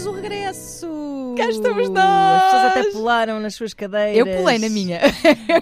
temos 0.00 0.06
o 0.06 0.12
regresso! 0.12 1.34
Cá 1.36 1.48
estamos 1.48 1.88
nós! 1.90 1.98
As 1.98 2.44
pessoas 2.44 2.64
até 2.64 2.90
pularam 2.92 3.40
nas 3.40 3.54
suas 3.54 3.74
cadeiras. 3.74 4.16
Eu 4.16 4.38
pulei 4.38 4.58
na 4.58 4.68
minha. 4.68 5.00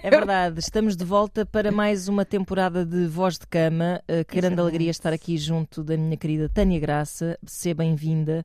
É 0.03 0.11
verdade, 0.11 0.61
estamos 0.61 0.97
de 0.97 1.05
volta 1.05 1.45
para 1.45 1.73
mais 1.73 2.09
uma 2.09 2.25
temporada 2.25 2.85
de 2.85 3.07
Voz 3.07 3.39
de 3.39 3.47
Cama. 3.47 4.01
Uh, 4.09 4.25
que 4.25 4.37
grande 4.37 4.61
alegria 4.61 4.91
estar 4.91 5.13
aqui 5.13 5.37
junto 5.37 5.83
da 5.83 5.97
minha 5.97 6.17
querida 6.17 6.49
Tânia 6.49 6.79
Graça. 6.79 7.39
Seja 7.45 7.75
bem-vinda. 7.75 8.45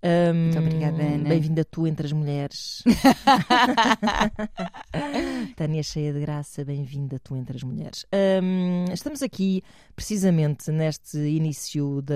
Um, 0.00 0.42
Muito 0.44 0.58
obrigada, 0.60 1.02
Ana. 1.02 1.28
Bem-vinda 1.28 1.64
tu 1.64 1.84
entre 1.86 2.06
as 2.06 2.12
mulheres. 2.12 2.84
Tânia 5.56 5.82
cheia 5.82 6.12
de 6.12 6.20
graça, 6.20 6.64
bem-vinda 6.64 7.18
tu 7.18 7.34
entre 7.36 7.56
as 7.56 7.62
mulheres. 7.64 8.06
Um, 8.42 8.84
estamos 8.92 9.20
aqui 9.22 9.62
precisamente 9.96 10.70
neste 10.70 11.18
início 11.18 12.00
da, 12.02 12.14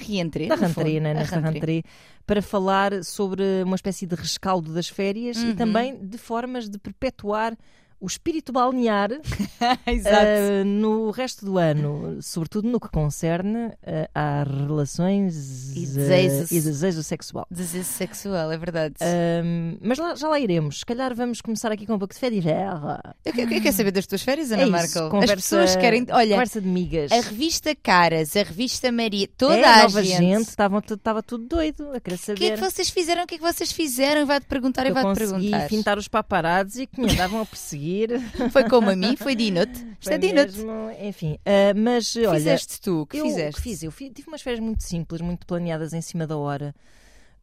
A 0.00 0.04
reentrée. 0.04 0.48
da 0.48 0.54
rentrée, 0.54 1.00
né, 1.00 1.12
nesta 1.14 1.36
rentrée. 1.36 1.52
rentrée, 1.54 1.82
para 2.26 2.40
falar 2.40 3.04
sobre 3.04 3.42
uma 3.64 3.76
espécie 3.76 4.06
de 4.06 4.14
rescaldo 4.14 4.72
das 4.72 4.88
férias 4.88 5.36
e 5.36 5.48
Uhum. 5.48 5.56
também 5.56 5.98
de 6.06 6.16
formas 6.16 6.68
de 6.70 6.78
perpetuar 6.78 7.54
o 8.04 8.06
espírito 8.06 8.52
balnear 8.52 9.10
ah, 9.60 10.64
no 10.64 11.10
resto 11.10 11.44
do 11.44 11.58
ano, 11.58 12.18
sobretudo 12.22 12.68
no 12.68 12.78
que 12.78 12.88
concerne 12.88 13.72
ah, 14.14 14.42
às 14.42 14.48
relações 14.48 15.72
E 15.74 15.84
ah, 15.84 15.86
desejos. 15.94 16.50
e 16.50 16.60
desejo 16.60 17.02
sexual. 17.02 17.46
Desejo 17.50 17.84
sexual, 17.84 18.52
é 18.52 18.58
verdade. 18.58 18.94
Ahm, 19.00 19.78
mas 19.80 19.98
lá- 19.98 20.14
já 20.14 20.28
lá 20.28 20.38
iremos. 20.38 20.80
Se 20.80 20.86
calhar 20.86 21.14
vamos 21.14 21.40
começar 21.40 21.72
aqui 21.72 21.86
com 21.86 21.94
um 21.94 21.98
pouco 21.98 22.14
de 22.14 22.20
fé 22.20 22.30
de 22.30 22.40
guerra. 22.40 23.00
eu, 23.24 23.32
que- 23.32 23.40
eu 23.42 23.48
quero 23.48 23.72
saber 23.72 23.90
das 23.90 24.06
tuas 24.06 24.22
férias, 24.22 24.52
Ana 24.52 24.62
É 24.62 24.64
isso, 24.64 24.72
Markel. 24.72 25.10
conversa- 25.10 25.34
As 25.34 25.40
pessoas 25.42 25.76
querem. 25.76 26.06
Olha, 26.10 26.30
Conversa 26.34 26.60
de 26.60 26.68
migas. 26.68 27.10
a 27.12 27.16
revista 27.20 27.74
Caras, 27.74 28.36
a 28.36 28.42
revista 28.42 28.90
Maria, 28.92 29.28
toda 29.36 29.56
é, 29.56 29.64
a 29.64 29.82
nova 29.84 30.02
gente. 30.02 30.48
estava 30.50 31.22
tudo 31.22 31.46
doido 31.46 31.90
a 31.94 32.00
querer 32.00 32.16
O 32.16 32.18
saber. 32.18 32.38
que 32.38 32.44
é 32.46 32.50
que 32.56 32.60
vocês 32.60 32.90
fizeram? 32.90 33.22
O 33.24 33.26
que 33.26 33.36
é 33.36 33.38
que 33.38 33.44
vocês 33.44 33.72
fizeram? 33.72 34.26
Vai-te 34.26 34.46
perguntar 34.46 34.84
e 34.84 34.88
eu 34.90 34.94
vai-te 34.94 35.18
perguntar. 35.18 35.68
fintar 35.68 35.98
os 35.98 36.08
paparazzi 36.08 36.82
e 36.82 36.86
que 36.86 37.00
me 37.00 37.10
andavam 37.10 37.40
a 37.40 37.46
perseguir. 37.46 37.93
Foi 38.50 38.64
como 38.68 38.90
a 38.90 38.96
mim, 38.96 39.16
foi 39.16 39.34
de 39.34 39.44
inútil. 39.44 39.86
Isto 40.00 40.12
é 40.12 40.18
mesmo, 40.18 40.72
enfim, 41.00 41.38
ah, 41.46 41.72
mas 41.74 42.14
olha, 42.16 42.34
Fizeste 42.38 42.80
tu, 42.80 43.00
o 43.02 43.06
que 43.06 43.16
eu, 43.18 43.24
fizeste? 43.26 43.56
que 43.56 43.62
fiz? 43.62 43.82
Eu 43.82 43.90
fi- 43.90 44.10
tive 44.10 44.28
umas 44.28 44.42
férias 44.42 44.60
muito 44.60 44.82
simples, 44.82 45.20
muito 45.20 45.46
planeadas 45.46 45.92
em 45.92 46.00
cima 46.00 46.26
da 46.26 46.36
hora, 46.36 46.74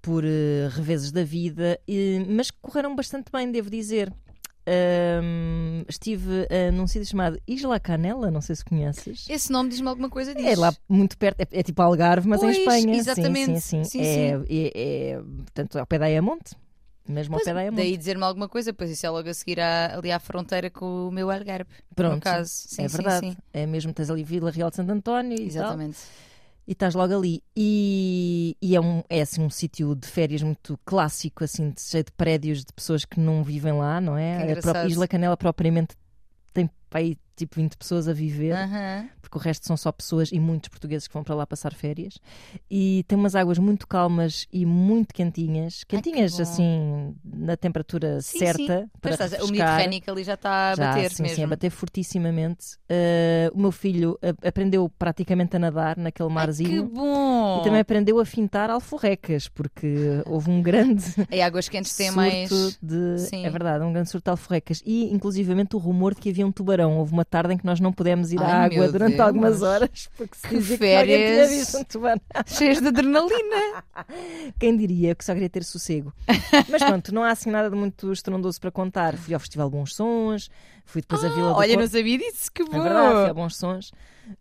por 0.01 0.23
eh, 0.25 0.67
reveses 0.71 1.11
da 1.11 1.23
vida, 1.23 1.79
e- 1.87 2.25
mas 2.29 2.51
que 2.51 2.57
correram 2.61 2.95
bastante 2.95 3.31
bem, 3.31 3.51
devo 3.51 3.69
dizer. 3.69 4.11
Ahm, 4.63 5.83
estive 5.89 6.47
ah, 6.49 6.71
num 6.71 6.85
sítio 6.85 7.07
chamado 7.07 7.39
Isla 7.47 7.79
Canela, 7.79 8.29
não 8.29 8.41
sei 8.41 8.55
se 8.55 8.63
conheces. 8.63 9.25
Esse 9.27 9.51
nome 9.51 9.69
diz-me 9.69 9.87
alguma 9.87 10.09
coisa 10.09 10.35
disso. 10.35 10.47
É 10.49 10.55
lá 10.55 10.71
muito 10.87 11.17
perto, 11.17 11.41
é, 11.41 11.47
é 11.51 11.63
tipo 11.63 11.81
Algarve, 11.81 12.27
mas 12.27 12.39
Pois, 12.41 12.55
em 12.57 12.59
Espanha. 12.59 12.95
exatamente. 12.95 13.59
Sim, 13.59 13.83
sim, 13.83 13.83
Sim, 13.83 14.03
sim. 14.03 14.03
é, 14.03 14.39
é, 14.49 15.11
é, 15.13 15.17
portanto, 15.17 15.79
ao 15.79 15.85
pé 15.87 15.97
da 15.97 16.05
Ayamonte. 16.05 16.55
Mesmo 17.07 17.33
ao 17.35 17.39
Pois, 17.41 17.45
pé 17.53 17.69
da 17.71 17.75
daí 17.75 17.97
dizer-me 17.97 18.23
alguma 18.23 18.47
coisa, 18.47 18.71
pois 18.73 18.89
isso 18.91 19.05
é 19.05 19.09
logo 19.09 19.27
a 19.27 19.33
seguir 19.33 19.59
à- 19.59 19.95
ali 19.97 20.11
à 20.11 20.19
fronteira 20.19 20.69
com 20.69 21.07
o 21.07 21.11
meu 21.11 21.29
Algarve. 21.31 21.69
Pronto, 21.95 22.21
caso. 22.21 22.49
Sim, 22.51 22.83
é 22.83 22.87
sim, 22.89 22.97
verdade. 22.97 23.29
sim. 23.31 23.37
É 23.51 23.65
mesmo, 23.65 23.91
tens 23.93 24.09
ali 24.09 24.23
Vila 24.23 24.51
Real 24.51 24.69
de 24.69 24.75
Santo 24.75 24.91
António 24.91 25.33
e 25.33 25.37
tal. 25.39 25.47
Exatamente. 25.47 25.97
E 26.67 26.73
estás 26.73 26.93
logo 26.93 27.13
ali. 27.15 27.43
E, 27.55 28.55
e 28.61 28.75
é, 28.75 28.79
um, 28.79 29.03
é 29.09 29.21
assim 29.21 29.41
um 29.41 29.49
sítio 29.49 29.95
de 29.95 30.07
férias 30.07 30.43
muito 30.43 30.79
clássico, 30.85 31.43
assim, 31.43 31.71
de- 31.71 31.81
cheio 31.81 32.03
de 32.03 32.11
prédios 32.11 32.63
de 32.63 32.71
pessoas 32.71 33.03
que 33.03 33.19
não 33.19 33.43
vivem 33.43 33.73
lá, 33.73 33.99
não 33.99 34.15
é? 34.17 34.53
A 34.53 34.61
própria 34.61 34.85
Isla 34.87 35.07
Canela 35.07 35.35
propriamente 35.35 35.95
tem 36.53 36.69
para 36.89 36.99
aí 36.99 37.17
tipo 37.35 37.55
20 37.55 37.75
pessoas 37.77 38.07
a 38.07 38.13
viver, 38.13 38.53
Aham. 38.53 39.07
porque 39.21 39.37
o 39.37 39.41
resto 39.41 39.65
são 39.65 39.75
só 39.77 39.91
pessoas 39.91 40.31
e 40.31 40.39
muitos 40.39 40.69
portugueses 40.69 41.07
que 41.07 41.13
vão 41.13 41.23
para 41.23 41.35
lá 41.35 41.45
passar 41.47 41.73
férias. 41.73 42.19
E 42.69 43.03
tem 43.07 43.17
umas 43.17 43.35
águas 43.35 43.57
muito 43.57 43.87
calmas 43.87 44.47
e 44.51 44.65
muito 44.65 45.13
quentinhas, 45.13 45.83
que 45.83 45.95
quentinhas 45.95 46.35
bom. 46.37 46.41
assim 46.43 47.15
na 47.23 47.55
temperatura 47.57 48.21
Sim, 48.21 48.39
certa 48.39 48.79
sim. 48.81 48.89
para 49.01 49.11
estás, 49.11 49.33
o. 49.33 49.47
Mediterrâneo 49.47 50.01
ali 50.07 50.23
já 50.23 50.33
está 50.33 50.71
a 50.71 50.75
Já, 50.75 50.87
bater 50.93 51.11
sim, 51.11 51.23
mesmo. 51.23 51.35
sim, 51.35 51.43
a 51.43 51.47
bater 51.47 51.69
fortissimamente. 51.69 52.75
Uh, 52.89 53.55
o 53.55 53.59
meu 53.59 53.71
filho 53.71 54.17
aprendeu 54.43 54.89
praticamente 54.89 55.55
a 55.55 55.59
nadar 55.59 55.97
naquele 55.97 56.29
Ai, 56.29 56.35
marzinho. 56.35 56.87
que 56.87 56.93
bom! 56.93 57.59
E 57.59 57.63
também 57.63 57.79
aprendeu 57.79 58.19
a 58.19 58.25
fintar 58.25 58.69
alforrecas, 58.69 59.47
porque 59.47 60.21
houve 60.25 60.49
um 60.49 60.61
grande 60.61 61.03
Em 61.31 61.41
águas 61.41 61.69
quentes 61.69 61.91
surto 61.91 62.15
mais. 62.15 62.49
de. 62.81 63.19
Sim. 63.19 63.45
É 63.45 63.49
verdade, 63.49 63.83
um 63.83 63.93
grande 63.93 64.09
surto 64.09 64.25
de 64.25 64.31
alforrecas. 64.31 64.81
E, 64.85 65.11
inclusivamente, 65.13 65.75
o 65.75 65.79
rumor 65.79 66.13
de 66.15 66.21
que 66.21 66.29
havia 66.29 66.45
um 66.45 66.51
tubarão. 66.51 66.97
Houve 66.97 67.13
uma 67.13 67.25
tarde 67.31 67.53
em 67.55 67.57
que 67.57 67.65
nós 67.65 67.79
não 67.79 67.91
pudemos 67.91 68.31
ir 68.31 68.39
à 68.39 68.45
Ai, 68.45 68.65
água 68.65 68.77
meu 68.83 68.91
durante 68.91 69.15
Deus. 69.15 69.27
algumas 69.27 69.61
horas, 69.63 70.09
porque 70.15 70.35
se 70.35 70.47
Que 70.47 70.55
dizia 70.57 70.77
que 70.77 70.83
férias. 70.83 71.49
visto 71.49 71.77
um 71.79 71.83
tubarão. 71.83 72.21
Cheias 72.45 72.79
de 72.81 72.87
adrenalina. 72.89 73.83
Quem 74.59 74.75
diria 74.77 75.15
que 75.15 75.25
só 75.25 75.33
queria 75.33 75.49
ter 75.49 75.63
sossego. 75.63 76.13
Mas 76.69 76.83
pronto, 76.83 77.13
não 77.13 77.23
há 77.23 77.31
assim 77.31 77.49
nada 77.49 77.69
de 77.69 77.75
muito 77.75 78.11
estrondoso 78.11 78.59
para 78.59 78.69
contar. 78.71 79.15
Fui 79.17 79.33
ao 79.33 79.39
Festival 79.39 79.69
Bons 79.69 79.95
Sons, 79.95 80.49
fui 80.85 81.01
depois 81.01 81.23
à 81.23 81.29
Vila 81.29 81.49
do 81.49 81.53
Ah, 81.55 81.57
Olha, 81.57 81.75
não 81.77 81.87
sabia 81.87 82.17
disso, 82.17 82.51
que 82.53 82.63
bom! 82.63 82.77
É 82.77 82.81
verdade, 82.81 83.15
fui 83.21 83.29
a 83.29 83.33
bons 83.33 83.55
sons. 83.55 83.91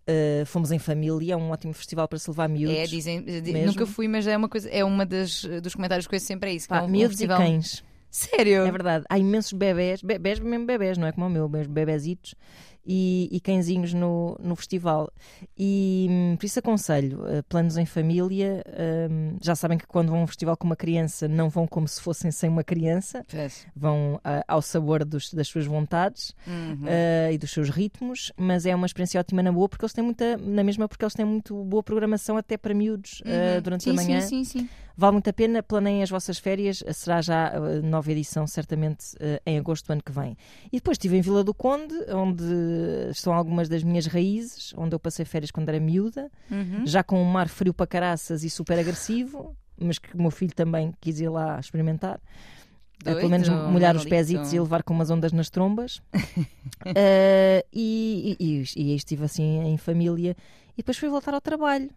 Uh, 0.07 0.45
fomos 0.47 0.71
em 0.71 0.79
família, 0.79 1.33
é 1.33 1.37
um 1.37 1.51
ótimo 1.51 1.73
festival 1.73 2.07
para 2.07 2.19
se 2.19 2.29
levar 2.31 2.49
miúdos. 2.49 2.77
É, 2.77 2.87
dizem, 2.87 3.23
di- 3.23 3.41
Mesmo. 3.53 3.69
nunca 3.69 3.87
fui, 3.87 4.07
mas 4.09 4.27
é 4.27 4.37
uma 4.37 4.49
coisa, 4.49 4.69
é 4.69 4.85
uma 4.85 5.07
das 5.07 5.43
dos 5.63 5.75
comentários 5.75 6.07
que 6.07 6.15
eu 6.15 6.21
sempre 6.21 6.51
é 6.51 6.55
isso. 6.55 6.67
que 6.69 6.75
Pá, 6.75 6.81
é 6.81 6.83
um, 6.83 6.85
um 6.85 6.89
miúdos 6.89 7.17
festival... 7.17 7.41
e 7.41 7.45
cães. 7.45 7.83
Sério? 8.11 8.67
É 8.67 8.71
verdade. 8.73 9.05
Há 9.09 9.19
imensos 9.19 9.53
bebés, 9.53 10.03
bebés 10.03 10.39
mesmo 10.41 10.67
bebés, 10.67 10.99
não 10.99 11.07
é 11.07 11.13
como 11.13 11.27
o 11.27 11.31
meu, 11.31 11.49
bebezitos 11.49 12.35
e, 12.93 13.29
e 13.31 13.39
cãezinhos 13.41 13.95
no, 13.95 14.37
no 14.43 14.57
festival. 14.57 15.13
E 15.57 16.09
hum, 16.11 16.37
por 16.37 16.45
isso 16.47 16.59
aconselho, 16.59 17.21
uh, 17.23 17.43
planos 17.49 17.77
em 17.77 17.87
família. 17.87 18.65
hum, 19.09 19.37
já 19.41 19.55
sabem 19.55 19.79
que 19.79 19.87
quando 19.87 20.09
vão 20.11 20.21
a 20.21 20.25
um 20.25 20.27
festival 20.27 20.57
com 20.57 20.67
uma 20.67 20.75
criança, 20.75 21.29
não 21.29 21.49
vão 21.49 21.69
como 21.69 21.87
se 21.87 22.01
fossem 22.01 22.31
sem 22.33 22.51
uma 22.51 22.65
criança, 22.65 23.25
vão 23.77 24.21
ah, 24.25 24.43
ao 24.49 24.61
sabor 24.61 25.05
dos- 25.05 25.33
das 25.33 25.47
suas 25.47 25.67
vontades. 25.67 26.35
Uhum. 26.47 26.85
uh, 26.87 27.33
e 27.33 27.39
dos 27.39 27.51
seus 27.53 27.69
ritmos, 27.71 28.33
mas 28.37 28.67
é 28.67 28.75
uma 28.75 28.87
experiência 28.87 29.21
ótima 29.21 29.43
na 29.43 29.53
boa 29.53 29.69
porque 29.69 29.85
eles 29.85 29.93
têm 29.93 30.03
muita, 30.05 30.37
na 30.39 30.65
mesma 30.65 30.89
porque 30.89 31.05
eles 31.05 31.15
têm 31.15 31.25
muito 31.25 31.63
boa 31.65 31.83
programação 31.83 32.37
até 32.37 32.57
para 32.57 32.75
miúdos 32.75 33.21
uh, 33.21 33.57
Uhum. 33.57 33.63
durante 33.63 33.85
sim, 33.85 33.91
a 33.91 33.93
manhã. 33.95 34.21
Sim, 34.23 34.43
sim, 34.45 34.61
sim. 34.61 34.69
Vale 35.01 35.13
muito 35.15 35.31
a 35.31 35.33
pena, 35.33 35.63
planeiem 35.63 36.03
as 36.03 36.11
vossas 36.11 36.37
férias, 36.37 36.85
será 36.93 37.23
já 37.23 37.57
a 37.57 37.81
nova 37.81 38.13
edição, 38.13 38.47
certamente 38.47 39.15
uh, 39.15 39.41
em 39.47 39.57
agosto 39.59 39.87
do 39.87 39.93
ano 39.95 40.03
que 40.03 40.13
vem. 40.13 40.37
E 40.71 40.77
depois 40.77 40.97
estive 40.97 41.17
em 41.17 41.23
Vila 41.23 41.43
do 41.43 41.55
Conde, 41.55 41.95
onde 42.13 42.45
estão 43.11 43.33
algumas 43.33 43.67
das 43.67 43.83
minhas 43.83 44.05
raízes, 44.05 44.75
onde 44.77 44.95
eu 44.95 45.01
passei 45.01 45.25
férias 45.25 45.51
quando 45.51 45.71
era 45.71 45.81
miúda, 45.81 46.31
Uhum. 46.51 46.87
já 46.87 47.03
com 47.03 47.19
um 47.19 47.25
mar 47.25 47.49
frio 47.49 47.73
para 47.73 47.87
caraças 47.87 48.45
e 48.45 48.51
super 48.51 48.79
agressivo, 48.79 49.57
mas 49.81 49.99
que 49.99 50.15
o 50.15 50.21
meu 50.21 50.31
filho 50.31 50.55
também 50.55 50.93
quis 51.01 51.19
ir 51.19 51.31
lá 51.31 51.59
experimentar. 51.59 52.21
Uh, 53.01 53.17
pelo 53.17 53.31
menos 53.31 53.49
Doido, 53.49 53.71
molhar 53.71 53.97
os 53.97 54.05
pezitos 54.05 54.53
e 54.53 54.61
levar 54.61 54.83
com 54.83 54.93
umas 54.93 55.09
ondas 55.11 55.33
nas 55.33 55.49
trombas. 55.49 56.03
Uh, 56.85 57.65
e, 57.73 58.37
e, 58.39 58.63
e, 58.77 58.83
e 58.93 58.95
estive 58.95 59.25
assim 59.25 59.61
em 59.65 59.79
família. 59.79 60.37
E 60.75 60.83
depois 60.83 60.99
fui 60.99 61.09
voltar 61.09 61.33
ao 61.33 61.41
trabalho. 61.41 61.91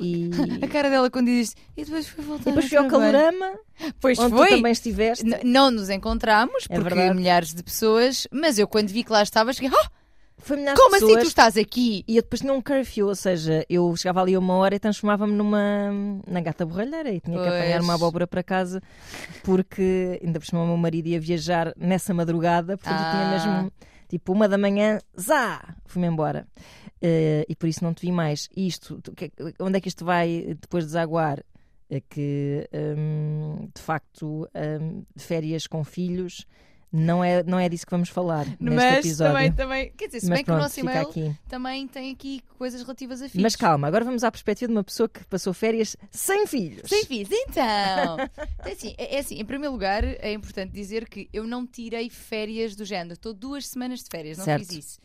E, 0.00 0.30
A 0.62 0.68
cara 0.68 0.90
dela 0.90 1.10
quando 1.10 1.26
diz 1.26 1.54
e 1.76 1.84
depois 1.84 2.06
foi 2.08 2.22
e 2.24 2.26
voltar 2.26 2.44
depois 2.44 2.68
fui 2.68 2.76
ao. 2.78 2.88
Calorama, 2.88 3.52
Pois 4.00 4.18
onde 4.18 4.36
foi. 4.36 4.48
tu 4.48 4.56
também 4.56 4.72
estiveste. 4.72 5.24
N- 5.24 5.40
Não 5.44 5.70
nos 5.70 5.88
encontramos, 5.90 6.66
É 6.68 6.74
porque 6.78 6.94
verdade. 6.94 7.16
milhares 7.16 7.54
de 7.54 7.62
pessoas, 7.62 8.26
mas 8.30 8.58
eu 8.58 8.66
quando 8.68 8.88
vi 8.88 9.02
que 9.04 9.12
lá 9.12 9.22
estavas, 9.22 9.56
fiquei, 9.56 9.70
"Ah, 9.74 9.90
Foi 10.38 10.56
como 10.58 10.66
de 10.66 10.96
assim 10.96 11.06
pessoas. 11.06 11.22
tu 11.24 11.26
estás 11.28 11.56
aqui? 11.56 12.04
E 12.06 12.16
eu 12.16 12.22
depois 12.22 12.40
tinha 12.40 12.52
um 12.52 12.60
curfew, 12.60 13.06
ou 13.08 13.14
seja, 13.14 13.64
eu 13.70 13.94
chegava 13.96 14.20
ali 14.20 14.36
uma 14.36 14.54
hora 14.54 14.74
e 14.76 14.78
transformava-me 14.78 15.32
numa 15.32 15.90
na 16.26 16.40
gata 16.40 16.64
borralheira 16.66 17.10
e 17.10 17.20
tinha 17.20 17.36
que 17.38 17.42
Pois. 17.48 17.54
apanhar 17.54 17.80
uma 17.80 17.94
abóbora 17.94 18.26
para 18.26 18.42
casa 18.42 18.82
porque 19.42 20.20
ainda 20.22 20.38
por 20.38 20.46
cima 20.46 20.62
o 20.62 20.66
meu 20.66 20.76
marido 20.76 21.06
ia 21.08 21.20
viajar 21.20 21.72
nessa 21.76 22.12
madrugada, 22.14 22.76
portanto 22.76 23.02
eu 23.02 23.10
tinha 23.10 23.22
Ah. 23.26 23.30
mesmo 23.30 23.72
tipo 24.08 24.32
uma 24.32 24.48
da 24.48 24.58
manhã, 24.58 24.98
zá, 25.18 25.76
fui-me 25.86 26.08
embora. 26.08 26.46
Eh, 27.00 27.44
e 27.48 27.54
por 27.54 27.68
isso 27.68 27.84
não 27.84 27.92
te 27.92 28.06
vi 28.06 28.12
mais. 28.12 28.48
E 28.56 28.66
Isto, 28.66 29.02
onde 29.60 29.78
é 29.78 29.80
que 29.80 29.88
isto 29.88 30.04
vai 30.04 30.56
depois 30.60 30.84
desaguar? 30.84 31.42
É 31.88 32.00
que 32.00 32.68
hum, 32.98 33.68
de 33.72 33.80
facto 33.80 34.48
hum, 34.80 35.04
férias 35.16 35.68
com 35.68 35.84
filhos 35.84 36.44
não 36.92 37.22
é, 37.22 37.42
não 37.42 37.58
é 37.58 37.68
disso 37.68 37.84
que 37.84 37.90
vamos 37.90 38.08
falar 38.08 38.46
neste 38.46 38.62
mas 38.62 39.04
episódio. 39.04 39.32
também, 39.34 39.52
também, 39.52 39.92
quer 39.96 40.06
dizer, 40.06 40.20
se 40.20 40.28
Mas 40.28 40.38
bem 40.38 40.44
que 40.44 40.50
o 40.50 40.54
pronto, 40.54 40.62
nosso 40.62 40.80
e-mail 40.80 41.00
aqui. 41.08 41.36
também 41.48 41.86
tem 41.88 42.12
aqui 42.12 42.40
coisas 42.58 42.80
relativas 42.82 43.20
a 43.22 43.28
filhos. 43.28 43.42
Mas 43.42 43.56
calma, 43.56 43.86
agora 43.88 44.04
vamos 44.04 44.22
à 44.24 44.30
perspectiva 44.30 44.68
de 44.68 44.76
uma 44.76 44.84
pessoa 44.84 45.08
que 45.08 45.24
passou 45.26 45.52
férias 45.52 45.96
sem 46.10 46.46
filhos. 46.46 46.88
Sem 46.88 47.04
filhos, 47.04 47.28
então. 47.32 48.18
é, 48.64 48.70
assim, 48.72 48.94
é, 48.96 49.16
é 49.16 49.18
assim, 49.18 49.38
em 49.38 49.44
primeiro 49.44 49.72
lugar, 49.72 50.04
é 50.04 50.32
importante 50.32 50.72
dizer 50.72 51.08
que 51.08 51.28
eu 51.32 51.44
não 51.46 51.66
tirei 51.66 52.08
férias 52.08 52.74
do 52.76 52.84
género. 52.84 53.14
Estou 53.14 53.34
duas 53.34 53.66
semanas 53.66 54.02
de 54.02 54.08
férias, 54.10 54.38
não 54.38 54.44
Certo. 54.44 54.66
fiz 54.66 54.76
isso. 54.84 54.98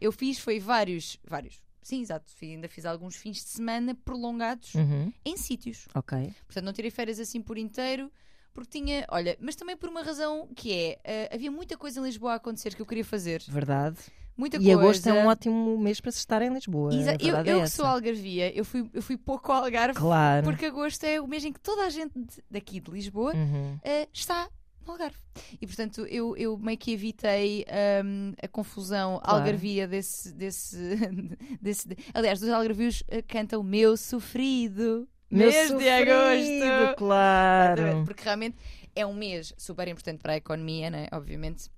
Eu 0.00 0.12
fiz, 0.12 0.38
foi 0.38 0.58
vários, 0.60 1.18
vários. 1.26 1.60
Sim, 1.82 2.02
exato. 2.02 2.26
Ainda 2.42 2.68
fiz 2.68 2.84
alguns 2.84 3.16
fins 3.16 3.36
de 3.38 3.48
semana 3.48 3.94
prolongados 4.04 4.74
Uhum, 4.74 5.10
em 5.24 5.36
sítios. 5.38 5.86
ok. 5.94 6.34
Portanto, 6.46 6.64
não 6.64 6.72
tirei 6.72 6.90
férias 6.90 7.18
assim 7.18 7.40
por 7.40 7.56
inteiro. 7.56 8.12
Porque 8.58 8.78
tinha, 8.78 9.04
olha, 9.10 9.36
mas 9.40 9.54
também 9.56 9.76
por 9.76 9.88
uma 9.88 10.02
razão 10.02 10.48
que 10.56 10.72
é, 10.72 10.98
eh, 11.04 11.30
havia 11.32 11.50
muita 11.50 11.76
coisa 11.76 12.00
em 12.00 12.02
Lisboa 12.04 12.32
a 12.32 12.36
acontecer 12.36 12.74
que 12.74 12.82
eu 12.82 12.86
queria 12.86 13.04
fazer. 13.04 13.42
Verdade. 13.48 13.96
muita 14.36 14.56
E 14.56 14.60
coisa. 14.60 14.80
agosto 14.80 15.06
é 15.08 15.12
um 15.12 15.26
ótimo 15.26 15.78
mês 15.78 16.00
para 16.00 16.12
se 16.12 16.18
estar 16.18 16.40
em 16.42 16.52
Lisboa. 16.52 16.94
Exa- 16.94 17.16
eu 17.20 17.36
eu 17.44 17.58
é 17.60 17.62
que 17.62 17.70
sou 17.70 17.84
algarvia, 17.86 18.56
eu 18.56 18.64
fui, 18.64 18.88
eu 18.92 19.02
fui 19.02 19.16
pouco 19.16 19.50
ao 19.52 19.64
Algarve 19.64 19.98
Claro. 19.98 20.44
porque 20.44 20.66
agosto 20.66 21.02
é 21.04 21.20
o 21.20 21.26
mês 21.26 21.44
em 21.44 21.52
que 21.52 21.60
toda 21.60 21.82
a 21.84 21.90
gente 21.90 22.12
daqui 22.50 22.78
de 22.80 22.90
Lisboa 22.90 23.32
Uhum. 23.34 23.78
eh, 23.82 24.08
está 24.12 24.48
no 24.86 24.92
Algarve. 24.92 25.18
E 25.60 25.66
portanto 25.66 26.06
eu, 26.06 26.36
eu 26.36 26.56
meio 26.56 26.78
que 26.78 26.92
evitei 26.92 27.64
hum, 28.04 28.32
a 28.42 28.48
confusão 28.48 29.20
Claro. 29.22 29.38
algarvia 29.40 29.86
desse. 29.88 30.32
desse, 30.32 30.76
desse 31.60 31.88
aliás, 32.14 32.38
dos 32.40 32.48
algarvios 32.48 33.02
eh, 33.08 33.20
cantam 33.22 33.62
Meu 33.62 33.96
Sofrido. 33.96 35.08
Meu 35.30 35.48
mês 35.50 35.68
de 35.68 35.88
sofrido, 35.88 36.12
agosto. 36.12 36.96
Claro. 36.96 37.80
Exatamente, 37.82 38.04
Porque 38.06 38.22
realmente 38.24 38.56
é 38.94 39.06
um 39.06 39.14
mês 39.14 39.52
super 39.58 39.86
importante 39.88 40.20
para 40.20 40.32
a 40.34 40.36
economia, 40.36 40.90
né? 40.90 41.08
obviamente. 41.12 41.70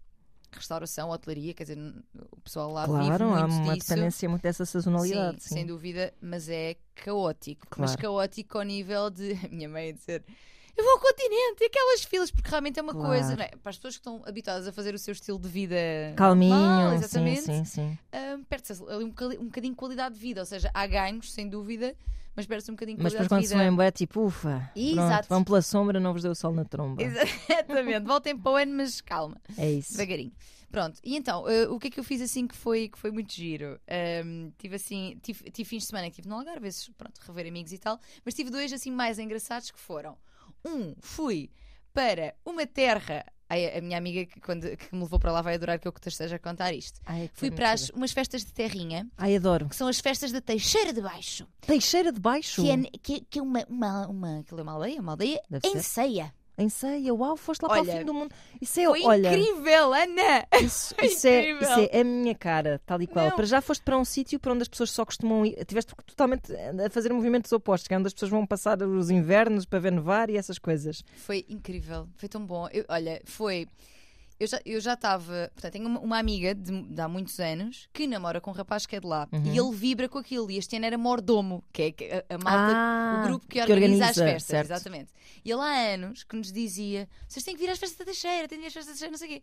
Restauração, 0.52 1.10
hotelaria, 1.10 1.54
quer 1.54 1.62
dizer, 1.62 1.78
o 2.32 2.40
pessoal 2.40 2.72
lá 2.72 2.84
vive 2.84 2.96
Claro, 2.96 3.24
há 3.34 3.40
muito 3.46 3.62
uma 3.62 3.74
disso. 3.74 3.88
dependência 3.88 4.28
muito 4.28 4.42
dessa 4.42 4.64
sazonalidade. 4.64 5.40
Sim, 5.42 5.48
Sim, 5.48 5.54
sem 5.54 5.66
dúvida, 5.66 6.12
mas 6.20 6.48
é 6.48 6.76
caótico. 6.96 7.66
Mas 7.78 7.94
Claro. 7.94 8.02
caótico 8.02 8.58
ao 8.58 8.64
nível 8.64 9.10
de 9.10 9.30
a 9.46 9.48
minha 9.48 9.68
mãe 9.68 9.90
a 9.90 9.92
dizer 9.92 10.24
eu 10.80 10.84
vou 10.84 10.94
ao 10.94 11.00
continente 11.00 11.62
e 11.62 11.66
aquelas 11.66 12.04
filas, 12.04 12.30
porque 12.30 12.48
realmente 12.48 12.78
é 12.78 12.82
uma 12.82 12.92
Claro. 12.94 13.08
coisa, 13.08 13.36
não 13.36 13.44
é? 13.44 13.48
Para 13.48 13.70
as 13.70 13.76
pessoas 13.76 13.94
que 13.94 14.00
estão 14.00 14.22
habituadas 14.24 14.66
a 14.66 14.72
fazer 14.72 14.94
o 14.94 14.98
seu 14.98 15.12
estilo 15.12 15.38
de 15.38 15.48
vida 15.48 15.76
Calminho, 16.16 16.48
normal, 16.48 16.90
sim, 16.90 16.94
exatamente, 17.04 17.42
sim, 17.42 17.64
sim. 17.64 17.98
perde-se 18.48 18.82
ali 18.88 19.04
um 19.04 19.08
bocadinho, 19.08 19.40
um 19.42 19.44
bocadinho 19.46 19.72
de 19.74 19.76
qualidade 19.78 20.14
de 20.14 20.20
vida, 20.20 20.40
ou 20.40 20.46
seja, 20.46 20.70
há 20.72 20.86
ganhos, 20.86 21.32
sem 21.32 21.48
dúvida, 21.48 21.94
mas 22.34 22.46
perde-se 22.46 22.70
um 22.70 22.74
bocadinho 22.74 22.96
de 22.96 23.02
Mas 23.02 23.12
depois 23.12 23.28
quando 23.28 23.44
se 23.44 23.54
embora 23.54 23.88
é 23.88 23.92
tipo, 23.92 24.22
ufa, 24.22 24.70
Exato. 24.74 25.28
pronto, 25.28 25.28
vão 25.28 25.44
pela 25.44 25.62
sombra, 25.62 26.00
não 26.00 26.12
vos 26.12 26.22
deu 26.22 26.32
o 26.32 26.34
sol 26.34 26.52
na 26.52 26.64
tromba. 26.64 27.02
Exatamente, 27.02 28.06
voltem 28.06 28.36
para 28.36 28.52
o 28.52 28.56
ano, 28.56 28.72
mas 28.76 29.00
calma. 29.00 29.36
É 29.56 29.70
isso. 29.70 29.92
Devagarinho. 29.92 30.32
Pronto, 30.70 31.00
e 31.02 31.16
então, 31.16 31.48
eh, 31.48 31.66
o 31.68 31.80
que 31.80 31.88
é 31.88 31.90
que 31.90 31.98
eu 31.98 32.04
fiz 32.04 32.20
assim 32.20 32.46
que 32.46 32.54
foi, 32.54 32.88
que 32.88 32.96
foi 32.96 33.10
muito 33.10 33.34
giro? 33.34 33.80
Ahm, 33.88 34.50
tive 34.56 34.76
assim, 34.76 35.18
tive, 35.20 35.50
tive 35.50 35.68
fins 35.68 35.82
de 35.82 35.88
semana 35.88 36.08
que 36.08 36.16
tive 36.16 36.28
no 36.28 36.36
Algarve, 36.36 36.60
vezes, 36.60 36.88
pronto, 36.96 37.20
rever 37.26 37.48
amigos 37.48 37.72
e 37.72 37.78
tal, 37.78 37.98
mas 38.24 38.34
tive 38.34 38.50
dois 38.50 38.72
assim 38.72 38.92
mais 38.92 39.18
engraçados 39.18 39.72
que 39.72 39.80
foram. 39.80 40.16
Um, 40.64 40.94
fui 41.00 41.50
para 41.92 42.34
uma 42.44 42.66
terra. 42.66 43.24
Ai, 43.50 43.76
a 43.76 43.80
minha 43.80 43.98
amiga 43.98 44.24
que, 44.24 44.40
quando, 44.40 44.76
que 44.76 44.94
me 44.94 45.02
levou 45.02 45.18
para 45.18 45.32
lá 45.32 45.42
vai 45.42 45.56
adorar 45.56 45.76
que 45.80 45.88
eu 45.88 45.92
que 45.92 46.00
te 46.00 46.08
esteja 46.08 46.36
a 46.36 46.38
contar 46.38 46.72
isto. 46.72 47.00
Ai, 47.04 47.24
é 47.24 47.30
Fui 47.34 47.50
para 47.50 47.72
as, 47.72 47.90
umas 47.90 48.12
festas 48.12 48.44
de 48.44 48.52
terrinha, 48.52 49.08
Ai, 49.18 49.34
adoro. 49.34 49.68
que 49.68 49.74
são 49.74 49.88
as 49.88 49.98
festas 49.98 50.30
da 50.30 50.40
Teixeira 50.40 50.92
de 50.92 51.00
Baixo, 51.02 51.46
Teixeira 51.60 52.12
de 52.12 52.20
Baixo. 52.20 52.62
que 52.62 52.70
é, 52.70 52.76
que, 53.02 53.20
que 53.28 53.38
é 53.40 53.42
uma, 53.42 53.66
uma, 53.68 54.06
uma, 54.06 54.44
é 54.48 54.62
uma 54.62 54.72
aldeia, 54.72 55.00
uma 55.00 55.12
aldeia 55.12 55.40
Deve 55.50 55.66
em 55.66 55.72
ser. 55.72 55.82
ceia. 55.82 56.34
Em 56.60 56.68
ceia, 56.68 57.14
uau, 57.14 57.38
foste 57.38 57.62
lá 57.62 57.70
Olha, 57.70 57.82
para 57.84 57.94
o 57.94 57.98
fim 58.00 58.04
do 58.04 58.12
mundo. 58.12 58.34
Isso 58.60 58.80
é, 58.80 58.84
Foi 58.84 59.02
olha, 59.02 59.28
incrível, 59.34 59.94
Ana! 59.94 60.46
isso, 60.62 60.94
isso 61.02 61.26
é, 61.26 61.38
incrível. 61.40 61.62
isso 61.62 61.88
é 61.90 62.00
a 62.00 62.04
minha 62.04 62.34
cara, 62.34 62.78
tal 62.84 63.00
e 63.00 63.06
qual. 63.06 63.30
Não. 63.30 63.34
Para 63.36 63.46
já 63.46 63.62
foste 63.62 63.82
para 63.82 63.96
um 63.96 64.04
sítio 64.04 64.38
para 64.38 64.52
onde 64.52 64.60
as 64.62 64.68
pessoas 64.68 64.90
só 64.90 65.02
costumam 65.06 65.46
ir. 65.46 65.64
Tiveste 65.64 65.94
totalmente 66.04 66.52
a 66.54 66.90
fazer 66.90 67.12
movimentos 67.14 67.50
opostos, 67.52 67.88
que 67.88 67.94
é 67.94 67.96
onde 67.96 68.08
as 68.08 68.12
pessoas 68.12 68.30
vão 68.30 68.46
passar 68.46 68.82
os 68.82 69.08
invernos 69.08 69.64
para 69.64 69.78
ver 69.78 69.90
nevar 69.92 70.28
e 70.28 70.36
essas 70.36 70.58
coisas. 70.58 71.02
Foi 71.16 71.46
incrível, 71.48 72.06
foi 72.16 72.28
tão 72.28 72.44
bom. 72.44 72.68
Eu- 72.70 72.84
olha, 72.90 73.22
foi. 73.24 73.66
Eu 74.40 74.46
já 74.46 74.60
eu 74.64 74.80
já 74.80 74.94
estava. 74.94 75.50
Portanto, 75.52 75.72
tenho 75.72 75.86
uma, 75.86 76.00
uma 76.00 76.18
amiga 76.18 76.54
de, 76.54 76.82
de 76.82 77.00
há 77.00 77.06
muitos 77.06 77.38
anos 77.38 77.88
que 77.92 78.06
namora 78.06 78.40
com 78.40 78.50
um 78.50 78.54
rapaz 78.54 78.86
que 78.86 78.96
é 78.96 79.00
de 79.00 79.06
lá 79.06 79.28
Uhum. 79.30 79.44
e 79.52 79.58
ele 79.58 79.70
vibra 79.76 80.08
com 80.08 80.16
aquilo. 80.18 80.50
E 80.50 80.56
este 80.56 80.74
ano 80.76 80.86
era 80.86 80.96
mordomo, 80.96 81.62
que 81.72 81.94
é 82.00 82.24
a, 82.30 82.34
a 82.34 82.38
malta, 82.38 82.72
Ah, 82.74 83.20
o 83.22 83.28
grupo 83.28 83.46
que 83.46 83.56
que 83.56 83.60
organiza, 83.60 84.04
as 84.06 84.16
organiza, 84.16 84.24
festas. 84.24 84.46
certo. 84.46 84.66
Exatamente. 84.72 85.12
E 85.44 85.50
ele 85.50 85.60
há 85.60 85.92
anos 85.94 86.24
que 86.24 86.34
nos 86.34 86.50
dizia: 86.50 87.06
vocês 87.28 87.44
têm 87.44 87.54
que 87.54 87.60
vir 87.60 87.70
às 87.70 87.78
festas 87.78 87.98
da 87.98 88.04
Teixeira, 88.06 88.48
têm 88.48 88.58
que 88.58 88.62
vir 88.62 88.68
às 88.68 88.72
festas 88.72 88.86
da 88.86 88.92
Teixeira, 88.92 89.10
não 89.12 89.18
sei 89.18 89.28
o 89.28 89.30
quê. 89.32 89.42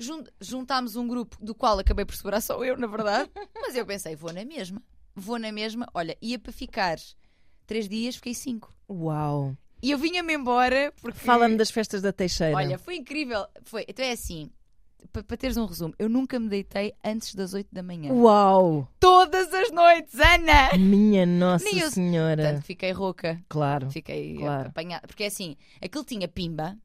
Jun- 0.00 0.24
juntámos 0.40 0.94
um 0.94 1.08
grupo 1.08 1.36
do 1.44 1.54
qual 1.54 1.78
acabei 1.78 2.04
por 2.04 2.14
sobrar 2.14 2.40
só 2.42 2.62
eu, 2.64 2.76
na 2.76 2.86
verdade. 2.86 3.30
Mas 3.60 3.74
eu 3.74 3.86
pensei: 3.86 4.14
vou 4.14 4.32
na 4.32 4.44
mesma. 4.44 4.80
Vou 5.16 5.38
na 5.38 5.50
mesma. 5.50 5.88
Olha, 5.94 6.16
ia 6.22 6.38
para 6.38 6.52
ficar 6.52 6.98
três 7.66 7.88
dias, 7.88 8.16
fiquei 8.16 8.34
cinco. 8.34 8.72
Uau. 8.88 9.56
E 9.82 9.90
eu 9.90 9.98
vinha-me 9.98 10.34
embora 10.34 10.92
porque. 11.00 11.18
Fala-me 11.18 11.56
das 11.56 11.70
festas 11.70 12.02
da 12.02 12.12
Teixeira. 12.12 12.56
Olha, 12.56 12.78
foi 12.78 12.96
incrível. 12.96 13.46
Foi. 13.64 13.84
Então 13.88 14.04
é 14.04 14.12
assim, 14.12 14.50
pa- 15.12 15.22
para 15.22 15.36
teres 15.36 15.56
um 15.56 15.64
resumo, 15.66 15.94
eu 15.98 16.08
nunca 16.08 16.38
me 16.40 16.48
deitei 16.48 16.92
antes 17.04 17.34
das 17.34 17.54
8 17.54 17.68
da 17.72 17.82
manhã. 17.82 18.12
Uau! 18.12 18.88
Todas 18.98 19.52
as 19.54 19.70
noites, 19.70 20.14
Ana! 20.18 20.76
Minha 20.78 21.24
Nossa 21.24 21.68
eu- 21.74 21.90
Senhora. 21.90 22.42
Portanto, 22.42 22.62
fiquei 22.64 22.90
rouca. 22.92 23.40
Claro. 23.48 23.90
Fiquei 23.90 24.36
Claro. 24.36 24.68
apanhada. 24.68 25.06
Porque 25.06 25.24
é 25.24 25.26
assim, 25.28 25.56
aquilo 25.80 26.04
tinha 26.04 26.26
pimba. 26.26 26.76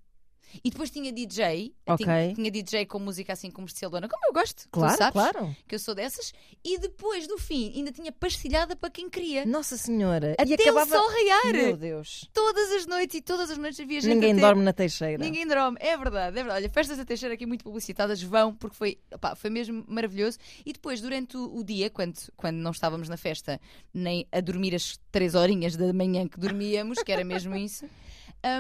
E 0.64 0.70
depois 0.70 0.90
tinha 0.90 1.12
DJ, 1.12 1.74
Ok. 1.88 2.06
tinha, 2.06 2.34
tinha 2.34 2.52
DJ 2.52 2.86
com 2.86 3.00
música 3.00 3.34
assim 3.34 3.50
comercialona, 3.50 4.08
como 4.10 4.26
eu 4.28 4.34
gosto, 4.34 4.68
Claro, 4.72 4.94
tu 4.94 4.98
sabes 4.98 5.14
claro. 5.14 5.56
que 5.68 5.76
eu 5.76 5.80
sou 5.80 5.96
dessas, 5.96 6.34
e 6.64 6.78
depois 6.78 7.28
do 7.28 7.38
fim 7.38 7.72
ainda 7.76 7.92
tinha 7.92 8.12
pastilhada 8.12 8.76
para 8.76 8.90
quem 8.90 9.10
queria. 9.10 9.46
Nossa 9.46 9.78
Senhora. 9.78 10.34
Até 10.38 10.50
e 10.52 10.54
acabava. 10.54 10.86
o 10.86 11.00
sol 11.00 11.10
raiar. 11.10 11.54
Meu 11.54 11.78
Deus. 11.78 12.28
Todas 12.34 12.72
as 12.72 12.86
noites 12.86 13.16
e 13.16 13.22
todas 13.22 13.50
as 13.50 13.58
noites 13.58 13.80
havia 13.80 14.02
gente 14.02 14.14
Ninguém 14.16 14.32
a 14.32 14.36
ter- 14.36 14.42
dorme 14.42 14.64
na 14.64 14.74
Teixeira. 14.74 15.24
Ninguém 15.24 15.48
dorme, 15.48 15.78
é 15.80 15.96
verdade, 15.98 16.28
é 16.40 16.44
verdade. 16.44 16.64
Olha, 16.66 16.70
festas 16.70 16.98
da 16.98 17.06
Teixeira 17.06 17.34
aqui 17.36 17.46
muito 17.46 17.64
publicitadas 17.64 18.22
vão, 18.22 18.54
porque 18.54 18.76
foi, 18.76 18.98
opá, 19.14 19.36
foi 19.36 19.50
mesmo 19.50 19.84
maravilhoso. 19.88 20.38
E 20.66 20.74
depois, 20.74 21.02
durante 21.02 21.38
o, 21.38 21.56
o 21.58 21.64
dia, 21.64 21.90
quando, 21.90 22.18
quando 22.36 22.58
não 22.58 22.72
estávamos 22.72 23.10
na 23.10 23.18
festa, 23.18 23.60
nem 23.94 24.28
a 24.32 24.40
dormir 24.42 24.76
as 24.76 25.00
três 25.12 25.36
horinhas 25.36 25.76
da 25.76 25.92
manhã 25.94 26.28
que 26.28 26.40
dormíamos, 26.40 27.02
que 27.04 27.12
era 27.12 27.24
mesmo 27.24 27.56
isso, 27.56 27.86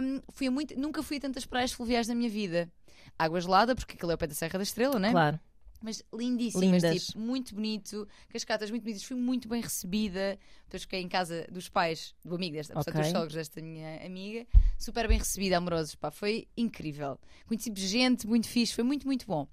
hum, 0.01 0.21
fui 0.29 0.47
a 0.47 0.51
muito, 0.51 0.79
nunca 0.79 1.01
fui 1.03 1.17
a 1.17 1.19
tantas 1.19 1.45
praias 1.45 1.71
fluviais 1.71 2.07
na 2.07 2.15
minha 2.15 2.29
vida. 2.29 2.71
Água 3.17 3.39
gelada, 3.39 3.75
porque 3.75 3.93
aquilo 3.93 4.11
é 4.11 4.15
o 4.15 4.17
pé 4.17 4.27
da 4.27 4.33
Serra 4.33 4.57
da 4.57 4.63
Estrela, 4.63 4.97
não 4.99 5.07
é? 5.07 5.11
Claro. 5.11 5.39
Mas 5.81 6.01
lindíssimas, 6.13 6.81
Lindas. 6.81 7.05
tipo, 7.07 7.19
muito 7.19 7.53
bonito, 7.53 8.07
cascatas 8.29 8.71
muito 8.71 8.83
bonitas, 8.83 9.03
fui 9.03 9.17
muito 9.17 9.49
bem 9.49 9.61
recebida. 9.61 10.39
Depois 10.63 10.83
fiquei 10.83 11.01
em 11.01 11.09
casa 11.09 11.45
dos 11.51 11.67
pais, 11.67 12.15
do 12.23 12.35
amigo 12.35 12.55
desta, 12.55 12.73
portanto, 12.73 12.95
Ok. 12.95 13.03
dos 13.03 13.11
sogros 13.11 13.33
desta 13.33 13.61
minha 13.61 13.97
amiga, 14.05 14.47
super 14.79 15.09
bem 15.09 15.17
recebida, 15.17 15.57
amorosos, 15.57 15.93
pá, 15.95 16.09
foi 16.09 16.47
incrível. 16.55 17.19
Conheci 17.45 17.71
gente 17.75 18.25
muito 18.25 18.47
fixe, 18.47 18.73
foi 18.73 18.83
muito, 18.85 19.05
muito 19.05 19.27
bom. 19.27 19.45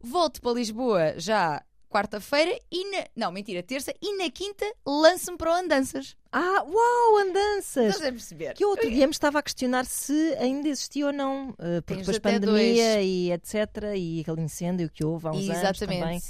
Volto 0.00 0.42
para 0.42 0.52
Lisboa 0.52 1.14
já 1.18 1.64
quarta-feira 1.88 2.58
e 2.70 2.90
na. 2.90 3.04
Não, 3.16 3.32
mentira, 3.32 3.62
terça 3.62 3.92
e 4.00 4.16
na 4.16 4.30
quinta 4.30 4.64
lanço-me 4.86 5.36
para 5.36 5.50
o 5.50 5.54
Andanças. 5.54 6.16
Ah, 6.30 6.62
uau, 6.62 7.18
andanças! 7.26 7.94
Estás 7.94 8.04
a 8.04 8.12
perceber? 8.12 8.52
Que 8.52 8.62
eu 8.62 8.68
outro 8.68 8.90
dia 8.90 9.06
me 9.06 9.12
estava 9.12 9.38
a 9.38 9.42
questionar 9.42 9.86
se 9.86 10.34
ainda 10.38 10.68
existia 10.68 11.06
ou 11.06 11.12
não, 11.12 11.54
eh, 11.58 11.80
porque 11.80 12.02
Tens 12.02 12.06
depois 12.06 12.18
pandemia 12.18 13.00
e 13.00 13.32
etc. 13.32 13.54
E 13.96 14.20
aquele 14.20 14.42
incêndio 14.42 14.90
que 14.90 15.02
houve 15.02 15.26
há 15.26 15.30
uns 15.30 15.48
anos 15.48 15.78
também. 15.78 16.20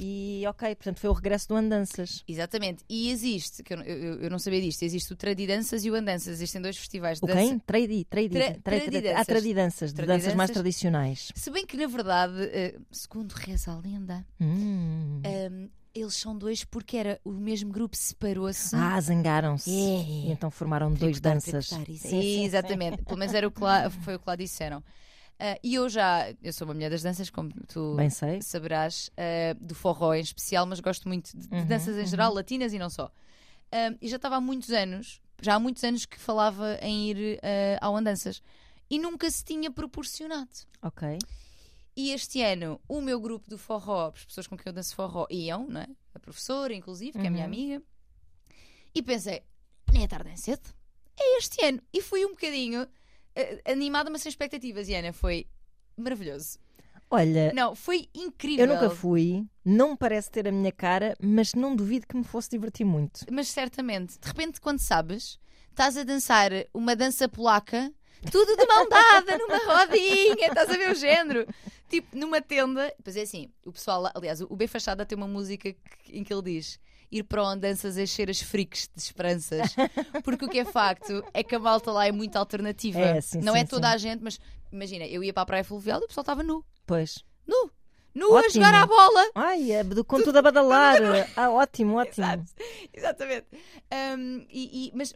E 0.00 0.44
ok, 0.48 0.74
portanto 0.76 0.98
foi 1.00 1.10
o 1.10 1.12
regresso 1.12 1.48
do 1.48 1.56
Andanças. 1.56 2.22
Exatamente. 2.28 2.84
E 2.88 3.10
existe, 3.10 3.62
que 3.62 3.74
eu, 3.74 3.80
eu, 3.82 4.20
eu 4.22 4.30
não 4.30 4.38
sabia 4.38 4.60
disto, 4.60 4.82
existe 4.82 5.12
o 5.12 5.16
Tradidanças 5.16 5.84
e 5.84 5.90
o 5.90 5.94
Andanças. 5.94 6.34
Existem 6.34 6.60
dois 6.62 6.76
festivais 6.76 7.18
de 7.18 7.24
O 7.24 7.26
dança. 7.26 7.38
quem? 7.40 7.58
Tradi, 7.58 8.04
tradi, 8.04 8.28
Tra- 8.28 8.44
tra- 8.44 8.54
tra- 8.62 8.80
tradidanças. 8.80 9.20
Há 9.20 9.24
tradidanças, 9.24 9.92
de 9.92 10.06
danças 10.06 10.34
mais 10.34 10.50
tradicionais. 10.50 11.32
Se 11.34 11.50
bem 11.50 11.66
que, 11.66 11.76
na 11.76 11.86
verdade, 11.86 12.40
eh, 12.52 12.78
segundo 12.92 13.32
reza 13.32 13.72
a 13.72 13.78
lenda, 13.78 14.24
Hum. 14.40 15.20
ehm, 15.24 15.68
eles 15.94 16.14
são 16.14 16.36
dois 16.36 16.64
porque 16.64 16.96
era 16.96 17.20
o 17.24 17.32
mesmo 17.32 17.72
grupo 17.72 17.96
separou-se. 17.96 18.76
Ah, 18.76 19.00
zangaram-se. 19.00 19.70
É. 19.70 19.74
E 20.28 20.30
então 20.30 20.50
formaram 20.50 20.92
dois 20.92 21.18
danças. 21.20 21.70
isso. 21.88 22.06
Exatamente. 22.14 23.02
Pelo 23.02 23.18
menos 23.18 23.34
era 23.34 23.48
o 23.48 23.50
que 23.50 23.60
lá, 23.62 23.90
foi 23.90 24.14
o 24.14 24.18
que 24.18 24.24
lá 24.28 24.36
disseram. 24.36 24.82
Ah, 25.40 25.58
e 25.62 25.74
eu 25.74 25.88
já, 25.88 26.34
eu 26.42 26.52
sou 26.52 26.66
uma 26.66 26.74
mulher 26.74 26.90
das 26.90 27.02
danças, 27.02 27.30
como 27.30 27.50
tu 27.68 27.94
saberás, 28.42 29.10
ah, 29.16 29.54
do 29.60 29.74
forró 29.74 30.14
em 30.14 30.20
especial, 30.20 30.66
mas 30.66 30.80
gosto 30.80 31.06
muito 31.08 31.36
de, 31.36 31.46
de 31.46 31.54
Uhum, 31.56 31.64
danças 31.66 31.96
em 31.96 32.06
geral, 32.06 32.32
latinas 32.34 32.72
e 32.72 32.78
não 32.78 32.90
só. 32.90 33.10
Ah, 33.70 33.94
e 34.00 34.08
já 34.08 34.16
estava 34.16 34.36
há 34.36 34.40
muitos 34.40 34.70
anos, 34.70 35.20
já 35.40 35.54
há 35.54 35.58
muitos 35.60 35.84
anos 35.84 36.04
que 36.04 36.18
falava 36.18 36.78
em 36.82 37.10
ir 37.10 37.40
ao 37.80 37.96
Andanças. 37.96 38.42
E 38.90 38.98
nunca 38.98 39.30
se 39.30 39.44
tinha 39.44 39.70
proporcionado. 39.70 40.48
Ok. 40.82 41.18
E 41.94 42.10
este 42.12 42.40
ano, 42.42 42.80
o 42.88 43.00
meu 43.00 43.20
grupo 43.20 43.48
do 43.50 43.58
forró, 43.58 44.12
as 44.14 44.24
pessoas 44.24 44.46
com 44.46 44.56
quem 44.56 44.64
eu 44.66 44.72
danço 44.72 44.94
forró, 44.94 45.26
iam, 45.30 45.66
não 45.68 45.80
é? 45.82 45.86
A 46.14 46.18
professora, 46.18 46.72
inclusive, 46.74 47.12
que 47.12 47.18
é 47.18 47.28
a 47.28 47.30
minha 47.30 47.44
Uhum. 47.44 47.52
amiga. 47.52 47.82
E 48.94 49.02
pensei, 49.02 49.42
nem 49.92 50.04
é 50.04 50.08
tarde 50.08 50.28
nem 50.28 50.36
cedo. 50.36 50.62
É 51.20 51.38
este 51.38 51.62
ano. 51.64 51.80
E 51.92 52.00
fui 52.00 52.24
um 52.24 52.30
bocadinho 52.30 52.86
animada, 53.64 54.10
mas 54.10 54.22
sem 54.22 54.30
expectativas. 54.30 54.88
E 54.88 54.94
Ana, 54.94 55.12
foi 55.12 55.46
maravilhoso. 55.96 56.58
Olha, 57.10 57.52
Não, 57.54 57.74
foi 57.74 58.08
incrível. 58.14 58.66
eu 58.66 58.74
nunca 58.74 58.90
fui, 58.90 59.46
não 59.64 59.92
me 59.92 59.96
parece 59.96 60.30
ter 60.30 60.46
a 60.46 60.52
minha 60.52 60.70
cara, 60.70 61.16
mas 61.18 61.54
não 61.54 61.74
duvido 61.74 62.06
que 62.06 62.14
me 62.16 62.22
fosse 62.24 62.50
divertir 62.50 62.84
muito. 62.84 63.20
Mas 63.32 63.48
certamente, 63.48 64.18
de 64.20 64.28
repente, 64.28 64.60
quando 64.60 64.78
sabes, 64.78 65.38
estás 65.70 65.96
a 65.96 66.04
dançar 66.04 66.50
uma 66.74 66.94
dança 66.94 67.26
polaca, 67.26 67.90
tudo 68.30 68.54
de 68.54 68.66
mão 68.66 68.86
dada, 68.90 69.38
numa 69.38 69.56
rodinha, 69.56 70.48
estás 70.48 70.68
a 70.68 70.76
ver 70.76 70.90
o 70.90 70.94
género? 70.94 71.46
Tipo, 71.88 72.14
numa 72.14 72.42
tenda. 72.42 72.92
Depois 72.98 73.16
é 73.16 73.22
assim, 73.22 73.50
o 73.64 73.72
pessoal, 73.72 74.02
lá- 74.02 74.12
aliás, 74.14 74.42
o 74.42 74.54
B 74.54 74.66
Fachada 74.66 75.06
tem 75.06 75.16
uma 75.16 75.26
música 75.28 75.72
que- 75.72 75.78
em 76.18 76.22
que 76.22 76.30
ele 76.34 76.42
diz. 76.42 76.78
Ir 77.10 77.22
para 77.24 77.42
onde 77.42 77.60
danças 77.60 77.96
a 77.96 78.02
encher 78.02 78.28
as 78.28 78.40
freaks 78.40 78.88
de 78.94 79.00
esperanças. 79.02 79.74
Porque 80.24 80.44
o 80.44 80.48
que 80.48 80.58
é 80.58 80.64
facto 80.64 81.24
é 81.32 81.42
que 81.42 81.54
a 81.54 81.58
malta 81.58 81.90
lá 81.90 82.06
é 82.06 82.12
muito 82.12 82.36
alternativa. 82.36 82.98
É, 83.00 83.20
sim, 83.20 83.40
Não 83.40 83.54
sim, 83.54 83.60
é 83.60 83.64
toda 83.64 83.88
sim. 83.88 83.94
a 83.94 83.96
gente, 83.98 84.22
mas 84.22 84.38
imagina, 84.70 85.06
eu 85.06 85.24
ia 85.24 85.32
para 85.32 85.42
a 85.42 85.46
praia 85.46 85.64
fluvial 85.64 86.00
e 86.00 86.04
o 86.04 86.08
pessoal 86.08 86.22
estava 86.22 86.42
nu. 86.42 86.64
Pois. 86.86 87.24
Nu. 87.46 87.70
Nu 88.14 88.34
a 88.36 88.40
Ótimo. 88.40 88.52
jogar 88.64 88.74
à 88.74 88.86
bola. 88.86 89.30
Ai, 89.34 89.70
é 89.72 89.84
do- 89.84 90.04
com 90.04 90.20
tudo 90.22 90.38
a 90.38 90.42
badalar. 90.42 90.98
Ah, 91.36 91.50
ótimo, 91.50 91.94
ótimo. 91.96 92.24
Exato. 92.26 92.44
Exatamente. 92.92 93.46
Um, 94.18 94.46
e, 94.50 94.88
e- 94.88 94.92
mas 94.94 95.14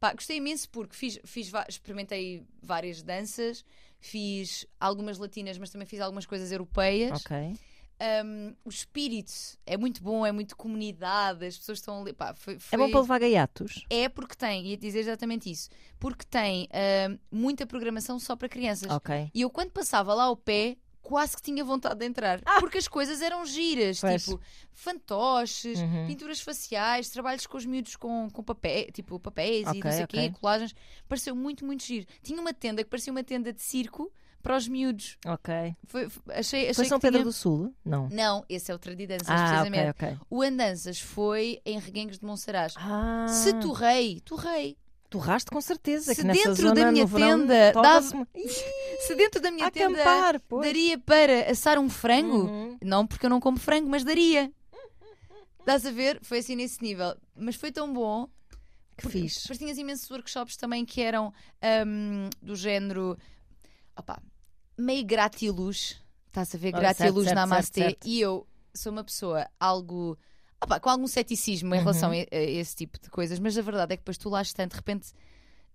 pá, 0.00 0.12
gostei 0.12 0.38
imenso 0.38 0.68
porque 0.70 0.96
fiz, 0.96 1.18
fiz, 1.24 1.52
experimentei 1.68 2.44
várias 2.62 3.02
danças, 3.02 3.64
fiz 4.00 4.66
algumas 4.80 5.18
latinas, 5.18 5.58
mas 5.58 5.70
também 5.70 5.86
fiz 5.86 6.00
algumas 6.00 6.26
coisas 6.26 6.50
europeias. 6.50 7.20
Ok. 7.24 7.54
Um, 8.24 8.54
o 8.64 8.70
espírito 8.70 9.30
é 9.66 9.76
muito 9.76 10.02
bom, 10.02 10.24
é 10.24 10.32
muito 10.32 10.56
comunidade, 10.56 11.44
as 11.44 11.58
pessoas 11.58 11.78
estão 11.78 12.00
ali. 12.00 12.14
Pá, 12.14 12.32
foi, 12.34 12.54
É 12.54 12.58
foi- 12.58 12.78
bom 12.78 12.90
para 12.90 13.00
levar 13.00 13.18
gaiatos. 13.20 13.84
É 13.90 14.08
porque 14.08 14.34
tem, 14.34 14.66
ia 14.68 14.76
dizer 14.76 15.00
exatamente 15.00 15.50
isso, 15.50 15.68
porque 15.98 16.24
tem 16.24 16.66
um, 17.30 17.38
muita 17.40 17.66
programação 17.66 18.18
só 18.18 18.34
para 18.34 18.48
crianças. 18.48 18.90
Ok. 18.90 19.30
E 19.34 19.40
eu, 19.42 19.50
quando 19.50 19.70
passava 19.70 20.14
lá 20.14 20.24
ao 20.24 20.36
pé, 20.36 20.78
quase 21.02 21.36
que 21.36 21.42
tinha 21.42 21.62
vontade 21.64 21.98
de 22.00 22.06
entrar. 22.06 22.40
Porque 22.60 22.78
as 22.78 22.88
coisas 22.88 23.20
eram 23.20 23.44
giras, 23.44 24.00
Pois. 24.00 24.24
tipo 24.24 24.40
fantoches, 24.72 25.78
Uhum. 25.78 26.06
pinturas 26.06 26.40
faciais, 26.40 27.08
trabalhos 27.10 27.46
com 27.46 27.56
os 27.56 27.66
miúdos 27.66 27.96
com, 27.96 28.28
com 28.30 28.42
papéis, 28.42 28.88
tipo 28.92 29.18
papéis 29.18 29.66
e 29.66 29.70
Ok, 29.70 29.82
não 29.84 29.92
sei 29.92 30.00
o 30.00 30.04
ok. 30.04 30.28
quê, 30.30 30.34
colagens. 30.40 30.74
Pareceu 31.08 31.34
muito, 31.34 31.64
muito 31.64 31.82
giro. 31.84 32.06
Tinha 32.22 32.40
uma 32.40 32.52
tenda 32.54 32.82
que 32.82 32.90
parecia 32.90 33.12
uma 33.12 33.24
tenda 33.24 33.52
de 33.52 33.60
circo 33.62 34.10
para 34.42 34.56
os 34.56 34.66
miúdos. 34.68 35.16
Ok. 35.26 35.52
Foi, 35.86 36.08
achei, 36.28 36.62
achei 36.62 36.74
Foi 36.74 36.84
São 36.86 36.98
Pedro 37.00 37.18
tinha... 37.20 37.24
do 37.24 37.32
Sul? 37.32 37.74
Não. 37.84 38.08
Não, 38.10 38.44
esse 38.48 38.70
é 38.70 38.74
o 38.74 38.78
Tradidanças, 38.78 39.28
Ah, 39.28 39.48
precisamente. 39.48 39.90
ok, 39.90 40.08
ok. 40.08 40.18
O 40.30 40.42
Andanças 40.42 41.00
foi 41.00 41.60
em 41.64 41.78
Reguengos 41.78 42.18
de 42.18 42.24
Monsaraz. 42.24 42.74
Ah, 42.76 43.26
Se 43.28 43.52
torrei, 43.60 44.20
torrei. 44.20 44.76
torraste 45.08 45.50
com 45.50 45.60
certeza. 45.60 46.14
Se 46.14 46.22
dentro 46.24 46.72
da 46.72 46.90
minha 46.92 47.06
tenda 47.08 47.72
torra-se- 47.72 48.14
Se 49.06 49.14
dentro 49.16 49.40
da 49.40 49.50
minha 49.50 49.66
A 49.66 49.70
tenda 49.70 50.00
acampar, 50.00 50.40
pois. 50.48 50.64
daria 50.66 50.98
para 50.98 51.50
assar 51.50 51.78
um 51.78 51.88
frango, 51.88 52.44
Uhum. 52.44 52.78
não 52.82 53.06
porque 53.06 53.26
eu 53.26 53.30
não 53.30 53.40
como 53.40 53.58
frango, 53.58 53.88
mas 53.88 54.04
daria. 54.04 54.52
Estás 55.58 55.84
a 55.86 55.90
ver? 55.90 56.18
Foi 56.22 56.38
assim 56.38 56.56
nesse 56.56 56.82
nível. 56.82 57.14
Mas 57.36 57.54
foi 57.56 57.70
tão 57.72 57.92
bom. 57.92 58.28
Que 58.96 59.08
fixe. 59.08 59.42
Depois 59.42 59.58
tinhas 59.58 59.78
imensos 59.78 60.10
workshops 60.10 60.56
também 60.56 60.84
que 60.84 61.00
eram 61.00 61.32
hum, 61.86 62.28
do 62.42 62.54
género. 62.54 63.16
Opá, 64.00 64.18
meio 64.78 65.04
gratiluz. 65.04 66.02
Estás 66.28 66.54
a 66.54 66.58
ver? 66.58 66.74
Olha, 66.74 66.80
Gratiluz 66.80 67.24
certo, 67.24 67.34
namastê. 67.36 67.80
certo, 67.80 67.92
certo. 68.04 68.08
E 68.08 68.20
eu 68.20 68.46
sou 68.74 68.92
uma 68.92 69.04
pessoa 69.04 69.46
algo. 69.58 70.16
opá, 70.60 70.80
com 70.80 70.88
algum 70.88 71.06
ceticismo 71.06 71.74
em 71.74 71.78
Uhum. 71.78 71.84
relação 71.84 72.10
a, 72.10 72.14
a 72.14 72.40
esse 72.40 72.76
tipo 72.76 72.98
de 72.98 73.10
coisas, 73.10 73.38
mas 73.38 73.56
a 73.58 73.62
verdade 73.62 73.92
é 73.94 73.96
que 73.96 74.02
depois 74.02 74.16
tu 74.16 74.28
lá 74.30 74.40
estás, 74.42 74.68
de 74.68 74.74
repente 74.76 75.12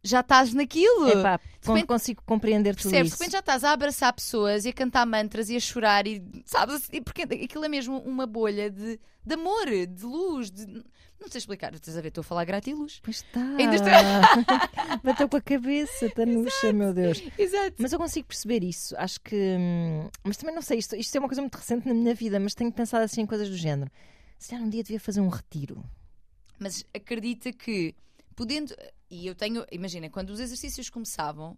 já 0.05 0.19
estás 0.21 0.53
naquilo. 0.53 1.07
Epá, 1.09 1.39
con- 1.65 1.73
repente- 1.73 1.87
consigo 1.87 2.21
compreender 2.25 2.75
tudo 2.75 2.83
Percebes? 2.91 3.03
De 3.03 3.07
isso. 3.15 3.17
repente 3.17 3.31
já 3.33 3.39
estás 3.39 3.63
a 3.63 3.71
abraçar 3.71 4.13
pessoas 4.13 4.63
e 4.65 4.69
a 4.69 4.73
cantar 4.73 5.05
mantras 5.05 5.49
e 5.49 5.55
a 5.55 5.59
chorar 5.59 6.05
e 6.07 6.23
sabes? 6.45 6.87
E 6.93 7.01
porque 7.01 7.23
aquilo 7.23 7.65
é 7.65 7.67
mesmo 7.69 7.97
uma 7.99 8.25
bolha 8.27 8.69
de, 8.69 8.99
de 9.25 9.33
amor, 9.33 9.65
de 9.65 10.03
luz, 10.05 10.51
de... 10.51 10.65
não 10.67 11.27
sei 11.27 11.39
explicar, 11.39 11.73
estás 11.73 11.97
a 11.97 12.01
ver, 12.01 12.09
estou 12.09 12.21
a 12.21 12.23
falar 12.23 12.45
gratiluz. 12.45 12.99
Pois 13.03 13.17
está. 13.17 13.39
Ainda 13.41 13.75
estou- 13.75 13.89
Bateu 15.03 15.27
com 15.27 15.37
a 15.37 15.41
cabeça, 15.41 16.09
Tanuxa, 16.11 16.71
meu 16.71 16.93
Deus. 16.93 17.21
Exato. 17.37 17.75
Mas 17.79 17.91
eu 17.91 17.99
consigo 17.99 18.27
perceber 18.27 18.63
isso. 18.63 18.95
Acho 18.97 19.19
que. 19.21 19.35
hum, 19.59 20.09
Mas 20.23 20.37
também 20.37 20.53
não 20.53 20.61
sei, 20.61 20.77
isto, 20.79 20.95
isto 20.95 21.15
é 21.15 21.19
uma 21.19 21.27
coisa 21.27 21.41
muito 21.41 21.55
recente 21.55 21.87
na 21.87 21.93
minha 21.93 22.13
vida, 22.13 22.39
mas 22.39 22.53
tenho 22.53 22.71
pensado 22.71 23.03
assim 23.03 23.21
em 23.21 23.25
coisas 23.25 23.49
do 23.49 23.57
género. 23.57 23.89
Se 24.37 24.49
calhar 24.49 24.63
um 24.65 24.69
dia 24.69 24.83
devia 24.83 24.99
fazer 24.99 25.21
um 25.21 25.29
retiro. 25.29 25.83
Mas 26.59 26.85
acredita 26.93 27.51
que 27.51 27.93
podendo. 28.35 28.75
E 29.09 29.25
eu 29.27 29.35
tenho. 29.35 29.65
Imagina, 29.71 30.09
quando 30.09 30.29
os 30.31 30.39
exercícios 30.39 30.89
começavam, 30.89 31.57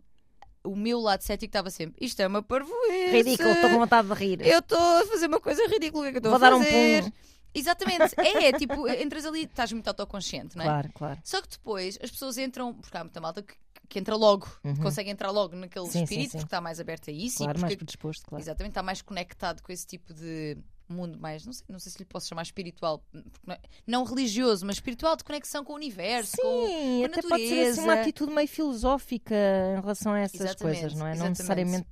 o 0.64 0.76
meu 0.76 1.00
lado 1.00 1.22
cético 1.22 1.50
estava 1.50 1.70
sempre: 1.70 1.96
isto 2.06 2.20
é 2.22 2.28
uma 2.28 2.42
parvoíce. 2.44 3.12
Ridículo, 3.12 3.50
estou 3.50 3.70
com 3.70 3.80
vontade 3.80 4.08
de 4.08 4.14
rir. 4.14 4.42
Eu 4.46 4.60
estou 4.60 4.78
a 4.78 5.06
fazer 5.08 5.28
uma 5.28 5.40
coisa 5.40 5.66
ridícula, 5.68 6.04
que 6.06 6.10
é 6.10 6.16
eu 6.16 6.18
estou 6.18 6.32
Vou 6.32 6.36
a 6.38 6.50
dar 6.50 6.56
um 6.56 6.64
fazer? 6.64 7.02
pulo. 7.04 7.14
Exatamente, 7.54 8.14
é, 8.20 8.52
tipo, 8.54 8.88
entras 9.02 9.26
ali, 9.26 9.44
estás 9.46 9.72
muito 9.72 9.88
autoconsciente, 9.88 10.56
não 10.56 10.64
é? 10.64 10.68
Claro, 10.68 10.90
claro. 10.94 11.20
Só 11.24 11.42
que 11.42 11.48
depois 11.50 11.98
as 12.04 12.12
pessoas 12.12 12.38
entram, 12.38 12.74
porque 12.76 12.96
há 12.96 13.04
muita 13.04 13.20
malta 13.20 13.42
que, 13.42 13.56
que 13.90 13.98
entra 13.98 14.16
logo, 14.16 14.48
Uhum. 14.64 14.76
consegue 14.76 15.10
entrar 15.10 15.32
logo 15.32 15.56
naquele 15.56 15.86
Sim, 15.86 15.92
sim, 15.94 16.04
espírito, 16.04 16.32
sim. 16.34 16.38
porque 16.38 16.48
está 16.48 16.62
mais 16.62 16.80
aberto 16.80 17.10
a 17.10 17.14
isso 17.14 17.38
Claro, 17.38 17.58
e 17.58 17.62
mais 17.62 17.74
porque, 17.74 17.78
predisposto, 17.78 18.26
claro. 18.28 18.44
exatamente, 18.44 18.72
está 18.72 18.84
mais 18.84 19.02
conectado 19.02 19.64
com 19.64 19.72
esse 19.72 19.88
tipo 19.88 20.14
de 20.14 20.58
mundo 20.94 21.20
mais, 21.20 21.46
não 21.46 21.54
sei, 21.54 21.66
não 21.70 21.80
sei 21.80 21.92
se 21.92 22.00
lhe 22.00 22.06
posso 22.06 22.28
chamar 22.28 22.44
espiritual, 22.44 23.04
não, 23.46 23.54
é- 23.56 23.60
não 23.86 24.04
religioso, 24.04 24.66
mas 24.66 24.76
espiritual 24.78 25.16
de 25.16 25.24
conexão 25.24 25.64
com 25.64 25.74
o 25.74 25.76
universo, 25.76 26.36
Sim, 26.36 26.42
com 26.42 27.06
até 27.06 27.22
pode 27.22 27.48
ser 27.48 27.68
assim 27.68 27.82
uma 27.82 27.88
natureza. 27.88 28.02
atitude 28.02 28.32
meio 28.34 28.48
filosófica 28.48 29.36
em 29.78 29.82
relação 29.82 30.14
a 30.14 30.20
essas 30.20 30.42
Exatamente, 30.42 30.80
coisas, 30.82 30.98
não 31.00 31.08
é? 31.08 31.16
Não 31.16 31.30
necessariamente 31.30 31.88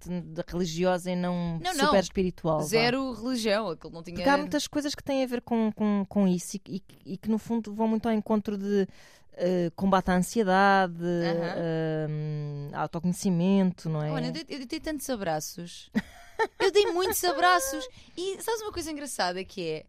religiosa 0.48 1.12
e 1.12 1.16
não, 1.16 1.60
Não, 1.62 1.74
não. 1.74 1.86
super 1.88 2.00
espiritual. 2.04 2.60
vá. 2.60 2.66
zero 2.66 3.12
religião, 3.14 3.70
aquilo 3.70 3.94
não 3.94 4.04
tinha 4.04 4.16
Porque 4.16 4.30
há 4.30 4.38
muitas 4.38 4.68
coisas 4.68 4.94
que 4.96 5.04
têm 5.04 5.24
a 5.24 5.28
ver 5.28 5.42
com, 5.42 5.72
com, 5.74 6.06
com 6.08 6.28
isso 6.28 6.56
e, 6.58 6.60
que- 6.60 6.82
e 7.06 7.18
que 7.18 7.30
no 7.30 7.38
fundo 7.38 7.74
vão 7.74 7.88
muito 7.88 8.08
ao 8.08 8.14
encontro 8.14 8.58
de 8.58 8.88
eh, 9.38 9.70
combate 9.76 10.10
à 10.12 10.16
ansiedade, 10.16 10.96
eh, 11.04 12.08
autoconhecimento, 12.74 13.90
não 13.90 14.02
é? 14.02 14.10
Olha, 14.12 14.28
eu 14.28 14.32
dei, 14.32 14.46
eu 14.50 14.66
dei 14.66 14.80
tantos 14.80 15.10
abraços. 15.10 15.90
eu 16.60 16.72
dei 16.72 16.86
muitos 16.92 17.24
abraços. 17.24 17.88
E 18.18 18.42
sabes 18.42 18.62
uma 18.62 18.72
coisa 18.72 18.92
engraçada 18.92 19.44
que 19.44 19.62
é. 19.68 19.86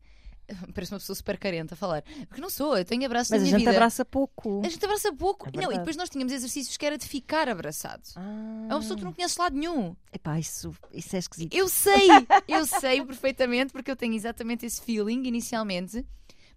Parece 0.72 0.92
uma 0.92 1.00
pessoa 1.00 1.16
super 1.16 1.36
carente 1.38 1.74
a 1.74 1.76
falar. 1.76 2.02
Porque 2.28 2.40
não 2.40 2.48
sou, 2.48 2.78
eu 2.78 2.84
tenho 2.84 3.04
abraços 3.04 3.32
Mas 3.32 3.42
a 3.42 3.46
gente 3.46 3.58
vida. 3.58 3.70
abraça 3.72 4.04
pouco. 4.04 4.62
A 4.64 4.68
gente 4.68 4.84
abraça 4.84 5.12
pouco. 5.12 5.48
É 5.52 5.60
não, 5.60 5.72
e 5.72 5.78
depois 5.78 5.96
nós 5.96 6.08
tínhamos 6.08 6.32
exercícios 6.32 6.76
que 6.76 6.86
era 6.86 6.96
de 6.96 7.04
ficar 7.08 7.48
abraçado. 7.48 8.02
Ah, 8.14 8.66
É 8.70 8.74
uma 8.74 8.78
pessoa 8.80 8.94
que 8.96 9.02
tu 9.02 9.04
não 9.06 9.12
conheces 9.12 9.34
de 9.34 9.42
lado 9.42 9.56
nenhum. 9.56 9.96
Epá, 10.12 10.38
isso, 10.38 10.72
isso 10.92 11.16
é 11.16 11.18
esquisito. 11.18 11.52
Eu 11.52 11.68
sei, 11.68 12.08
eu 12.46 12.64
sei 12.64 13.04
perfeitamente, 13.04 13.72
porque 13.72 13.90
eu 13.90 13.96
tenho 13.96 14.14
exatamente 14.14 14.64
esse 14.64 14.80
feeling 14.80 15.24
inicialmente, 15.26 16.06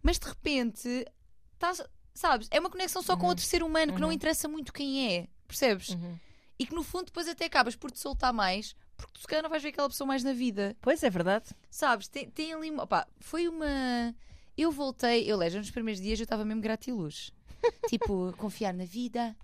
mas 0.03 0.19
de 0.19 0.27
repente, 0.27 1.05
estás, 1.53 1.81
sabes, 2.13 2.47
é 2.51 2.59
uma 2.59 2.69
conexão 2.69 3.01
só 3.01 3.15
com 3.17 3.23
Uhum. 3.23 3.29
outro 3.29 3.43
ser 3.43 3.63
humano 3.63 3.93
que 3.95 3.99
não 3.99 4.09
Uhum. 4.09 4.13
interessa 4.13 4.47
muito 4.47 4.71
quem 4.71 5.15
é, 5.15 5.27
percebes? 5.47 5.89
Uhum. 5.89 6.15
E 6.59 6.65
que 6.67 6.75
no 6.75 6.83
fundo 6.83 7.05
depois 7.05 7.27
até 7.27 7.45
acabas 7.45 7.75
por 7.75 7.89
te 7.89 7.97
soltar 7.99 8.31
mais, 8.31 8.75
porque 8.99 9.13
tu 9.13 9.21
se 9.21 9.27
calhar 9.27 9.41
não 9.41 9.49
vais 9.49 9.63
ver 9.63 9.69
aquela 9.69 9.89
pessoa 9.89 10.07
mais 10.07 10.23
na 10.23 10.33
vida. 10.33 10.75
Pois 10.81 11.01
é 11.03 11.09
verdade. 11.09 11.49
Sabes, 11.69 12.07
tem, 12.07 12.29
tem 12.29 12.53
ali 12.53 12.71
opá, 12.71 13.07
foi 13.19 13.47
uma. 13.47 14.13
Eu 14.57 14.71
voltei, 14.71 15.23
eu 15.31 15.37
lejo, 15.37 15.57
nos 15.57 15.71
primeiros 15.71 16.01
dias 16.01 16.19
eu 16.19 16.23
estava 16.23 16.43
mesmo 16.43 16.61
gratiluz. 16.61 17.31
tipo, 17.87 18.33
confiar 18.37 18.73
na 18.73 18.85
vida, 18.85 19.35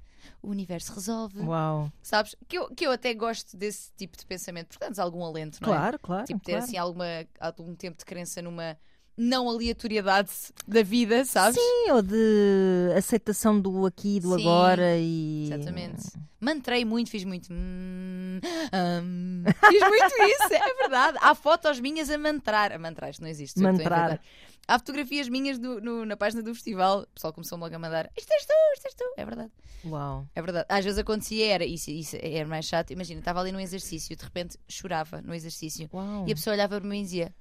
o 0.42 0.50
universo 0.50 0.94
resolve. 0.94 1.40
Uau. 1.40 1.92
Sabes? 2.02 2.36
Que 2.48 2.58
eu, 2.58 2.70
que 2.70 2.86
eu 2.86 2.92
até 2.92 3.14
gosto 3.14 3.56
desse 3.56 3.92
tipo 3.96 4.18
de 4.18 4.26
pensamento, 4.26 4.68
porque 4.68 4.84
dá-nos 4.84 5.00
algum 5.00 5.24
alento, 5.24 5.60
não 5.62 5.74
é? 5.74 5.78
Claro, 5.78 6.00
claro. 6.00 6.26
Tipo, 6.26 6.40
ter 6.42 6.52
claro. 6.54 6.66
assim 6.66 6.78
alguma, 6.78 7.06
algum 7.40 7.76
tempo 7.76 7.98
de 7.98 8.06
crença 8.06 8.42
numa 8.42 8.78
não 9.18 9.48
aleatoriedade 9.50 10.30
da 10.68 10.84
vida, 10.84 11.24
sabes? 11.26 11.56
Sim, 11.60 11.92
ou 11.92 12.02
de 12.02 12.94
aceitação 12.98 13.60
do 13.60 13.86
aqui 13.86 14.18
e 14.18 14.20
do 14.20 14.36
Sim, 14.36 14.42
agora 14.42 14.98
e. 14.98 15.46
Exatamente. 15.52 16.04
Mantrei 16.40 16.84
muito, 16.86 17.10
fiz 17.10 17.24
muito. 17.24 17.52
hum, 17.52 18.40
hum. 18.74 19.44
fiz 19.72 19.82
muito 19.82 20.14
isso, 20.30 20.54
é 20.54 20.74
verdade. 20.82 21.18
Há 21.22 21.34
fotos 21.34 21.80
minhas 21.80 22.10
a 22.10 22.18
mantrar. 22.18 22.72
A 22.72 22.78
mantrar, 22.78 23.10
isto 23.10 23.22
não 23.22 23.30
existe. 23.30 23.60
Mantrar. 23.60 24.20
Há 24.68 24.80
fotografias 24.80 25.30
minhas 25.30 25.60
do- 25.60 25.80
no- 25.80 26.06
na 26.06 26.18
página 26.18 26.42
do 26.42 26.54
festival. 26.54 27.02
O 27.02 27.08
pessoal 27.14 27.32
começou-me 27.32 27.64
logo 27.64 27.76
a 27.76 27.80
mandar. 27.80 28.10
Isto 28.18 28.32
és 28.34 28.46
tu, 28.46 28.54
isto 28.74 28.86
és 28.88 28.94
tu. 28.96 29.04
É 29.16 29.24
verdade. 29.26 29.52
Uau. 29.86 30.28
É 30.36 30.42
verdade. 30.42 30.66
Às 30.70 30.84
vezes 30.84 31.00
acontecia, 31.00 31.54
era 31.54 31.64
isso, 31.66 31.92
isso 31.92 32.18
era 32.20 32.48
mais 32.48 32.66
chato. 32.66 32.92
Imagina, 32.92 33.20
estava 33.20 33.40
ali 33.42 33.52
num 33.52 33.60
exercício, 33.60 34.16
de 34.16 34.24
repente 34.24 34.58
chorava 34.68 35.22
no 35.22 35.34
exercício. 35.36 35.88
Uau. 35.94 36.26
E 36.28 36.32
a 36.32 36.36
pessoa 36.36 36.56
olhava 36.56 36.80
para 36.82 36.90
mim 36.90 37.00
e 37.00 37.04
dizia: 37.04 37.34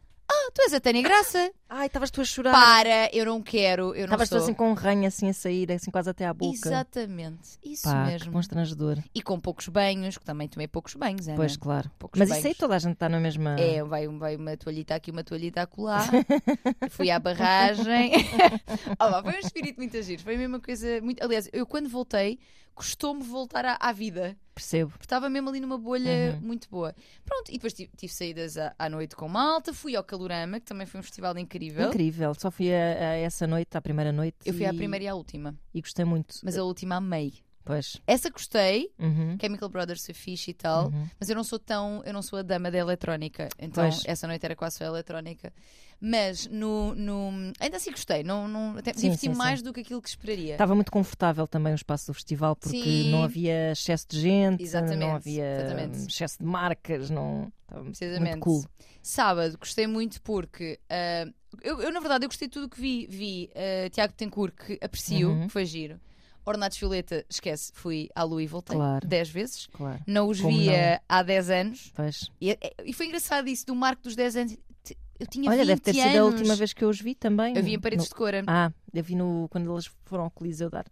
Ah, 0.46 0.50
tu 0.52 0.62
és 0.62 0.74
a 0.74 0.80
Tânia 0.80 1.02
Graça. 1.02 1.50
Ai, 1.68 1.86
estavas 1.86 2.10
tu 2.10 2.20
a 2.20 2.24
chorar. 2.24 2.52
Para, 2.52 3.08
eu 3.12 3.24
não 3.24 3.40
quero, 3.42 3.94
eu 3.94 4.06
não 4.06 4.14
Estavas 4.14 4.28
tu 4.28 4.32
sou. 4.36 4.42
assim 4.44 4.54
com 4.54 4.70
um 4.70 4.74
ranho 4.74 5.06
assim 5.06 5.28
a 5.28 5.32
sair, 5.32 5.70
assim 5.72 5.90
quase 5.90 6.10
até 6.10 6.26
à 6.26 6.34
boca. 6.34 6.54
Exatamente, 6.54 7.58
isso 7.64 7.82
Pá, 7.84 8.04
que 8.04 8.10
mesmo. 8.12 8.32
constrangedor. 8.32 8.98
E 9.14 9.22
com 9.22 9.40
poucos 9.40 9.68
banhos, 9.68 10.18
que 10.18 10.24
também 10.24 10.46
tomei 10.48 10.68
poucos 10.68 10.94
banhos, 10.94 11.26
Ana. 11.26 11.36
Pois, 11.36 11.56
claro. 11.56 11.90
Poucos 11.98 12.18
Mas 12.18 12.28
banhos. 12.28 12.38
isso 12.40 12.48
aí 12.48 12.54
toda 12.54 12.76
a 12.76 12.78
gente 12.78 12.92
está 12.94 13.08
na 13.08 13.18
mesma. 13.18 13.56
É, 13.58 13.82
vai, 13.82 14.06
vai 14.08 14.36
uma 14.36 14.56
toalhita 14.56 14.94
aqui, 14.94 15.10
uma 15.10 15.24
toalhita 15.24 15.62
acolá. 15.62 16.00
Fui 16.90 17.10
à 17.10 17.18
barragem. 17.18 18.12
oh, 19.00 19.22
foi 19.22 19.32
um 19.36 19.38
espírito 19.38 19.76
muito 19.78 19.96
agir. 19.96 20.20
Foi 20.20 20.34
a 20.34 20.38
mesma 20.38 20.60
coisa. 20.60 21.00
Muito... 21.00 21.22
Aliás, 21.24 21.48
eu 21.52 21.66
quando 21.66 21.88
voltei, 21.88 22.38
custou-me 22.74 23.22
voltar 23.22 23.64
à, 23.64 23.76
à 23.80 23.92
vida. 23.92 24.36
Percebo. 24.54 24.92
Porque 24.92 25.04
estava 25.04 25.28
mesmo 25.28 25.48
ali 25.48 25.58
numa 25.58 25.76
bolha 25.76 26.34
Uhum. 26.40 26.46
muito 26.46 26.68
boa. 26.70 26.94
Pronto, 27.24 27.48
e 27.50 27.54
depois 27.54 27.72
tive, 27.72 27.90
tive 27.96 28.12
saídas 28.12 28.56
à, 28.56 28.72
à 28.78 28.88
noite 28.88 29.16
com 29.16 29.26
malta. 29.28 29.72
Fui 29.74 29.96
ao 29.96 30.04
Calorama, 30.34 30.60
que 30.60 30.66
também 30.66 30.86
foi 30.86 31.00
um 31.00 31.02
festival 31.02 31.36
incrível. 31.38 31.88
Incrível. 31.88 32.34
Só 32.34 32.50
fui 32.50 32.72
a, 32.74 32.76
a 32.76 33.14
essa 33.16 33.46
noite, 33.46 33.76
à 33.76 33.80
primeira 33.80 34.12
noite. 34.12 34.36
Eu 34.44 34.52
fui 34.54 34.66
à 34.66 34.72
e- 34.72 34.76
primeira 34.76 35.04
e 35.04 35.08
à 35.08 35.14
última. 35.14 35.54
E 35.72 35.80
gostei 35.80 36.04
muito. 36.04 36.34
Mas 36.42 36.58
a 36.58 36.64
última 36.64 36.96
amei. 36.96 37.34
Pois. 37.64 37.96
Essa 38.06 38.28
gostei. 38.30 38.90
Uhum. 38.98 39.38
Chemical 39.40 39.68
Brothers 39.70 40.04
foi 40.04 40.14
fixe 40.14 40.50
e 40.50 40.54
tal. 40.54 40.88
Uhum. 40.88 41.06
Mas 41.18 41.30
eu 41.30 41.36
não 41.36 41.44
sou 41.44 41.58
tão. 41.58 42.02
Eu 42.04 42.12
não 42.12 42.20
sou 42.22 42.38
a 42.38 42.42
dama 42.42 42.70
da 42.70 42.76
eletrónica. 42.78 43.48
Então 43.58 43.88
Pois. 43.88 44.02
essa 44.04 44.26
noite 44.26 44.44
era 44.44 44.54
quase 44.54 44.76
só 44.76 44.84
eletrónica. 44.84 45.52
Mas 46.00 46.46
no, 46.48 46.94
no- 46.94 47.52
ainda 47.58 47.76
assim 47.78 47.90
gostei. 47.90 48.22
Não, 48.22 48.46
não, 48.46 48.76
até 48.76 48.92
Sim, 48.92 49.02
diverti 49.02 49.20
sim, 49.20 49.32
sim. 49.32 49.38
mais 49.38 49.62
do 49.62 49.72
que 49.72 49.80
aquilo 49.80 50.02
que 50.02 50.08
esperaria. 50.08 50.52
Estava 50.52 50.74
muito 50.74 50.92
confortável 50.92 51.46
também 51.46 51.72
o 51.72 51.76
espaço 51.76 52.08
do 52.08 52.14
festival 52.14 52.54
porque 52.56 52.76
Sim. 52.82 53.10
não 53.10 53.22
havia 53.24 53.72
excesso 53.72 54.06
de 54.10 54.20
gente, 54.20 54.62
Exatamente, 54.62 54.98
não 54.98 55.14
havia 55.14 55.44
exatamente. 55.60 55.98
excesso 56.10 56.38
de 56.38 56.44
marcas, 56.44 57.08
não. 57.08 57.50
Estava 57.90 58.20
muito 58.20 58.38
cool. 58.40 58.64
Sábado 59.02 59.56
gostei 59.58 59.86
muito 59.86 60.20
porque 60.20 60.78
ah, 60.90 61.26
eu, 61.62 61.80
eu, 61.80 61.90
na 61.92 62.00
verdade 62.00 62.24
eu 62.26 62.28
gostei 62.28 62.48
de 62.48 62.52
tudo 62.52 62.68
que 62.68 62.78
vi. 62.80 63.06
Vi 63.08 63.50
ah, 63.54 63.88
Tiago 63.88 64.12
Tencourt, 64.12 64.54
que 64.54 64.78
aprecio, 64.82 65.30
Uhum. 65.30 65.46
que 65.46 65.52
foi 65.52 65.64
giro. 65.64 65.98
Ornatos 66.46 66.78
Violeta, 66.78 67.24
esquece, 67.28 67.72
fui 67.74 68.08
à 68.14 68.22
Lua 68.22 68.42
e 68.42 68.46
voltei 68.46 68.76
Claro. 68.76 69.06
10 69.06 69.28
vezes. 69.30 69.66
Claro. 69.72 70.00
Não 70.06 70.28
os 70.28 70.40
Como 70.40 70.56
via 70.56 71.00
há 71.08 71.22
10 71.22 71.50
anos. 71.50 71.92
Pois. 71.94 72.30
E, 72.40 72.58
e 72.84 72.92
foi 72.92 73.06
engraçado 73.06 73.48
isso 73.48 73.64
do 73.66 73.74
marco 73.74 74.02
dos 74.02 74.14
10 74.14 74.36
anos. 74.36 74.56
Eu 75.18 75.26
tinha 75.28 75.48
Olha, 75.48 75.58
20 75.60 75.66
deve 75.68 75.80
ter 75.80 75.94
sido 75.94 76.02
a 76.06 76.10
anos. 76.20 76.34
última 76.34 76.56
vez 76.56 76.72
que 76.72 76.84
eu 76.84 76.88
os 76.88 77.00
vi 77.00 77.14
também. 77.14 77.56
Eu 77.56 77.62
vi 77.62 77.72
em 77.74 77.78
Paredes 77.80 78.04
No- 78.06 78.08
de 78.08 78.14
Cora. 78.14 78.42
Ah, 78.46 78.72
eu 78.92 79.02
vi 79.02 79.14
no... 79.14 79.46
quando 79.48 79.72
eles 79.72 79.88
foram 80.04 80.24
ao 80.24 80.30
Coliseu 80.30 80.68
dar. 80.68 80.84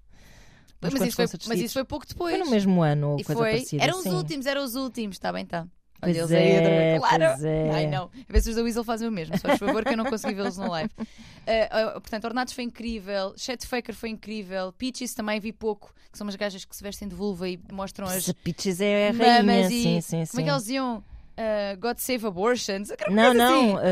mas, 0.81 0.93
quantos 0.95 1.09
isso 1.09 1.17
foi, 1.17 1.27
mas 1.49 1.61
isso 1.61 1.75
foi 1.75 1.85
pouco 1.85 2.07
depois. 2.07 2.35
Foi 2.37 2.45
no 2.45 2.51
mesmo 2.51 2.83
ano 2.83 3.11
ou 3.11 3.19
E 3.21 3.25
coisa 3.25 3.41
foi. 3.41 3.51
parecida. 3.51 3.83
Eram 3.83 3.99
os 3.99 4.07
últimos, 4.07 4.47
eram 4.47 4.65
os 4.65 4.75
últimos. 4.77 5.17
Está 5.17 5.33
bem, 5.33 5.43
está. 5.45 5.67
Pois 6.03 6.17
Olha, 6.17 6.21
eles 6.23 6.31
é, 6.33 6.39
aí 6.39 6.61
vez. 6.61 6.99
Claro. 7.01 7.47
é. 7.47 7.71
Ai, 7.71 7.87
não. 7.87 8.11
A 8.29 8.41
se 8.41 8.51
os 8.51 8.57
da 8.57 8.63
Weasel 8.63 8.83
fazem 8.83 9.07
o 9.07 9.13
mesmo. 9.13 9.39
Só 9.39 9.49
por 9.51 9.59
favor, 9.59 9.85
que 9.85 9.91
eu 9.93 9.97
não 9.97 10.05
consegui 10.05 10.35
vê-los 10.35 10.59
no 10.59 10.69
live. 10.69 10.91
Ah, 10.99 11.07
ah, 11.97 12.01
portanto, 12.01 12.25
Ornatos 12.25 12.53
foi 12.55 12.65
incrível. 12.65 13.35
Chet 13.37 13.65
Faker 13.65 13.95
foi 13.95 14.09
incrível. 14.09 14.73
Peaches 14.73 15.15
também 15.15 15.39
vi 15.39 15.53
pouco. 15.53 15.95
Que 16.11 16.19
são 16.19 16.27
umas 16.27 16.35
gajas 16.37 16.65
que 16.65 16.75
se 16.77 16.83
vestem 16.83 17.07
de 17.09 17.15
vulva 17.15 17.49
e 17.49 17.59
mostram 17.73 18.07
as 18.09 18.31
Peaches 18.33 18.81
é 18.81 19.11
a 19.11 19.13
rainha. 19.13 19.61
e. 19.69 19.83
Sim, 19.83 20.01
sim, 20.01 20.25
sim. 20.25 20.31
Como 20.33 20.41
é 20.41 20.45
que 20.45 20.51
eles 20.51 20.63
diziam? 20.63 21.05
Ah, 21.37 21.77
God 21.79 21.99
save 21.99 22.27
abortions. 22.27 22.89
Não, 23.09 23.33
não. 23.33 23.77
assim. 23.77 23.87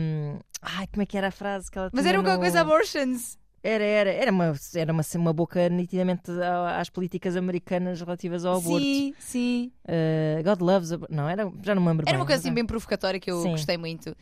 hum, 0.00 0.38
Ai, 0.62 0.86
como 0.86 1.02
é 1.02 1.06
que 1.06 1.18
era 1.18 1.28
a 1.28 1.32
frase 1.32 1.70
que 1.70 1.78
ela 1.78 1.90
Mas 1.92 2.06
era 2.06 2.18
uma 2.20 2.32
no- 2.34 2.38
coisa 2.38 2.60
abortions. 2.60 3.36
Era, 3.66 3.84
era. 3.84 4.10
Era 4.12 4.30
uma, 4.30 4.54
era 4.74 4.92
uma, 4.92 5.02
uma 5.16 5.32
boca 5.32 5.68
nitidamente 5.68 6.30
às 6.78 6.88
políticas 6.88 7.36
americanas 7.36 8.00
relativas 8.00 8.44
ao 8.44 8.58
aborto. 8.58 8.84
Sim, 8.86 9.14
sim. 9.18 9.72
Uh, 9.84 10.42
God 10.44 10.60
loves. 10.60 10.90
Não, 11.10 11.28
era, 11.28 11.50
já 11.62 11.74
não 11.74 11.82
me 11.82 11.88
lembro 11.88 12.04
Era 12.06 12.12
bem, 12.16 12.20
uma 12.20 12.26
coisa 12.26 12.40
assim 12.40 12.52
bem 12.54 12.64
provocatória 12.64 13.18
que 13.18 13.30
eu 13.30 13.42
Sim. 13.42 13.50
gostei 13.50 13.76
muito. 13.76 14.16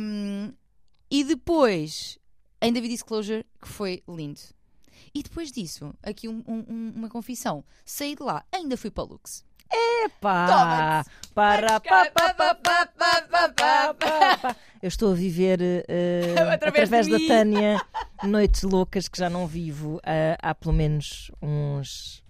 Um, 0.00 0.52
e 1.10 1.24
depois, 1.24 2.18
em 2.62 2.72
David 2.72 2.92
Disclosure, 2.94 3.44
que 3.60 3.68
foi 3.68 4.02
lindo. 4.08 4.40
E 5.14 5.22
depois 5.22 5.50
disso, 5.50 5.94
aqui 6.02 6.28
um- 6.28 6.42
um- 6.46 6.92
uma 6.96 7.08
confissão. 7.08 7.64
Saí 7.84 8.14
de 8.14 8.22
lá, 8.22 8.44
ainda 8.52 8.76
fui 8.76 8.90
para 8.90 9.04
Lux. 9.04 9.44
Epá! 9.72 11.04
Para, 11.34 11.80
pá, 11.80 12.10
pá, 12.12 12.34
pá, 12.34 12.54
pá, 12.54 12.88
pá, 12.98 13.22
pá, 13.30 13.48
pá, 13.48 13.94
pá. 13.94 14.56
Eu 14.82 14.88
estou 14.88 15.12
a 15.12 15.14
viver 15.14 15.60
uh, 15.60 16.32
Através 16.52 16.92
através, 16.92 17.08
da. 17.08 17.18
Tânia 17.26 17.80
noites 18.24 18.62
loucas 18.62 19.08
que 19.08 19.18
já 19.18 19.30
não 19.30 19.46
vivo 19.46 19.96
uh, 19.96 20.00
há 20.40 20.54
pelo 20.54 20.74
menos 20.74 21.30
uns 21.42 22.22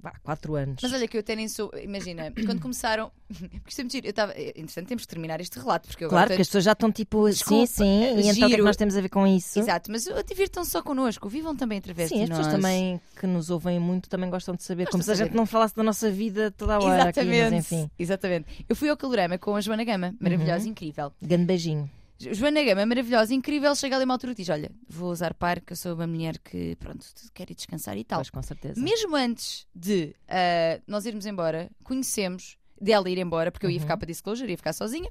vá, 0.00 0.12
quatro 0.22 0.54
anos. 0.54 0.76
Mas 0.82 0.92
olha 0.92 1.06
que 1.08 1.16
eu 1.16 1.20
até 1.20 1.34
nem 1.36 1.48
sou. 1.48 1.70
Imagina, 1.82 2.32
quando 2.46 2.60
começaram. 2.60 3.10
Porque 3.28 3.68
isto 3.68 3.82
é 3.82 3.88
giro. 3.90 4.06
Eu 4.06 4.10
estava. 4.10 4.32
Entretanto, 4.38 4.88
temos 4.88 5.02
que 5.04 5.08
terminar 5.08 5.40
este 5.40 5.58
relato. 5.58 5.86
Porque 5.88 6.04
eu 6.04 6.08
Claro, 6.08 6.22
agora 6.24 6.30
porque 6.34 6.42
as 6.42 6.48
pessoas 6.48 6.64
já 6.64 6.72
estão 6.72 6.90
tipo, 6.90 7.28
Desculpa, 7.28 7.66
sim, 7.66 7.84
sim, 7.84 8.02
e 8.16 8.20
então 8.28 8.44
o 8.46 8.48
que 8.48 8.54
é 8.54 8.56
que 8.56 8.62
nós 8.62 8.76
temos 8.76 8.96
a 8.96 9.00
ver 9.00 9.08
com 9.10 9.26
isso? 9.26 9.58
Exato, 9.58 9.90
mas 9.92 10.06
eu- 10.06 10.22
divirtam 10.22 10.64
só 10.64 10.82
connosco. 10.82 11.28
Vivam 11.28 11.54
também 11.54 11.78
através 11.78 12.08
Sim, 12.08 12.16
de 12.16 12.22
as 12.22 12.28
pessoas 12.30 12.46
nós. 12.46 12.56
também 12.56 13.00
que 13.20 13.26
nos 13.26 13.50
ouvem 13.50 13.78
muito 13.78 14.08
também 14.08 14.30
gostam 14.30 14.54
de 14.54 14.62
saber, 14.62 14.84
Gostam 14.84 14.92
como 14.92 15.00
de 15.02 15.04
se 15.06 15.10
a 15.12 15.14
saber. 15.16 15.28
gente 15.28 15.36
não 15.36 15.44
falasse 15.46 15.74
da 15.76 15.82
nossa 15.82 16.10
vida 16.10 16.50
toda 16.50 16.76
a 16.76 16.78
hora 16.80 17.08
aqui, 17.10 17.20
Exatamente. 17.20 17.54
mas 17.56 17.72
enfim. 17.72 17.90
Exatamente. 17.98 18.64
Eu 18.68 18.74
fui 18.76 18.88
ao 18.88 18.96
Calorama 18.96 19.36
com 19.36 19.54
a 19.56 19.60
Joana 19.60 19.84
Gama, 19.84 20.14
maravilhosa, 20.20 20.64
Uhum. 20.64 20.70
incrível. 20.70 21.12
Grande 21.20 21.44
beijinho. 21.44 21.90
Joana 22.18 22.62
Gama, 22.64 22.84
maravilhosa, 22.84 23.32
incrível. 23.32 23.74
Chega 23.76 23.94
ali 23.96 24.04
uma 24.04 24.14
altura 24.14 24.32
e 24.32 24.34
diz: 24.34 24.48
Olha, 24.48 24.70
vou 24.88 25.10
usar 25.10 25.32
par, 25.34 25.60
que 25.60 25.72
eu 25.72 25.76
sou 25.76 25.94
uma 25.94 26.06
mulher 26.06 26.38
que, 26.38 26.74
pronto, 26.76 27.06
quer 27.32 27.50
ir 27.50 27.54
descansar 27.54 27.96
e 27.96 28.04
tal. 28.04 28.18
Pois, 28.18 28.30
com 28.30 28.42
certeza. 28.42 28.80
Mesmo 28.80 29.14
antes 29.14 29.66
de 29.74 30.14
ah, 30.28 30.80
nós 30.86 31.06
irmos 31.06 31.26
embora, 31.26 31.70
conhecemos, 31.84 32.56
dela 32.80 33.08
ir 33.08 33.18
embora, 33.18 33.52
porque 33.52 33.64
eu 33.66 33.70
ia 33.70 33.76
Uhum. 33.76 33.82
ficar 33.82 33.96
para 33.96 34.06
Disclosure, 34.06 34.50
ia 34.50 34.56
ficar 34.56 34.72
sozinha. 34.72 35.10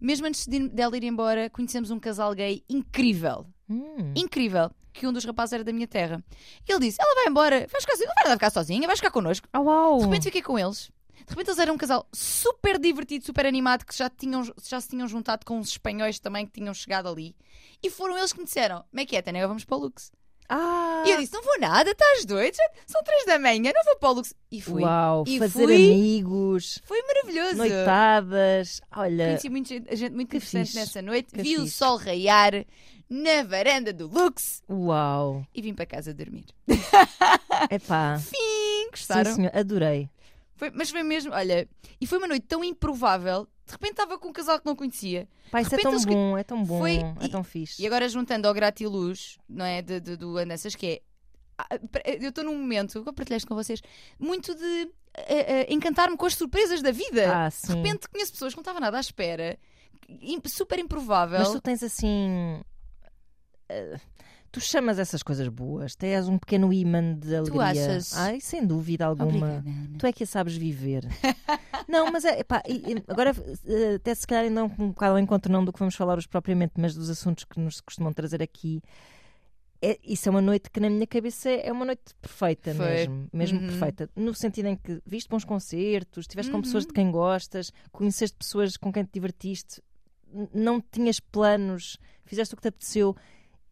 Mesmo 0.00 0.26
antes 0.26 0.46
de, 0.46 0.68
dela 0.68 0.96
ir 0.96 1.04
embora, 1.04 1.50
conhecemos 1.50 1.90
um 1.90 1.98
casal 1.98 2.32
gay 2.34 2.62
incrível. 2.68 3.46
Hum. 3.68 4.12
Incrível. 4.16 4.70
Que 4.92 5.06
um 5.06 5.12
dos 5.12 5.24
rapazes 5.24 5.52
era 5.52 5.64
da 5.64 5.72
minha 5.72 5.86
terra. 5.86 6.24
E 6.66 6.72
ele 6.72 6.80
disse: 6.86 6.98
Ela 7.00 7.14
vai 7.14 7.26
embora, 7.26 7.66
vais 7.70 7.84
ficar, 7.84 7.96
não 7.98 8.14
vai 8.24 8.32
ficar 8.32 8.50
sozinha, 8.50 8.86
vais 8.86 8.98
ficar 8.98 9.10
connosco. 9.10 9.46
Au, 9.52 9.68
au. 9.68 9.98
De 9.98 10.04
repente 10.04 10.24
fiquei 10.24 10.42
com 10.42 10.58
eles. 10.58 10.90
De 11.26 11.30
repente 11.30 11.48
eles 11.48 11.58
eram 11.58 11.74
um 11.74 11.78
casal 11.78 12.06
super 12.12 12.78
divertido, 12.78 13.24
super 13.24 13.44
animado, 13.46 13.84
que 13.84 13.96
já, 13.96 14.08
tinham, 14.08 14.42
já 14.66 14.80
se 14.80 14.88
tinham 14.88 15.06
juntado 15.08 15.44
com 15.44 15.58
uns 15.58 15.68
espanhóis 15.70 16.18
também 16.18 16.46
que 16.46 16.52
tinham 16.52 16.72
chegado 16.74 17.08
ali. 17.08 17.34
E 17.82 17.90
foram 17.90 18.16
eles 18.16 18.32
que 18.32 18.38
me 18.38 18.44
disseram: 18.44 18.84
Como 18.90 19.00
é 19.00 19.06
que 19.06 19.16
é, 19.16 19.22
Tânia? 19.22 19.46
Vamos 19.46 19.64
para 19.64 19.76
o 19.76 19.80
Lux. 19.80 20.10
Ah, 20.48 21.02
E 21.06 21.10
eu 21.10 21.18
disse: 21.18 21.32
Não 21.34 21.42
vou 21.42 21.60
nada, 21.60 21.90
estás 21.90 22.24
doido? 22.24 22.56
São 22.86 23.02
três 23.02 23.26
da 23.26 23.38
manhã, 23.38 23.70
não 23.74 23.84
vou 23.84 23.96
para 23.98 24.08
o 24.10 24.12
Lux. 24.14 24.34
E 24.50 24.60
fui. 24.62 24.82
uau, 24.82 25.24
E 25.26 25.38
fazer 25.38 25.64
fui. 25.66 25.74
amigos, 25.74 26.80
Foi 26.84 27.02
maravilhoso. 27.02 27.56
noitadas, 27.56 28.80
olha, 28.96 29.26
Conheci 29.26 29.48
muito, 29.50 29.68
gente- 29.68 29.94
gente 29.96 30.14
muito 30.14 30.28
interessante 30.36 30.66
fixe, 30.68 30.78
nessa 30.78 31.02
noite. 31.02 31.28
Vi 31.34 31.56
o 31.58 31.62
fixe. 31.64 31.76
sol 31.76 31.96
raiar 31.98 32.64
na 33.10 33.42
varanda 33.42 33.92
do 33.92 34.06
Lux 34.06 34.62
uau, 34.70 35.46
e 35.54 35.60
vim 35.62 35.74
para 35.74 35.84
casa 35.86 36.12
dormir. 36.14 36.46
epá, 37.70 38.18
Sim, 38.18 38.34
sim 38.36 38.90
gostaram? 38.90 39.34
senhor, 39.34 39.50
adorei. 39.54 40.08
Foi- 40.58 40.70
mas 40.74 40.90
foi 40.90 41.02
mesmo, 41.02 41.32
olha, 41.32 41.66
e 42.00 42.06
foi 42.06 42.18
uma 42.18 42.26
noite 42.28 42.44
tão 42.46 42.62
improvável. 42.62 43.46
De 43.64 43.72
repente 43.72 43.92
estava 43.92 44.18
com 44.18 44.28
um 44.28 44.32
casal 44.32 44.58
que 44.58 44.66
não 44.66 44.74
conhecia. 44.76 45.26
Pá, 45.50 45.60
isso 45.62 45.74
é 45.74 45.78
tão 45.78 45.96
que- 45.98 46.06
bom, 46.06 46.36
é 46.36 46.42
tão 46.44 46.62
bom, 46.64 46.78
Foi- 46.80 46.96
é 46.98 47.24
e- 47.26 47.28
tão 47.30 47.42
fixe. 47.44 47.80
E 47.82 47.86
agora 47.86 48.08
juntando 48.08 48.46
ao 48.48 48.52
gratiluz, 48.52 49.38
não 49.48 49.64
é? 49.64 49.80
De, 49.80 50.00
de- 50.00 50.16
do 50.16 50.36
Andanças, 50.36 50.74
que 50.74 50.86
é. 50.86 51.00
ah, 51.58 51.66
Eu 52.20 52.28
estou 52.30 52.44
num 52.44 52.58
momento, 52.58 53.02
vou 53.02 53.12
partilhar 53.12 53.38
isto 53.38 53.46
com 53.48 53.54
vocês, 53.54 53.80
muito 54.18 54.54
de 54.54 54.90
ah, 55.16 55.20
ah, 55.20 55.72
encantar-me 55.72 56.16
com 56.16 56.26
as 56.26 56.34
surpresas 56.34 56.82
da 56.82 56.90
vida. 56.90 57.32
Ah, 57.32 57.48
de 57.48 57.74
repente 57.74 58.08
conheço 58.08 58.32
pessoas 58.32 58.52
que 58.52 58.56
não 58.58 58.62
estava 58.62 58.80
nada 58.80 58.96
à 58.96 59.00
espera, 59.00 59.58
super 60.46 60.78
improvável. 60.78 61.38
Mas 61.38 61.50
tu 61.52 61.60
tens 61.60 61.82
assim. 61.82 62.60
eh, 63.68 63.96
tu 64.50 64.60
chamas 64.60 64.98
essas 64.98 65.22
coisas 65.22 65.48
boas, 65.48 65.94
tens 65.94 66.28
um 66.28 66.38
pequeno 66.38 66.72
imã 66.72 67.14
de 67.14 67.34
alegria. 67.36 67.62
achas? 67.64 68.12
Ai, 68.16 68.40
sem 68.40 68.66
dúvida 68.66 69.06
alguma. 69.06 69.28
Obrigada, 69.28 69.68
Ana. 69.68 69.98
Tu 69.98 70.06
é 70.06 70.12
que 70.12 70.24
a 70.24 70.26
sabes 70.26 70.56
viver. 70.56 71.06
não, 71.88 72.10
mas 72.10 72.24
é, 72.24 72.42
pá, 72.44 72.62
agora 73.06 73.32
eh, 73.66 73.94
até 73.96 74.14
se 74.14 74.26
calhar 74.26 74.44
ainda 74.44 74.64
um 74.64 74.88
bocado 74.88 75.12
ao 75.12 75.18
encontro 75.18 75.52
não 75.52 75.64
do 75.64 75.72
que 75.72 75.78
vamos 75.78 75.94
falar 75.94 76.16
hoje 76.16 76.28
propriamente, 76.28 76.74
mas 76.78 76.94
dos 76.94 77.10
assuntos 77.10 77.44
que 77.44 77.58
nos 77.60 77.80
costumam 77.80 78.12
trazer 78.12 78.42
aqui. 78.42 78.80
É, 79.80 79.96
isso 80.02 80.28
é 80.28 80.30
uma 80.30 80.40
noite 80.40 80.70
que 80.70 80.80
na 80.80 80.90
minha 80.90 81.06
cabeça 81.06 81.48
é 81.48 81.70
uma 81.70 81.84
noite 81.84 82.12
perfeita 82.20 82.74
Foi. 82.74 82.84
mesmo, 82.86 83.28
mesmo 83.32 83.60
Uhum. 83.60 83.66
perfeita, 83.66 84.10
no 84.16 84.34
sentido 84.34 84.66
em 84.66 84.76
que 84.76 85.00
viste 85.06 85.28
bons 85.28 85.44
concertos, 85.44 86.24
estiveste 86.24 86.50
com 86.50 86.56
Uhum. 86.58 86.62
pessoas 86.62 86.84
de 86.84 86.92
quem 86.92 87.12
gostas, 87.12 87.70
conheceste 87.92 88.36
pessoas 88.36 88.76
com 88.76 88.92
quem 88.92 89.04
te 89.04 89.10
divertiste, 89.12 89.80
não 90.52 90.80
tinhas 90.80 91.20
planos, 91.20 91.96
fizeste 92.24 92.54
o 92.54 92.56
que 92.56 92.62
te 92.62 92.68
apeteceu, 92.68 93.14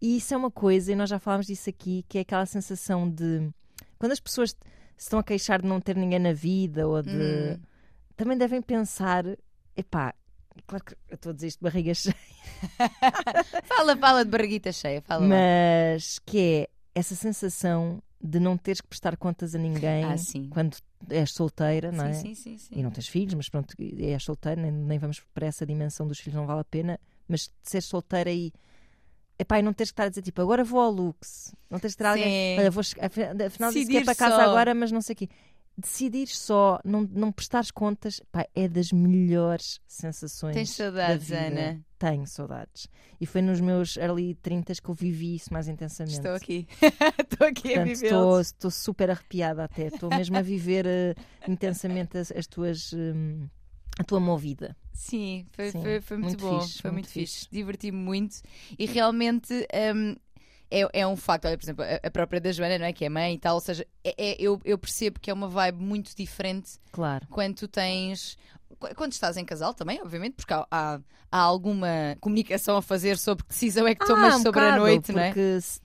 e 0.01 0.17
isso 0.19 0.35
é 0.35 0.37
uma 0.37 0.51
coisa, 0.51 0.93
e 0.93 0.97
nós 0.97 1.09
já 1.11 1.19
falámos 1.19 1.47
disso 1.47 1.69
aqui, 1.71 2.05
que 2.09 2.19
é 2.19 2.21
aquela 2.23 2.47
sensação 2.47 3.09
de 3.11 3.49
quando 3.99 4.13
as 4.13 4.21
pessoas 4.21 4.51
se 4.51 4.57
estão 5.05 5.19
a 5.19 5.25
queixar 5.25 5.61
de 5.63 5.69
não 5.69 5.81
ter 5.81 5.97
ninguém 5.97 6.19
na 6.19 6.33
vida 6.33 6.87
ou 6.89 7.03
de 7.03 7.11
Hum. 7.11 7.61
também 8.17 8.37
devem 8.39 8.61
pensar, 8.63 9.25
epá, 9.77 10.15
claro 10.67 10.85
que 10.85 10.95
eu 11.09 11.15
estou 11.17 11.31
a 11.31 11.35
dizer 11.35 11.49
isto 11.49 11.59
de 11.59 11.65
barriga 11.65 11.93
cheia, 11.95 12.15
Fala, 13.65 13.97
fala 13.97 14.25
de 14.25 14.31
barriguita 14.31 14.73
cheia, 14.73 15.01
fala. 15.03 15.23
lá. 15.23 15.29
mas 15.29 16.19
que 16.21 16.39
é 16.39 16.69
essa 16.95 17.15
sensação 17.15 18.03
de 18.23 18.41
não 18.41 18.57
teres 18.57 18.81
que 18.81 18.89
prestar 18.89 19.17
contas 19.17 19.55
a 19.55 19.59
ninguém 19.59 20.05
Ah, 20.05 20.17
quando 20.51 20.77
és 21.11 21.31
solteira, 21.33 21.93
não 21.93 22.07
é? 22.07 22.15
Sim, 22.15 22.35
sim, 22.35 22.57
sim. 22.57 22.75
E 22.75 22.83
não 22.83 22.91
tens 22.91 23.07
filhos, 23.09 23.35
mas 23.35 23.49
pronto, 23.49 23.75
és 23.79 24.23
solteira, 24.25 24.61
nem, 24.61 24.73
nem 24.73 24.99
vamos 24.99 25.21
para 25.35 25.47
essa 25.47 25.67
dimensão 25.67 26.07
dos 26.09 26.19
filhos, 26.19 26.37
não 26.37 26.47
vale 26.47 26.61
a 26.61 26.65
pena, 26.65 26.99
mas 27.29 27.43
de 27.43 27.53
seres 27.63 27.85
solteira 27.85 28.31
e 28.33 28.53
epá, 29.39 29.59
e 29.59 29.63
não 29.63 29.73
teres 29.73 29.91
que 29.91 29.95
estar 29.95 30.05
a 30.05 30.09
dizer 30.09 30.23
tipo, 30.23 30.41
agora 30.43 30.65
vou 30.65 30.81
ao 30.81 30.91
Lux, 30.91 31.55
não 31.71 31.79
tens 31.79 31.93
que 31.95 31.99
ter 31.99 32.07
alguém, 32.07 32.59
olha, 32.59 32.71
vou, 32.71 32.83
che- 32.83 32.97
afinal 33.01 33.73
disse 33.73 33.87
que 33.91 33.97
é 33.99 34.05
para 34.05 34.15
casa 34.15 34.37
só. 34.37 34.43
agora, 34.43 34.75
mas 34.75 34.91
não 34.93 35.01
sei 35.01 35.15
o 35.15 35.17
quê. 35.17 35.29
Decidir 35.79 36.27
só, 36.29 36.81
não, 36.83 37.03
não 37.03 37.31
prestares 37.31 37.71
contas, 37.71 38.19
pá, 38.33 38.47
é 38.55 38.67
das 38.67 38.91
melhores 38.93 39.79
sensações. 39.87 40.55
Tens 40.55 40.71
da 40.71 40.85
saudades, 40.85 41.27
vida. 41.29 41.39
Ana? 41.49 41.85
Tenho 41.99 42.27
saudades. 42.27 42.89
E 43.21 43.27
foi 43.27 43.43
nos 43.43 43.61
meus 43.61 43.99
early 43.99 44.35
30 44.37 44.73
que 44.75 44.89
eu 44.89 44.95
vivi 44.95 45.35
isso 45.35 45.53
mais 45.53 45.69
intensamente. 45.69 46.17
Estou 46.17 46.35
aqui. 46.35 46.67
Estou 47.31 47.47
aqui 47.47 47.69
a 47.75 47.83
Portanto, 47.83 47.85
viver. 47.95 48.07
estou, 48.07 48.41
estou 48.41 48.71
super 48.71 49.11
arrepiada 49.11 49.65
até. 49.65 49.89
Estou 49.89 50.09
mesmo 50.09 50.39
a 50.39 50.43
viver 50.43 50.87
eh, 50.87 51.15
intensamente 51.47 52.17
as, 52.17 52.33
as 52.33 52.47
tuas. 52.47 52.95
hum, 52.95 53.47
a 53.99 54.05
tua 54.05 54.21
movida. 54.21 54.77
Sim, 54.93 55.47
foi, 55.53 55.71
Sim, 55.71 55.83
foi, 55.83 56.01
foi 56.01 56.17
muito, 56.17 56.41
muito 56.41 56.55
bom. 56.55 56.61
fixe, 56.61 56.83
foi 56.83 56.91
muito 56.91 57.05
muito 57.07 57.13
fixe. 57.13 57.35
fixe. 57.41 57.49
Diverti-me 57.53 57.99
muito 57.99 58.37
e 58.79 58.87
realmente 58.87 59.53
hum, 59.95 60.17
é, 60.71 61.01
é 61.01 61.07
um 61.07 61.17
facto. 61.17 61.45
Olha, 61.47 61.57
por 61.57 61.65
exemplo, 61.65 61.85
a, 61.85 62.07
a 62.07 62.11
própria 62.11 62.41
da 62.41 62.51
Joana, 62.53 62.79
não 62.79 62.87
é? 62.87 62.93
Que 62.93 63.05
é 63.05 63.09
mãe 63.09 63.35
e 63.35 63.39
tal. 63.39 63.55
Ou 63.57 63.61
seja, 63.61 63.87
é, 64.03 64.15
é- 64.17 64.37
eu, 64.39 64.61
eu 64.65 64.79
percebo 64.79 65.21
que 65.21 65.31
é 65.31 65.35
uma 65.35 65.49
vibe 65.49 65.83
muito 65.83 66.15
diferente 66.17 66.79
Claro. 66.93 67.27
quando 67.31 67.55
tu 67.57 67.69
tens. 67.69 68.37
Qu- 68.79 68.95
Quando 68.95 69.13
estás 69.13 69.37
em 69.37 69.45
casal 69.45 69.75
também, 69.75 70.01
obviamente, 70.03 70.35
porque 70.35 70.53
há, 70.53 70.67
há, 70.71 71.01
há 71.31 71.39
alguma 71.39 71.89
comunicação 72.21 72.77
a 72.77 72.83
fazer 72.83 73.19
sobre 73.19 73.45
que 73.45 73.51
decisão 73.51 73.87
é 73.87 73.95
que 73.95 74.07
tomas 74.07 74.35
Ah, 74.35 74.37
um 74.39 74.43
sobre 74.43 74.61
a 74.61 74.65
bocado, 74.65 74.83
noite, 74.85 75.13
não 75.13 75.21
é? 75.23 75.35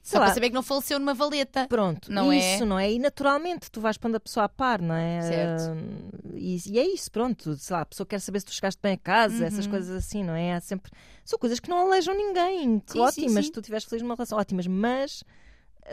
Só 0.03 0.17
lá, 0.19 0.25
para 0.25 0.33
saber 0.33 0.49
que 0.49 0.55
não 0.55 0.63
faleceu 0.63 0.99
numa 0.99 1.13
valeta. 1.13 1.67
Pronto, 1.67 2.11
Não 2.11 2.31
é? 2.31 2.37
isso, 2.37 2.65
não 2.65 2.77
é? 2.79 2.91
E 2.91 2.99
naturalmente 2.99 3.69
tu 3.71 3.79
vais 3.81 3.97
pondo 3.97 4.15
a 4.15 4.19
pessoa 4.19 4.45
a 4.45 4.49
par, 4.49 4.81
não 4.81 4.95
é? 4.95 5.21
Certo. 5.21 5.61
Ah, 5.61 6.31
e, 6.35 6.57
e 6.67 6.79
é 6.79 6.85
isso, 6.93 7.11
pronto. 7.11 7.55
Sei 7.55 7.75
lá, 7.75 7.81
a 7.81 7.85
pessoa 7.85 8.05
quer 8.07 8.19
saber 8.19 8.39
se 8.39 8.45
tu 8.45 8.53
chegaste 8.53 8.79
bem 8.81 8.93
a 8.93 8.97
casa, 8.97 9.45
essas 9.45 9.65
Uhum. 9.65 9.71
coisas 9.71 9.95
assim, 9.95 10.23
não 10.23 10.33
é? 10.35 10.53
Há 10.53 10.61
sempre. 10.61 10.91
São 11.25 11.37
coisas 11.39 11.59
que 11.59 11.69
não 11.69 11.77
alejam 11.87 12.15
ninguém. 12.15 12.81
Sim, 12.85 12.91
sim, 12.93 12.99
ótimas, 12.99 13.33
sim. 13.33 13.43
se 13.43 13.51
tu 13.51 13.59
estiveres 13.59 13.85
feliz 13.85 14.01
numa 14.01 14.15
relação, 14.15 14.37
ótimas, 14.37 14.67
mas 14.67 15.23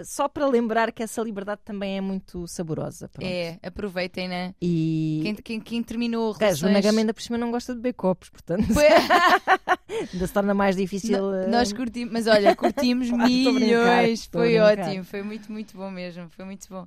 só 0.04 0.28
para 0.28 0.46
lembrar 0.46 0.92
que 0.92 1.02
essa 1.02 1.22
liberdade 1.22 1.61
também 1.64 1.96
é 1.96 2.00
muito 2.00 2.46
saborosa. 2.46 3.08
Pronto. 3.08 3.26
É, 3.26 3.58
aproveitem, 3.62 4.28
né? 4.28 4.54
E. 4.61 5.20
Quem, 5.22 5.34
quem, 5.34 5.61
quem 5.61 5.82
terminou 5.82 6.32
A 6.34 6.38
relações... 6.38 6.58
Joana 6.58 6.80
Gama 6.80 7.00
ainda 7.00 7.14
por 7.14 7.22
cima 7.22 7.37
não 7.38 7.50
gosta 7.50 7.72
de 7.74 7.80
beber 7.80 7.94
copos, 7.94 8.28
portanto 8.30 8.64
ainda 10.12 10.26
se 10.26 10.32
torna 10.32 10.54
mais 10.54 10.76
difícil. 10.76 11.18
No- 11.20 11.34
eh, 11.34 11.46
Nós 11.48 11.72
curtimos, 11.72 12.12
mas 12.12 12.26
olha, 12.26 12.54
curtimos 12.54 13.08
Claro, 13.11 13.24
brincar, 13.24 13.52
milhões. 13.52 14.26
Foi 14.26 14.58
ótimo, 14.58 15.04
foi 15.04 15.22
muito, 15.22 15.50
muito 15.50 15.76
bom 15.76 15.90
mesmo. 15.90 16.28
Foi 16.30 16.44
muito 16.44 16.66
bom. 16.68 16.87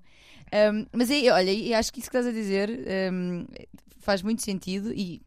Um, 0.54 0.86
mas 0.91 1.10
aí, 1.10 1.30
olha, 1.30 1.52
e 1.52 1.74
acho 1.74 1.93
que 1.93 2.00
isso 2.00 2.10
que 2.10 2.17
estás 2.17 2.28
a 2.28 2.38
dizer 2.38 2.69
um, 3.13 3.45
faz 4.00 4.21
muito 4.21 4.41
sentido 4.41 4.91
e 4.93 5.21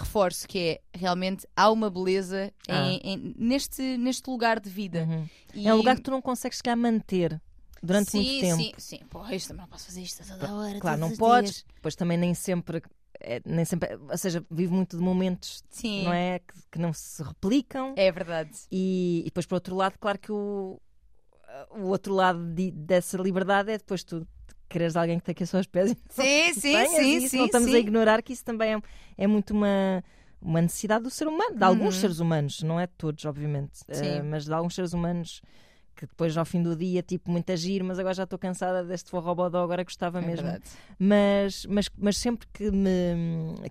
reforço 0.00 0.46
que 0.48 0.58
é 0.58 0.80
realmente 0.98 1.46
há 1.56 1.70
uma 1.70 1.88
beleza 1.90 2.52
em- 2.68 2.72
Ah. 2.72 3.00
em- 3.04 3.34
neste, 3.38 3.82
neste 3.98 4.28
lugar 4.28 4.58
de 4.60 4.68
vida. 4.70 5.04
uhum. 5.08 5.28
E- 5.54 5.66
É 5.68 5.72
um 5.74 5.76
lugar 5.76 5.96
que 5.96 6.02
tu 6.02 6.10
não 6.10 6.20
consegues 6.22 6.60
a 6.66 6.76
manter 6.76 7.40
durante 7.82 8.10
sim, 8.10 8.18
muito 8.18 8.40
tempo. 8.40 8.62
Sim, 8.62 8.72
sim. 8.78 9.00
Pô, 9.10 9.26
isto 9.28 9.48
também 9.48 9.62
não 9.62 9.68
posso 9.68 9.86
fazer 9.86 10.02
isto 10.02 10.22
a 10.22 10.26
toda 10.26 10.54
hora. 10.54 10.78
Claro, 10.80 11.00
não 11.00 11.16
podes, 11.16 11.50
dias. 11.52 11.64
depois 11.74 11.94
também 11.94 12.16
nem 12.18 12.34
sempre, 12.34 12.82
é, 13.20 13.40
nem 13.44 13.64
sempre, 13.64 13.96
ou 13.96 14.18
seja, 14.18 14.44
vive 14.50 14.72
muito 14.72 14.96
de 14.96 15.02
momentos, 15.02 15.62
Sim, 15.70 16.04
não 16.04 16.12
é, 16.12 16.38
que, 16.40 16.54
que 16.72 16.78
não 16.78 16.92
se 16.92 17.22
replicam. 17.22 17.92
é 17.96 18.10
verdade. 18.10 18.50
E, 18.72 19.20
e 19.20 19.24
depois 19.26 19.46
por 19.46 19.54
outro 19.56 19.76
lado, 19.76 19.98
claro 19.98 20.18
que 20.18 20.32
o, 20.32 20.80
o 21.70 21.82
outro 21.88 22.12
lado 22.14 22.44
de- 22.54 22.70
dessa 22.72 23.16
liberdade 23.18 23.70
é 23.70 23.78
depois 23.78 24.02
tu 24.02 24.26
quereres 24.74 24.96
alguém 24.96 25.18
que 25.20 25.32
tenha 25.32 25.46
só 25.46 25.58
os 25.60 25.66
pés. 25.66 25.92
e 25.92 25.96
Sim, 26.10 26.52
sim, 26.60 26.86
sim, 26.88 27.16
isso. 27.18 27.28
sim. 27.28 27.38
Não 27.38 27.46
estamos 27.46 27.70
sim. 27.70 27.76
a 27.76 27.78
ignorar 27.78 28.22
que 28.22 28.32
isso 28.32 28.44
também 28.44 28.74
é, 28.74 28.80
é 29.18 29.26
muito 29.26 29.52
uma 29.54 30.02
uma 30.42 30.60
necessidade 30.60 31.02
do 31.04 31.08
ser 31.08 31.26
humano, 31.26 31.56
de 31.56 31.64
alguns 31.64 31.94
Uhum. 31.94 32.00
seres 32.02 32.18
humanos, 32.20 32.62
não 32.62 32.78
é 32.78 32.86
de 32.86 32.92
todos, 32.98 33.24
obviamente, 33.24 33.80
eh, 33.88 34.20
mas 34.22 34.44
de 34.44 34.52
alguns 34.52 34.74
seres 34.74 34.92
humanos 34.92 35.40
que 35.96 36.06
depois 36.06 36.36
ao 36.36 36.44
fim 36.44 36.62
do 36.62 36.74
dia, 36.76 37.02
tipo, 37.02 37.30
muito 37.30 37.50
agir, 37.52 37.82
mas 37.82 37.98
agora 37.98 38.14
já 38.14 38.24
estou 38.24 38.38
cansada 38.38 38.82
deste 38.84 39.10
forrobodó, 39.10 39.62
agora 39.62 39.84
gostava 39.84 40.18
É 40.18 40.26
mesmo 40.26 40.42
verdade. 40.48 40.64
mas, 40.98 41.66
mas, 41.66 41.88
mas 41.96 42.16
sempre 42.18 42.46
que, 42.52 42.70
me, 42.70 42.90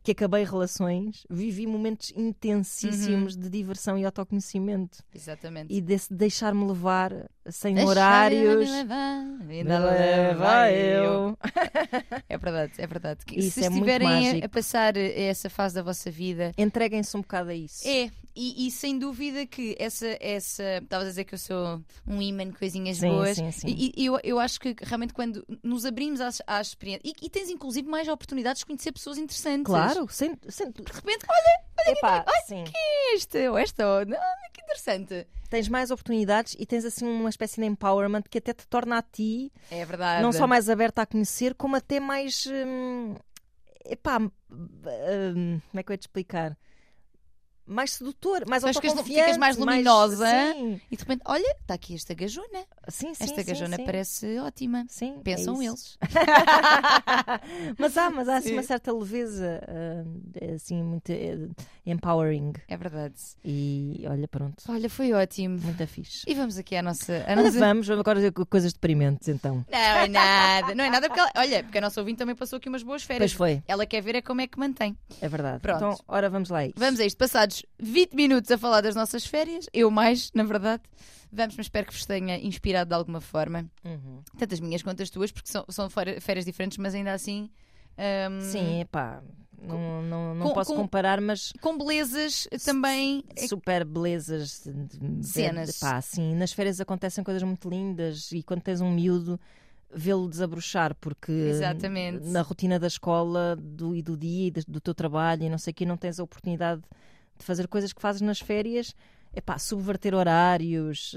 que 0.04 0.12
acabei 0.12 0.44
relações, 0.44 1.26
vivi 1.30 1.68
momentos 1.68 2.12
intensíssimos 2.16 3.36
de 3.36 3.50
diversão 3.50 3.98
e 3.98 4.06
autoconhecimento 4.06 5.00
Exatamente. 5.14 5.74
e 5.74 5.82
desse 5.82 6.14
deixar-me 6.14 6.66
levar 6.66 7.12
sem 7.50 7.74
Deixa-me 7.76 7.92
horários. 7.92 8.70
ainda 9.50 9.80
leva 9.80 10.72
eu. 10.72 11.38
É 12.30 12.38
verdade, 12.38 12.74
é 12.78 12.88
verdade. 12.88 13.26
Que 13.26 13.40
Isso 13.40 13.60
se 13.60 13.66
é 13.66 13.68
estiverem 13.70 14.42
a- 14.42 14.46
a, 14.46 14.50
passar 14.50 14.96
essa 14.98 15.50
fase 15.50 15.76
da 15.76 15.82
vossa 15.84 16.10
vida, 16.10 16.52
Entreguem-se 16.58 17.16
um 17.16 17.22
bocado 17.22 17.50
a 17.50 17.56
isso. 17.56 17.88
é, 17.88 18.10
e, 18.36 18.66
e 18.68 18.72
sem 18.72 18.98
dúvida 18.98 19.46
que 19.46 19.76
essa, 19.78 20.08
essa. 20.20 20.64
Estavas 20.82 21.08
a 21.08 21.10
dizer 21.12 21.24
que 21.26 21.36
eu 21.36 21.38
sou 21.40 21.82
um 22.08 22.13
imã 22.22 22.46
de 22.48 22.54
coisinhas 22.54 22.98
Sim, 22.98 23.10
boas. 23.10 23.38
sim, 23.38 23.52
sim. 23.52 23.68
E, 23.68 23.94
e 23.96 24.06
eu, 24.06 24.20
eu 24.24 24.40
acho 24.40 24.60
que 24.60 24.76
realmente 24.82 25.14
quando 25.14 25.46
nos 25.64 25.86
abrimos 25.86 26.22
às, 26.22 26.42
às 26.46 26.68
experiências. 26.68 27.14
E, 27.22 27.26
e 27.26 27.30
tens 27.30 27.50
inclusive 27.50 27.88
mais 27.88 28.08
oportunidades 28.08 28.60
de 28.60 28.66
conhecer 28.66 28.92
pessoas 28.92 29.18
interessantes. 29.18 29.66
Claro, 29.66 30.08
sem, 30.10 30.38
sem... 30.50 30.72
De 30.72 30.92
repente, 30.92 31.26
olha 31.30 31.64
Epá, 31.86 32.26
sim. 32.46 32.64
este, 33.14 33.48
ou 33.50 33.58
esta, 33.58 33.86
ou. 33.86 34.02
Ah, 34.02 34.50
que 34.54 34.62
interessante. 34.62 35.28
Tens 35.50 35.68
mais 35.68 35.92
oportunidades 35.92 36.56
e 36.58 36.66
tens 36.66 36.86
assim 36.86 37.06
uma 37.06 37.30
espécie 37.30 37.60
de 37.60 37.68
empowerment 37.68 38.24
que 38.30 38.38
até 38.38 38.54
te 38.54 38.66
torna 38.68 38.98
a 38.98 39.02
ti 39.02 39.52
É 39.70 39.86
verdade. 39.86 40.24
não 40.24 40.32
só 40.32 40.48
mais 40.48 40.70
aberta 40.70 41.02
a 41.02 41.06
conhecer, 41.06 41.54
como 41.54 41.76
até 41.76 42.00
mais. 42.00 42.46
Hum, 42.48 43.16
epá, 43.86 44.20
hum, 44.20 44.32
como 45.70 45.80
é 45.80 45.84
que 45.84 45.92
eu 45.92 45.94
ia 45.94 45.98
te 45.98 46.04
explicar? 46.04 46.58
Mais 47.66 47.94
sedutor, 47.94 48.44
mais 48.48 48.64
Mas 48.64 48.76
autoconfiante. 48.76 49.22
ficas 49.22 49.38
mais 49.38 49.58
luminosa. 49.58 50.28
sim, 50.54 50.82
E 50.92 50.96
de 50.98 51.02
repente, 51.02 51.22
olha, 51.26 51.56
está 51.62 51.74
aqui 51.76 51.96
esta 51.96 52.14
gajona. 52.14 52.48
sim, 52.90 53.14
sim. 53.14 53.24
Esta 53.24 53.42
sim, 53.42 53.48
gajona 53.48 53.78
sim. 53.78 53.86
parece 53.86 54.38
ótima. 54.40 54.86
Sim, 54.90 55.16
é 55.20 55.22
Pensam 55.24 55.62
isso. 55.62 55.98
eles. 56.02 56.14
mas 57.78 57.98
há, 57.98 58.10
mas 58.10 58.28
há 58.30 58.38
assim 58.38 58.50
Sim. 58.50 58.54
uma 58.56 58.64
certa 58.64 58.92
leveza, 58.92 59.62
é 60.40 60.54
assim, 60.54 60.82
muito 60.84 61.10
eh, 61.10 61.38
empowering. 61.86 62.54
É 62.68 62.76
verdade. 62.78 63.16
E 63.44 64.04
olha, 64.10 64.28
pronto, 64.28 64.64
Olha, 64.68 64.90
foi 64.90 65.14
ótimo. 65.14 65.60
muito 65.60 65.86
fixe. 65.88 66.24
E 66.28 66.34
vamos 66.34 66.58
aqui 66.58 66.76
à 66.76 66.82
nossa. 66.82 67.14
À 67.28 67.32
Olha, 67.34 67.44
nossa... 67.44 67.60
vamos, 67.60 67.88
vamos 67.88 67.90
agora 67.90 68.32
coisas 68.50 68.74
deprimentes 68.74 69.28
então. 69.28 69.66
Não 69.70 69.78
é 69.80 70.08
nada. 70.08 70.76
Não 70.76 70.84
é 70.84 70.90
nada 70.90 71.08
porque 71.08 71.20
ela... 71.20 71.32
Olha, 71.38 71.64
porque 71.64 71.78
a 71.78 71.82
nossa 71.82 72.00
ouvinte 72.02 72.18
também 72.18 72.36
passou 72.36 72.58
aqui 72.58 72.70
umas 72.70 72.84
boas 72.84 73.04
férias. 73.04 73.34
Pois 73.34 73.52
foi, 73.52 73.64
Ela 73.68 73.86
quer 73.86 74.02
ver 74.02 74.16
é 74.16 74.22
como 74.22 74.42
é 74.42 74.48
que 74.48 74.58
mantém. 74.60 74.98
é 75.22 75.28
verdade. 75.30 75.60
Pronto. 75.62 75.78
Então, 75.78 76.00
ora, 76.08 76.30
vamos 76.30 76.50
lá. 76.50 76.60
a 76.60 76.66
isso. 76.68 76.76
Vamos 76.78 77.00
a 77.00 77.06
isto. 77.06 77.18
Passados 77.18 77.53
20 77.80 78.14
minutos 78.16 78.50
a 78.52 78.58
falar 78.58 78.82
das 78.82 78.96
nossas 78.96 79.26
férias, 79.26 79.68
eu 79.74 79.92
mais, 79.92 80.32
na 80.34 80.44
verdade. 80.44 80.84
Vamos, 81.32 81.56
mas 81.58 81.66
espero 81.66 81.88
que 81.88 81.94
vos 81.94 82.06
tenha 82.06 82.38
inspirado 82.38 82.90
de 82.90 82.96
alguma 82.96 83.20
forma. 83.20 83.66
Uhum. 83.84 84.22
Tanto 84.38 84.54
as 84.54 84.60
minhas 84.60 84.82
quanto 84.84 85.02
as 85.04 85.10
tuas, 85.10 85.32
porque 85.32 85.52
são, 85.52 85.66
são 85.70 85.90
férias 85.90 86.46
diferentes, 86.46 86.78
mas 86.78 86.94
ainda 86.94 87.12
assim. 87.14 87.50
hum, 87.98 88.42
Sim, 88.42 88.82
epá, 88.82 89.24
não, 89.60 90.02
não, 90.04 90.36
não 90.36 90.48
com- 90.48 90.54
posso 90.54 90.72
com- 90.72 90.82
comparar, 90.82 91.20
mas 91.22 91.52
Com 91.62 91.78
belezas 91.78 92.48
também. 92.66 93.24
super 93.48 93.84
belezas 93.86 94.62
de- 94.64 95.00
de- 95.00 95.26
Cenas. 95.28 95.80
Pá, 95.80 96.00
sim, 96.02 96.36
nas 96.36 96.52
férias 96.54 96.80
acontecem 96.80 97.24
coisas 97.24 97.42
muito 97.44 97.68
lindas 97.70 98.32
e 98.32 98.44
quando 98.44 98.62
tens 98.62 98.80
um 98.82 98.92
miúdo, 98.92 99.40
vê-lo 99.96 100.28
desabrochar, 100.30 100.94
porque 100.96 101.32
Exatamente. 101.32 102.28
na 102.28 102.42
rotina 102.42 102.80
da 102.80 102.88
escola 102.88 103.56
do, 103.56 103.96
e 103.96 104.02
do 104.02 104.18
dia 104.18 104.48
e 104.48 104.52
do, 104.52 104.62
do 104.68 104.82
teu 104.82 104.94
trabalho 104.94 105.44
e 105.44 105.50
não 105.50 105.58
sei 105.58 105.72
o 105.72 105.74
que, 105.74 105.86
não 105.86 105.98
tens 105.98 106.20
a 106.20 106.24
oportunidade 106.24 106.82
de 106.82 106.88
fazer 107.38 107.68
coisas 107.68 107.92
que 107.94 108.02
fazes 108.02 108.22
nas 108.22 108.40
férias. 108.40 108.96
Epá, 109.36 109.58
subverter 109.58 110.14
horários. 110.14 111.16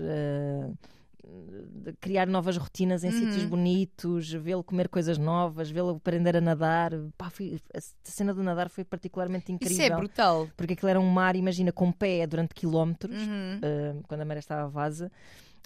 de 1.83 1.93
criar 2.01 2.27
novas 2.29 2.57
rotinas 2.57 3.03
em 3.03 3.09
Uhum. 3.09 3.13
sítios 3.19 3.45
bonitos, 3.45 4.33
vê-lo 4.33 4.63
comer 4.63 4.89
coisas 4.89 5.19
novas, 5.19 5.69
vê-lo 5.71 5.97
aprender 5.97 6.37
a 6.37 6.41
nadar. 6.41 6.93
Pá, 7.19 7.27
a 7.75 7.81
cena 8.05 8.33
do 8.33 8.43
nadar 8.45 8.69
foi 8.71 8.85
particularmente 8.85 9.51
incrível. 9.51 9.77
Isso 9.85 9.93
é 9.93 9.97
brutal. 9.97 10.49
Porque 10.57 10.75
aquilo 10.75 10.89
era 10.89 11.01
um 11.01 11.09
mar, 11.11 11.35
imagina, 11.35 11.73
com 11.73 11.91
pé 11.91 12.27
durante 12.29 12.55
quilómetros, 12.55 13.21
Uhum. 13.23 13.59
uh, 13.59 14.03
quando 14.07 14.21
a 14.21 14.25
maré 14.25 14.39
estava 14.39 14.69
vaza, 14.69 15.11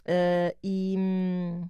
uh, 0.06 0.56
e, 0.64 0.94
hum, 0.98 1.68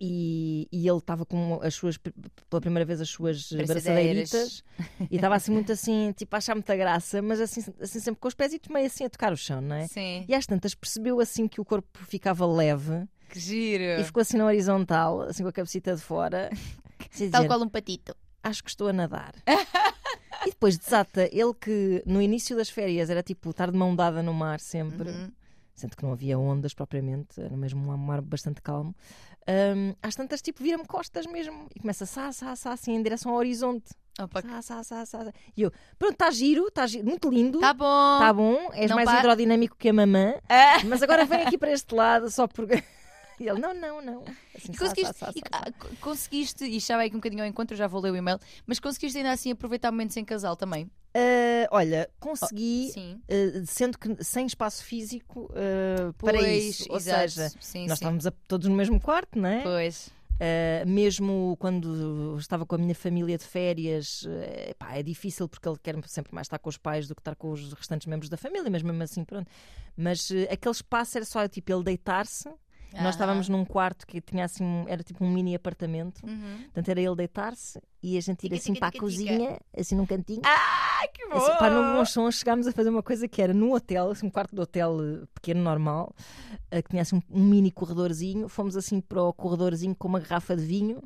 e, 0.00 0.66
e 0.72 0.88
ele 0.88 0.96
estava 0.98 1.26
com 1.26 1.60
as 1.62 1.74
suas, 1.74 1.98
pela 1.98 2.60
primeira 2.60 2.86
vez, 2.86 3.00
as 3.02 3.10
suas 3.10 3.52
braçadeiritas, 3.52 4.64
e 5.10 5.16
estava 5.16 5.34
assim 5.34 5.52
muito 5.52 5.70
assim, 5.72 6.12
tipo, 6.16 6.34
a 6.34 6.38
achar 6.38 6.54
muita 6.54 6.74
graça, 6.74 7.20
mas 7.20 7.40
assim, 7.40 7.60
assim 7.80 8.00
sempre 8.00 8.18
com 8.20 8.26
os 8.28 8.34
pés 8.34 8.56
meio 8.70 8.86
assim 8.86 9.04
a 9.04 9.10
tocar 9.10 9.32
o 9.32 9.36
chão, 9.36 9.60
não 9.60 9.76
é? 9.76 9.86
Sim. 9.88 10.24
E 10.26 10.34
às 10.34 10.46
tantas 10.46 10.74
percebeu 10.74 11.20
assim 11.20 11.46
que 11.46 11.60
o 11.60 11.64
corpo 11.64 11.98
ficava 12.06 12.46
leve 12.46 13.06
Que 13.28 13.38
giro. 13.38 14.00
e 14.00 14.04
ficou 14.04 14.22
assim 14.22 14.38
na 14.38 14.46
horizontal, 14.46 15.20
assim 15.22 15.42
com 15.42 15.48
a 15.50 15.52
cabecita 15.52 15.94
de 15.94 16.00
fora. 16.02 16.50
Assim 17.12 17.28
a 17.28 17.30
Tal 17.30 17.40
dizer, 17.40 17.48
qual 17.48 17.62
um 17.62 17.68
patito. 17.68 18.14
acho 18.42 18.62
que 18.62 18.68
estou 18.70 18.86
a 18.88 18.92
nadar. 18.92 19.34
e 20.46 20.50
depois 20.50 20.76
desata 20.78 21.28
ele 21.32 21.54
que 21.58 22.02
no 22.06 22.20
início 22.20 22.54
das 22.56 22.68
férias 22.68 23.08
era 23.10 23.22
tipo 23.22 23.50
estar 23.50 23.70
de 23.70 23.76
mão 23.76 23.96
dada 23.96 24.22
no 24.22 24.32
mar 24.34 24.60
sempre, 24.60 25.10
Uhum. 25.10 25.32
sendo 25.74 25.96
que 25.96 26.02
não 26.02 26.12
havia 26.12 26.38
ondas 26.38 26.74
propriamente, 26.74 27.40
era 27.40 27.56
mesmo 27.56 27.90
um 27.90 27.96
mar 27.96 28.20
bastante 28.20 28.60
calmo. 28.60 28.94
Hum, 29.48 29.94
às 30.02 30.14
tantas, 30.14 30.40
tipo, 30.42 30.62
vira-me 30.62 30.84
costas 30.86 31.26
mesmo 31.26 31.66
e 31.74 31.80
começa 31.80 32.04
a 32.04 32.06
sá, 32.06 32.32
sá, 32.32 32.54
sá, 32.54 32.72
assim 32.72 32.92
em 32.94 33.02
direção 33.02 33.32
ao 33.32 33.38
horizonte. 33.38 33.86
Opa, 34.20 34.42
Sá, 34.42 34.60
sá, 34.60 34.84
sá, 34.84 35.06
sá. 35.06 35.32
E 35.56 35.62
eu, 35.62 35.72
pronto, 35.98 36.12
está 36.12 36.30
giro, 36.30 36.66
está 36.68 36.84
muito 37.02 37.30
lindo. 37.30 37.58
Tá 37.60 37.72
bom. 37.72 38.18
Tá 38.18 38.32
bom, 38.32 38.68
és 38.74 38.90
Não 38.90 38.96
mais 38.96 39.10
hidrodinâmico 39.18 39.76
que 39.78 39.88
a 39.88 39.92
mamã, 39.92 40.34
Ah. 40.48 40.84
mas 40.84 41.02
agora 41.02 41.24
vem 41.24 41.42
aqui 41.42 41.56
para 41.56 41.72
este 41.72 41.94
lado 41.94 42.30
só 42.30 42.46
porque. 42.46 42.82
E 43.40 43.48
ele, 43.48 43.58
não, 43.58 43.72
não, 43.72 44.02
não. 44.02 44.22
Assim, 44.54 44.70
E 44.70 44.76
sá, 44.76 44.84
conseguiste, 44.84 45.14
sá, 45.18 45.26
sá, 45.26 45.32
e, 45.34 45.38
sá, 45.40 45.46
ah, 45.50 45.72
conseguiste, 46.00 46.64
e 46.66 46.78
já 46.78 46.96
vai 46.96 47.06
aqui 47.06 47.16
um 47.16 47.20
bocadinho 47.20 47.42
ao 47.42 47.48
encontro, 47.48 47.74
já 47.74 47.86
vou 47.86 47.98
ler 48.00 48.10
o 48.12 48.16
e-mail, 48.16 48.38
mas 48.66 48.78
conseguiste 48.78 49.16
ainda 49.16 49.32
assim 49.32 49.50
aproveitar 49.52 49.90
momentos 49.90 50.14
em 50.18 50.24
casal 50.24 50.54
também? 50.56 50.90
Ah, 51.14 51.66
olha, 51.70 52.10
consegui, 52.20 52.90
Sim. 52.92 53.20
Uh, 53.28 53.64
sendo 53.66 53.98
que 53.98 54.22
sem 54.22 54.44
espaço 54.46 54.84
físico 54.84 55.44
uh, 55.52 56.12
para 56.18 56.38
Pois, 56.38 56.64
isso. 56.64 56.86
Ou 56.90 56.96
exato. 56.98 57.30
seja, 57.30 57.48
sim, 57.60 57.86
nós 57.86 57.98
sim. 57.98 58.04
estávamos 58.04 58.26
a- 58.26 58.32
todos 58.46 58.68
no 58.68 58.76
mesmo 58.76 59.00
quarto, 59.00 59.38
não 59.38 59.48
é? 59.48 59.62
Pois. 59.62 60.10
Uh, 60.34 60.86
mesmo 60.88 61.56
quando 61.58 62.36
estava 62.38 62.64
com 62.64 62.74
a 62.74 62.78
minha 62.78 62.94
família 62.94 63.36
de 63.36 63.44
férias, 63.44 64.22
uh, 64.22 64.70
epá, 64.70 64.94
é 64.96 65.02
difícil 65.02 65.48
porque 65.48 65.68
ele 65.68 65.78
quer 65.82 65.96
sempre 66.08 66.34
mais 66.34 66.46
estar 66.46 66.58
com 66.58 66.68
os 66.70 66.76
pais 66.78 67.06
do 67.08 67.14
que 67.14 67.20
estar 67.20 67.34
com 67.36 67.50
os 67.52 67.72
restantes 67.72 68.06
membros 68.06 68.28
da 68.30 68.36
família, 68.36 68.70
mas 68.70 68.82
mesmo 68.82 69.02
assim, 69.02 69.24
pronto. 69.24 69.50
Mas 69.96 70.30
uh, 70.30 70.46
aquele 70.50 70.72
espaço 70.74 71.16
era 71.18 71.24
só 71.26 71.46
tipo 71.48 71.72
ele 71.72 71.82
deitar-se 71.84 72.48
Nós 72.94 73.14
estávamos 73.14 73.48
num 73.48 73.64
quarto 73.64 74.06
que 74.06 74.20
tinha 74.20 74.44
assim, 74.44 74.64
um- 74.64 74.84
era 74.88 75.02
tipo 75.02 75.24
um 75.24 75.30
mini 75.30 75.54
apartamento. 75.54 76.24
Uhum. 76.26 76.58
Portanto, 76.64 76.88
era 76.88 77.00
ele 77.00 77.14
deitar-se 77.14 77.80
e 78.02 78.16
a 78.16 78.20
gente 78.20 78.44
ir 78.46 78.48
Tica, 78.48 78.56
assim 78.56 78.72
tica, 78.72 78.78
para 78.80 78.88
a 78.88 78.90
tica, 78.92 79.00
cozinha, 79.04 79.58
assim 79.76 79.94
num 79.94 80.06
cantinho. 80.06 80.40
Ai, 80.44 81.08
que 81.08 81.26
bom! 81.28 81.36
Assim, 81.36 81.54
para 81.58 81.70
no 81.74 81.96
bom 81.98 82.04
som, 82.04 82.30
chegámos 82.30 82.66
a 82.66 82.72
fazer 82.72 82.90
uma 82.90 83.02
coisa 83.02 83.28
que 83.28 83.40
era 83.40 83.54
no 83.54 83.74
hotel, 83.74 84.10
assim, 84.10 84.26
um 84.26 84.30
quarto 84.30 84.54
de 84.54 84.60
hotel 84.60 84.98
eh, 85.02 85.26
pequeno, 85.34 85.62
normal, 85.62 86.12
eh, 86.70 86.82
que 86.82 86.90
tinha 86.90 87.02
assim 87.02 87.22
um 87.30 87.44
mini 87.44 87.70
corredorzinho. 87.70 88.48
Fomos 88.48 88.76
assim 88.76 89.00
para 89.00 89.22
o 89.22 89.32
corredorzinho 89.32 89.94
com 89.94 90.08
uma 90.08 90.18
garrafa 90.20 90.56
de 90.56 90.64
vinho 90.64 91.00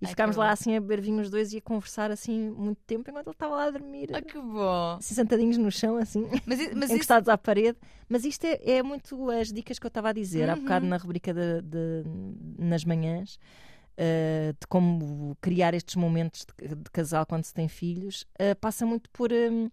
e 0.00 0.06
Ai, 0.06 0.10
ficámos 0.10 0.36
lá 0.36 0.46
bom. 0.46 0.52
assim 0.52 0.76
a 0.76 0.80
beber 0.80 1.00
vinho 1.00 1.20
os 1.20 1.30
dois 1.30 1.52
e 1.52 1.58
a 1.58 1.60
conversar 1.60 2.10
assim 2.10 2.50
muito 2.50 2.78
tempo 2.86 3.10
enquanto 3.10 3.26
ele 3.28 3.34
estava 3.34 3.54
lá 3.56 3.64
a 3.64 3.70
dormir. 3.70 4.08
Ah, 4.14 4.22
que 4.22 4.38
bom! 4.38 4.96
Assim, 4.98 5.14
sentadinhos 5.14 5.56
no 5.58 5.70
chão, 5.70 5.96
assim, 5.96 6.26
Mas, 6.46 6.58
mas 6.74 6.92
isso 6.94 6.94
encostados 6.94 7.28
à 7.28 7.36
parede. 7.38 7.78
Mas 8.08 8.24
isto 8.24 8.44
é, 8.44 8.58
é 8.78 8.82
muito 8.82 9.30
as 9.30 9.52
dicas 9.52 9.78
que 9.78 9.86
eu 9.86 9.88
estava 9.88 10.08
a 10.08 10.12
dizer 10.12 10.48
há 10.48 10.54
Uhum. 10.54 10.60
bocado 10.62 10.86
na 10.86 10.96
rubrica 10.96 11.32
de, 11.34 11.62
de- 11.62 12.04
nas 12.58 12.84
manhãs. 12.84 13.38
eh, 13.96 14.54
de 14.58 14.66
como 14.66 15.36
criar 15.40 15.74
estes 15.74 15.96
momentos 15.96 16.46
de, 16.58 16.74
de 16.74 16.90
casal 16.90 17.26
quando 17.26 17.44
se 17.44 17.52
tem 17.54 17.68
filhos, 17.68 18.24
eh, 18.38 18.54
passa 18.54 18.86
muito 18.86 19.10
por 19.10 19.30
hum, 19.32 19.70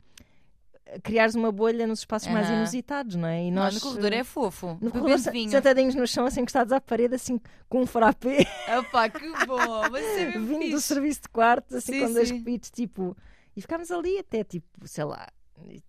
criares 1.03 1.35
uma 1.35 1.51
bolha 1.51 1.85
nos 1.87 1.99
espaços 1.99 2.27
mais 2.29 2.47
Aham. 2.47 2.57
inusitados, 2.59 3.15
não 3.15 3.27
é? 3.27 3.45
E 3.45 3.51
Não, 3.51 3.63
nós, 3.63 3.75
no 3.75 3.81
corredor 3.81 4.13
é 4.13 4.23
fofo. 4.23 4.77
no 4.81 4.91
corredor, 4.91 5.31
vinho. 5.31 5.49
sentadinhos 5.49 5.95
no 5.95 6.07
chão, 6.07 6.25
assim 6.25 6.41
encostados 6.41 6.71
à 6.73 6.79
parede, 6.81 7.15
assim 7.15 7.39
com 7.69 7.81
um 7.81 7.85
frappé, 7.85 8.45
Opa, 8.79 9.09
que 9.09 9.45
bom! 9.45 9.95
É 9.95 10.31
vindo 10.31 10.59
do 10.59 10.59
fixe. 10.59 10.81
serviço 10.81 11.21
de 11.23 11.29
quartos, 11.29 11.75
assim 11.75 11.93
Sim, 11.93 12.05
com 12.07 12.13
dois 12.13 12.29
sim. 12.29 12.39
copitos, 12.39 12.71
tipo. 12.71 13.15
E 13.55 13.61
ficámos 13.61 13.89
ali 13.91 14.19
até, 14.19 14.43
tipo, 14.43 14.87
sei 14.87 15.03
lá, 15.03 15.27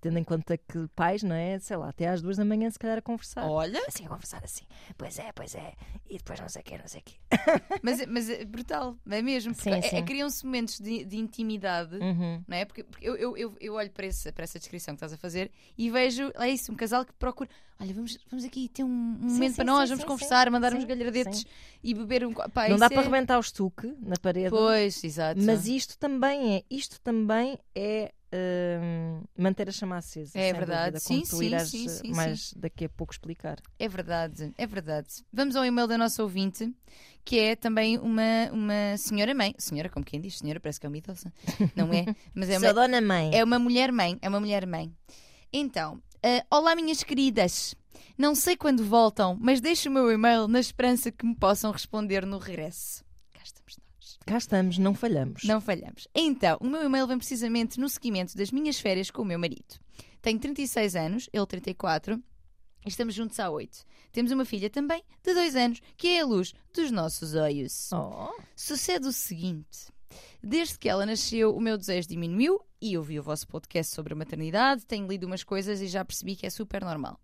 tendo 0.00 0.18
em 0.18 0.24
conta 0.24 0.57
que 0.57 0.88
pais, 0.94 1.22
não 1.22 1.35
é? 1.35 1.59
Sei 1.59 1.76
lá, 1.76 1.88
até 1.88 2.09
às 2.09 2.20
duas 2.22 2.37
da 2.37 2.44
manhã, 2.44 2.70
se 2.70 2.78
calhar, 2.78 2.98
a 2.98 3.02
conversar. 3.02 3.44
Olha, 3.48 3.81
Assim, 3.87 4.04
a 4.07 4.09
conversar 4.09 4.42
assim. 4.44 4.64
Pois 4.96 5.18
é, 5.18 5.31
pois 5.33 5.54
é. 5.54 5.74
E 6.09 6.16
depois 6.18 6.40
não 6.40 6.48
sei 6.48 6.62
o 6.62 6.64
quê, 6.64 6.78
não 6.78 6.88
sei 6.88 7.00
o 7.00 7.04
quê. 7.04 7.14
mas, 7.83 8.04
mas 8.07 8.31
é 8.31 8.44
brutal, 8.44 8.96
é 9.11 9.22
mesmo. 9.22 9.54
Porque 9.54 9.70
Sim, 9.70 9.76
é- 9.76 9.78
é- 9.78 9.90
sim. 10.00 10.04
criam-se 10.04 10.44
momentos 10.44 10.78
de, 10.78 11.04
de 11.04 11.16
intimidade. 11.16 11.96
Uhum. 11.96 12.42
Não 12.46 12.57
é? 12.57 12.64
Porque, 12.64 12.83
porque 12.85 13.09
eu, 13.09 13.16
eu, 13.16 13.37
eu, 13.37 13.57
eu 13.61 13.74
olho 13.74 13.90
para, 13.90 14.07
esse, 14.07 14.31
para 14.33 14.44
essa 14.44 14.59
descrição 14.59 14.94
que 14.94 14.96
estás 14.98 15.12
a 15.12 15.16
fazer 15.16 15.50
e 15.76 15.90
vejo, 15.90 16.31
é 16.37 16.48
isso, 16.48 16.72
um 16.72 16.76
casal 16.76 17.04
que 17.04 17.12
procura. 17.14 17.48
Olha, 17.81 17.94
vamos, 17.94 18.18
vamos 18.28 18.44
aqui 18.44 18.68
ter 18.68 18.83
um, 18.83 18.88
Sim, 18.88 19.35
momento 19.35 19.50
sim, 19.50 19.57
para 19.57 19.64
nós, 19.64 19.83
sim, 19.88 19.94
vamos 19.94 20.02
sim, 20.02 20.09
conversar, 20.09 20.46
sim. 20.46 20.50
mandar 20.50 20.74
uns 20.74 20.81
Sim, 20.83 20.87
galhardetes 20.88 21.40
sim. 21.40 21.46
e 21.83 21.94
beber 21.94 22.26
um. 22.26 22.33
Pá, 22.33 22.68
não 22.68 22.76
dá 22.76 22.88
para 22.88 23.02
é- 23.02 23.04
rebentar 23.04 23.37
o 23.37 23.40
estuque 23.40 23.94
na 24.00 24.16
parede. 24.20 24.50
Pois, 24.50 25.04
exato. 25.04 25.40
Mas 25.40 25.66
isto 25.68 25.96
também 25.96 26.57
é, 26.57 26.64
isto 26.68 27.00
também 27.00 27.57
é 27.76 28.12
hum, 28.33 29.23
manter 29.37 29.69
a 29.69 29.73
chama 29.73 29.97
acesa. 29.97 30.38
É 30.38 30.53
verdade. 30.53 30.99
dúvida, 30.99 31.01
Sim, 31.01 31.25
sim, 31.25 31.47
irás 31.47 31.69
sim, 31.69 31.87
eh, 31.87 31.88
sim, 31.88 32.12
mais 32.12 32.53
daqui 32.55 32.85
a 32.85 32.88
pouco 32.88 33.12
explicar. 33.12 33.59
É 33.79 33.88
verdade, 33.88 34.53
é 34.57 34.67
verdade. 34.67 35.09
Vamos 35.33 35.57
ao 35.57 35.64
e-mail 35.64 35.87
da 35.87 35.99
nossa 35.99 36.23
ouvinte, 36.23 36.73
que 37.25 37.38
é 37.38 37.57
também 37.57 37.99
uma, 37.99 38.51
uma 38.53 38.97
senhora 38.97 39.35
mãe. 39.35 39.55
Senhora, 39.59 39.88
como 39.88 40.05
quem 40.05 40.21
diz, 40.21 40.38
senhora, 40.38 40.61
parece 40.61 40.81
que 40.81 40.87
é 40.87 40.88
uma 40.88 40.99
idosa. 40.99 41.33
Não 41.75 41.93
é? 41.93 42.05
Mas 42.35 42.51
é 42.51 42.59
uma, 42.59 42.73
dona 42.73 43.01
mãe. 43.01 43.31
é 43.35 43.43
uma 43.43 43.59
mulher 43.59 43.93
mãe. 43.93 44.19
É 44.21 44.29
uma 44.29 44.41
mulher 44.41 44.67
mãe. 44.67 44.93
Então, 45.53 46.01
ah, 46.23 46.45
olá, 46.57 46.75
minhas 46.75 47.03
queridas. 47.03 47.75
Não 48.17 48.35
sei 48.35 48.57
quando 48.57 48.85
voltam, 48.85 49.37
mas 49.41 49.61
deixo 49.61 49.88
o 49.88 49.93
meu 49.93 50.11
e-mail 50.11 50.49
na 50.49 50.59
esperança 50.59 51.11
que 51.11 51.25
me 51.25 51.35
possam 51.35 51.71
responder 51.71 52.27
no 52.27 52.38
regresso. 52.38 53.05
Cá 54.29 54.37
estamos 54.37 54.77
não 54.77 54.93
falhamos. 54.93 55.45
Não 55.45 55.59
falhamos. 55.59 56.07
Então, 56.14 56.59
o 56.61 56.67
meu 56.67 56.85
e-mail 56.85 57.07
vem 57.07 57.17
precisamente 57.17 57.81
no 57.81 57.88
seguimento 57.88 58.37
das 58.37 58.51
minhas 58.51 58.79
férias 58.79 59.11
com 59.11 59.23
o 59.23 59.25
meu 59.25 59.38
marido. 59.38 59.81
Tenho 60.21 60.38
36 60.38 60.97
anos, 60.97 61.31
ele 61.33 61.47
34. 61.47 62.23
e 62.85 62.88
Estamos 62.91 63.14
juntos 63.14 63.41
há 63.41 63.49
8. 63.49 63.87
Temos 64.12 64.31
uma 64.31 64.45
filha 64.45 64.69
também, 64.69 65.03
de 65.25 65.33
2 65.33 65.57
anos, 65.57 65.81
que 65.97 66.09
é 66.09 66.21
a 66.21 66.27
luz 66.27 66.53
dos 66.75 66.91
nossos 66.91 67.35
olhos. 67.35 67.91
Oh, 67.91 68.38
Sucede 68.55 69.07
o 69.07 69.12
seguinte: 69.12 69.91
desde 70.43 70.79
que 70.79 70.91
ela 70.91 71.07
nasceu, 71.07 71.57
o 71.57 71.61
meu 71.61 71.79
desejo 71.79 72.07
diminuiu 72.07 72.61
e 72.83 72.93
eu 72.93 73.03
vi 73.03 73.19
o 73.19 73.23
vosso 73.23 73.49
podcast 73.49 73.95
sobre 73.95 74.12
a 74.12 74.17
maternidade, 74.17 74.85
tenho 74.85 75.09
lido 75.09 75.27
umas 75.27 75.43
coisas 75.43 75.81
e 75.81 75.87
já 75.87 76.05
percebi 76.05 76.37
que 76.37 76.45
é 76.45 76.51
super 76.51 76.85
normal. 76.85 77.19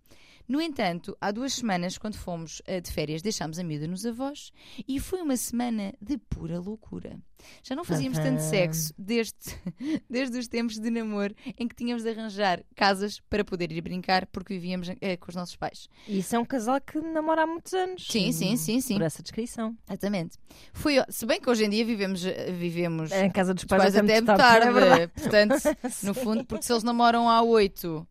No 0.46 0.60
entanto, 0.60 1.16
há 1.20 1.30
duas 1.30 1.54
semanas, 1.54 1.96
quando 1.96 2.16
fomos 2.16 2.60
eh, 2.66 2.80
de 2.80 2.90
férias, 2.92 3.22
deixámos 3.22 3.58
a 3.58 3.64
miúda 3.64 3.86
nos 3.86 4.04
avós 4.04 4.52
e 4.86 5.00
foi 5.00 5.22
uma 5.22 5.36
semana 5.36 5.94
de 6.00 6.18
pura 6.18 6.60
loucura. 6.60 7.18
Já 7.62 7.74
não 7.74 7.84
fazíamos 7.84 8.18
tanto 8.18 8.36
Tadã. 8.38 8.50
sexo 8.50 8.94
desde, 8.98 9.34
desde 10.08 10.38
os 10.38 10.48
tempos 10.48 10.78
de 10.78 10.90
namoro 10.90 11.34
em 11.58 11.66
que 11.68 11.74
tínhamos 11.74 12.02
de 12.02 12.10
arranjar 12.10 12.62
casas 12.74 13.20
para 13.28 13.44
poder 13.44 13.70
ir 13.72 13.80
brincar 13.82 14.26
porque 14.26 14.54
vivíamos 14.54 14.88
eh, 15.00 15.16
com 15.16 15.28
os 15.30 15.34
nossos 15.34 15.56
pais. 15.56 15.88
isso 16.08 16.34
é 16.36 16.38
um 16.38 16.44
casal 16.44 16.80
que 16.80 16.98
namora 17.00 17.42
há 17.42 17.46
muitos 17.46 17.72
anos. 17.74 18.06
Sim, 18.06 18.30
sim, 18.32 18.56
sim, 18.56 18.80
sim. 18.80 18.94
Por 18.94 19.02
essa 19.04 19.22
descrição. 19.22 19.76
Exatamente. 19.88 20.38
Foi, 20.72 20.96
se 21.08 21.24
bem 21.26 21.40
que 21.40 21.48
hoje 21.50 21.64
em 21.64 21.70
dia 21.70 21.84
vivemos, 21.84 22.24
eh, 22.24 22.50
vivemos 22.52 23.10
É 23.12 23.24
em 23.26 23.30
casa 23.30 23.52
dos 23.54 23.62
Os 23.64 23.68
pais, 23.68 23.82
pais 23.82 23.96
até 23.96 24.20
muito 24.20 24.26
tarde, 24.36 24.66
é 24.68 24.72
verdade. 24.72 25.12
portanto, 25.14 25.54
no 26.04 26.14
fundo, 26.14 26.44
porque 26.44 26.64
se 26.64 26.72
eles 26.72 26.82
namoram 26.82 27.28
há 27.28 27.42
8, 27.42 28.06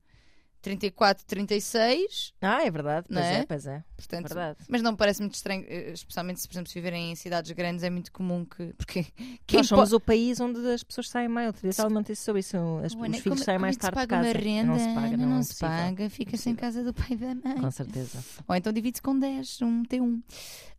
34, 0.64 1.26
36, 1.26 2.34
Ah, 2.42 2.64
é 2.66 2.72
verdade. 2.72 3.06
Pois 3.08 3.20
Não 3.20 3.26
é? 3.26 3.40
é, 3.42 3.46
pois 3.46 3.68
é. 3.68 3.84
portanto, 3.98 4.28
Verdade. 4.30 4.60
mas 4.70 4.82
não 4.82 4.92
me 4.92 4.98
parece 4.98 5.20
muito 5.22 5.36
estranho, 5.36 5.64
eh, 5.68 5.92
especialmente 5.92 6.40
se, 6.42 6.48
por 6.48 6.54
exemplo, 6.56 6.70
se 6.70 6.74
viverem 6.76 7.12
em 7.12 7.16
cidades 7.16 7.52
grandes, 7.52 7.84
é 7.84 7.90
muito 7.90 8.12
comum 8.12 8.46
que. 8.46 8.74
Porque 8.74 9.06
quem 9.46 9.58
Nós 9.60 9.68
somos 9.68 9.92
o 9.94 10.00
país 10.00 10.40
onde 10.40 10.60
as 10.72 10.82
pessoas 10.82 11.10
saem 11.10 11.28
mais. 11.28 11.48
Outro 11.48 11.62
dia 11.62 11.70
estava 11.70 11.90
a 11.90 11.94
manter 11.94 12.16
sobre 12.16 12.40
isso. 12.40 12.58
As, 12.84 12.96
Ué, 12.96 13.10
os 13.10 13.18
filhos 13.20 13.24
como- 13.24 13.38
saem 13.44 13.58
como 13.58 13.62
mais 13.62 13.76
é 13.76 13.80
que 13.80 13.86
se 13.86 13.92
tarde 13.92 14.02
de 14.02 14.08
paga 14.08 14.24
casa. 14.24 14.38
uma 14.38 14.44
renda, 14.44 14.72
não 14.72 14.80
se 14.80 14.86
paga, 14.96 15.18
não, 15.18 15.30
não, 15.30 15.38
é 15.38 15.44
se 15.44 15.50
impossível. 15.52 15.68
paga, 15.70 16.10
fica-se 16.10 16.50
em 16.50 16.56
casa 16.56 16.84
do 16.84 16.94
pai 16.94 17.08
e 17.12 17.16
da 17.18 17.36
mãe. 17.36 17.58
Com 17.60 17.72
certeza. 17.72 18.24
Ou 18.48 18.56
então 18.56 18.72
divide-se 18.74 19.02
com 19.02 19.20
10, 19.20 19.62
um 19.62 19.84
T1. 19.84 20.22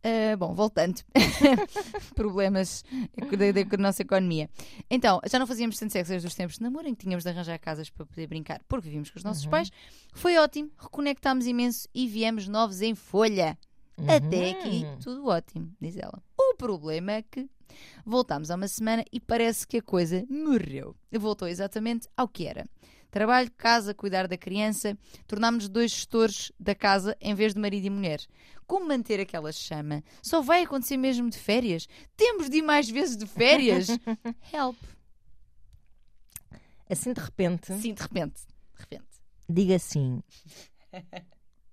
Ah, 0.03 0.35
bom, 0.37 0.53
voltando. 0.53 1.01
Problemas 2.15 2.83
da, 3.17 3.63
da 3.63 3.77
nossa 3.77 4.01
economia. 4.01 4.49
Então, 4.89 5.19
já 5.29 5.39
não 5.39 5.47
fazíamos 5.47 5.77
tanto 5.77 5.91
sexo 5.93 6.11
desde 6.11 6.27
os 6.27 6.35
tempos 6.35 6.55
de 6.57 6.61
namoro, 6.63 6.87
em 6.87 6.93
que 6.95 7.03
tínhamos 7.03 7.23
de 7.23 7.29
arranjar 7.29 7.57
casas 7.59 7.89
para 7.89 8.05
poder 8.05 8.27
brincar, 8.27 8.61
porque 8.67 8.85
vivíamos 8.85 9.09
com 9.09 9.17
os 9.17 9.23
nossos 9.23 9.43
Uhum. 9.45 9.51
pais. 9.51 9.71
Foi 10.13 10.37
ótimo, 10.37 10.71
reconectámos 10.77 11.45
imenso 11.45 11.87
e 11.93 12.07
viemos 12.07 12.47
novos 12.47 12.81
em 12.81 12.95
folha. 12.95 13.57
Até 14.07 14.51
aqui, 14.51 14.83
Uhum. 14.83 14.99
tudo 14.99 15.25
ótimo, 15.27 15.73
diz 15.79 15.95
ela. 15.97 16.21
O 16.37 16.53
problema 16.55 17.13
é 17.13 17.21
que 17.21 17.49
voltámos 18.05 18.51
há 18.51 18.55
uma 18.55 18.67
semana 18.67 19.03
e 19.11 19.19
parece 19.19 19.65
que 19.67 19.77
a 19.77 19.81
coisa 19.81 20.25
morreu. 20.29 20.95
Voltou 21.11 21.47
exatamente 21.47 22.07
ao 22.15 22.27
que 22.27 22.45
era. 22.45 22.67
Trabalho, 23.11 23.49
casa, 23.55 23.93
cuidar 23.93 24.27
da 24.27 24.37
criança. 24.37 24.97
Tornámos-nos 25.25 25.69
dois 25.69 25.91
gestores 25.91 26.51
da 26.59 26.75
casa 26.75 27.15
em 27.21 27.33
vez 27.33 27.53
de 27.53 27.59
marido 27.61 27.85
e 27.85 27.89
mulher. 27.89 28.19
Como 28.67 28.85
manter 28.87 29.21
aquela 29.21 29.51
chama? 29.53 30.03
Só 30.21 30.41
vai 30.41 30.63
acontecer 30.63 30.97
mesmo 30.97 31.29
de 31.29 31.37
férias? 31.37 31.87
Temos 32.17 32.49
de 32.49 32.57
ir 32.57 32.61
mais 32.61 32.89
vezes 32.89 33.15
de 33.15 33.25
férias? 33.25 33.87
Help. 34.51 34.75
Assim 36.89 37.13
de 37.13 37.19
repente, 37.21 37.73
Sim, 37.79 37.93
de 37.93 38.01
repente. 38.01 38.41
De 38.75 38.79
repente. 38.81 39.14
Diga 39.49 39.75
assim: 39.75 40.21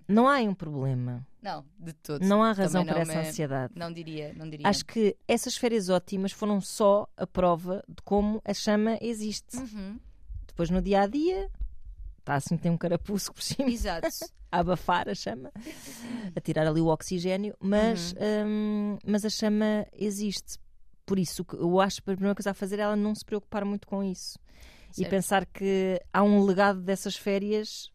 não 0.08 0.28
há 0.28 0.38
um 0.40 0.54
problema. 0.54 1.26
Não, 1.40 1.64
de 1.78 1.92
todo. 1.94 2.22
Não 2.24 2.42
há 2.42 2.52
razão 2.52 2.84
para 2.84 3.00
essa 3.00 3.14
me- 3.20 3.28
ansiedade. 3.28 3.72
Não 3.76 3.92
diria, 3.92 4.32
não 4.34 4.48
diria. 4.48 4.68
Acho 4.68 4.84
que 4.84 5.16
essas 5.26 5.56
férias 5.56 5.88
ótimas 5.88 6.32
foram 6.32 6.60
só 6.60 7.08
a 7.16 7.26
prova 7.26 7.82
de 7.88 8.02
como 8.04 8.40
a 8.44 8.52
chama 8.54 8.98
existe. 9.00 9.56
Uhum. 9.56 9.98
Depois 10.46 10.70
no 10.70 10.82
dia 10.82 11.02
a 11.02 11.06
dia, 11.06 11.48
está 12.18 12.34
assim, 12.34 12.56
tem 12.56 12.70
um 12.70 12.76
carapuço 12.76 13.32
por 13.32 13.42
cima, 13.42 13.70
Exato. 13.70 14.06
a 14.52 14.58
abafar 14.58 15.08
a 15.08 15.14
chama, 15.14 15.50
a 16.36 16.40
tirar 16.40 16.66
ali 16.66 16.80
o 16.80 16.88
oxigênio, 16.88 17.56
mas, 17.58 18.12
Uhum. 18.12 18.18
hum, 18.46 18.98
mas 19.06 19.24
a 19.24 19.30
chama 19.30 19.86
existe. 19.94 20.58
Por 21.06 21.18
isso, 21.18 21.44
eu 21.54 21.80
acho 21.80 22.02
que 22.02 22.10
a 22.10 22.14
primeira 22.14 22.34
coisa 22.34 22.50
a 22.50 22.54
fazer 22.54 22.78
é 22.78 22.82
ela 22.82 22.94
não 22.94 23.14
se 23.14 23.24
preocupar 23.24 23.64
muito 23.64 23.86
com 23.88 24.04
isso. 24.04 24.38
E 24.92 25.02
Certo. 25.02 25.10
pensar 25.10 25.46
que 25.46 26.00
há 26.12 26.22
um 26.22 26.44
legado 26.44 26.80
dessas 26.80 27.16
férias 27.16 27.90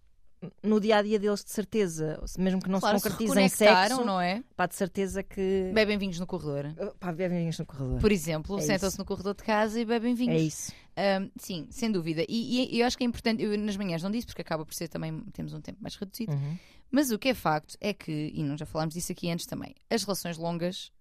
no 0.63 0.79
dia 0.79 0.97
a 0.97 1.01
dia 1.01 1.17
deles, 1.19 1.43
de 1.43 1.49
certeza. 1.51 2.23
Mesmo 2.37 2.61
que 2.61 2.69
não 2.69 2.79
claro, 2.79 2.97
se 2.99 3.03
se 3.03 3.09
concretize 3.09 3.31
em 3.39 3.43
reconectaram, 3.43 3.95
sexo, 3.97 4.05
não 4.05 4.21
é? 4.21 4.43
pá, 4.55 4.67
de 4.67 4.75
certeza 4.75 5.23
que. 5.23 5.71
Bebem 5.73 5.97
vinhos 5.97 6.19
no 6.19 6.27
corredor. 6.27 6.73
Pá, 6.99 7.11
bebem 7.11 7.39
vinhos 7.39 7.57
no 7.57 7.65
corredor. 7.65 7.99
Por 7.99 8.11
exemplo, 8.11 8.57
É 8.57 8.61
sentam-se 8.61 8.97
no 8.99 9.05
corredor 9.05 9.33
de 9.35 9.43
casa 9.43 9.79
e 9.79 9.85
bebem 9.85 10.13
vinhos. 10.13 10.35
É 10.35 10.39
isso. 10.45 10.73
Ahm, 10.95 11.29
sim, 11.39 11.67
sem 11.71 11.91
dúvida. 11.91 12.23
E, 12.29 12.75
e 12.75 12.79
eu 12.79 12.85
acho 12.87 12.97
que 12.97 13.03
é 13.03 13.07
importante, 13.07 13.41
eu 13.43 13.57
nas 13.57 13.77
manhãs 13.77 14.01
não 14.03 14.11
disse, 14.11 14.27
porque 14.27 14.41
acaba 14.41 14.63
por 14.65 14.73
ser 14.73 14.87
também, 14.87 15.21
temos 15.33 15.53
um 15.53 15.61
tempo 15.61 15.79
mais 15.81 15.95
reduzido, 15.95 16.31
Uhum. 16.33 16.57
mas 16.91 17.11
o 17.11 17.17
que 17.19 17.29
é 17.29 17.33
facto 17.33 17.75
é 17.81 17.93
que, 17.93 18.31
e 18.33 18.43
nós 18.43 18.59
já 18.59 18.65
falámos 18.65 18.93
disso 18.95 19.11
aqui 19.11 19.29
antes 19.29 19.45
também, 19.45 19.73
as 19.89 20.03
relações 20.03 20.37
longas 20.37 20.91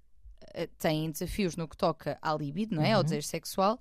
eh, 0.54 0.66
têm 0.78 1.10
desafios 1.10 1.56
no 1.56 1.66
que 1.68 1.76
toca 1.76 2.18
à 2.22 2.34
libido, 2.34 2.74
não 2.74 2.82
é? 2.82 2.92
Ao 2.92 2.98
Uhum. 2.98 3.04
desejo 3.04 3.26
sexual, 3.26 3.78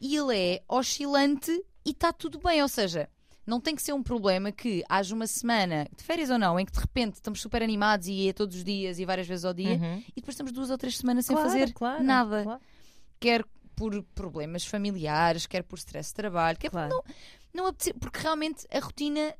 e 0.00 0.16
ele 0.16 0.36
é 0.36 0.62
oscilante 0.68 1.50
e 1.84 1.90
está 1.90 2.12
tudo 2.12 2.38
bem, 2.38 2.62
ou 2.62 2.68
seja. 2.68 3.08
Não 3.46 3.60
tem 3.60 3.76
que 3.76 3.82
ser 3.82 3.92
um 3.92 4.02
problema 4.02 4.50
que 4.50 4.82
haja 4.88 5.14
uma 5.14 5.26
semana, 5.26 5.86
de 5.94 6.02
férias 6.02 6.30
ou 6.30 6.38
não, 6.38 6.58
em 6.58 6.64
que 6.64 6.72
de 6.72 6.80
repente 6.80 7.16
estamos 7.16 7.42
super 7.42 7.62
animados 7.62 8.08
e 8.08 8.26
é 8.28 8.32
todos 8.32 8.56
os 8.56 8.64
dias 8.64 8.98
e 8.98 9.04
várias 9.04 9.26
vezes 9.26 9.44
ao 9.44 9.52
dia, 9.52 9.74
Uhum. 9.74 9.98
e 10.08 10.14
depois 10.16 10.32
estamos 10.34 10.50
duas 10.50 10.70
ou 10.70 10.78
três 10.78 10.96
semanas 10.96 11.26
sem 11.26 11.36
Claro, 11.36 11.50
fazer 11.50 11.72
claro, 11.74 12.02
nada 12.02 12.42
claro. 12.42 12.60
quer 13.20 13.44
por 13.76 14.02
problemas 14.14 14.64
familiares, 14.64 15.46
quer 15.46 15.62
por 15.62 15.78
stress 15.78 16.08
de 16.08 16.14
trabalho, 16.14 16.56
quer 16.56 16.70
por 16.70 16.88
não, 16.88 17.02
não 17.52 17.66
apetecer, 17.66 17.92
porque 18.00 18.18
realmente 18.18 18.66
a 18.72 18.78
rotina 18.80 19.34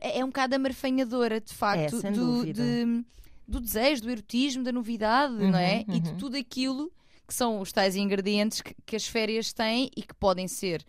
é 0.00 0.24
um 0.24 0.28
bocado 0.28 0.56
amarfanhadora, 0.56 1.40
de 1.40 1.54
facto, 1.54 1.96
É, 1.98 2.00
sem 2.00 2.12
do- 2.12 2.44
de, 2.52 3.04
do 3.46 3.60
desejo, 3.60 4.02
do 4.02 4.10
erotismo, 4.10 4.64
da 4.64 4.72
novidade, 4.72 5.34
não 5.34 5.58
é? 5.58 5.84
Uhum, 5.86 5.94
E 5.94 6.00
de 6.00 6.10
uhum. 6.10 6.16
tudo 6.16 6.36
aquilo 6.36 6.92
que 7.26 7.34
são 7.34 7.60
os 7.60 7.72
tais 7.72 7.96
ingredientes 7.96 8.60
que, 8.60 8.74
que 8.86 8.96
as 8.96 9.06
férias 9.06 9.52
têm 9.52 9.90
e 9.96 10.02
que 10.02 10.14
podem 10.14 10.46
ser, 10.46 10.84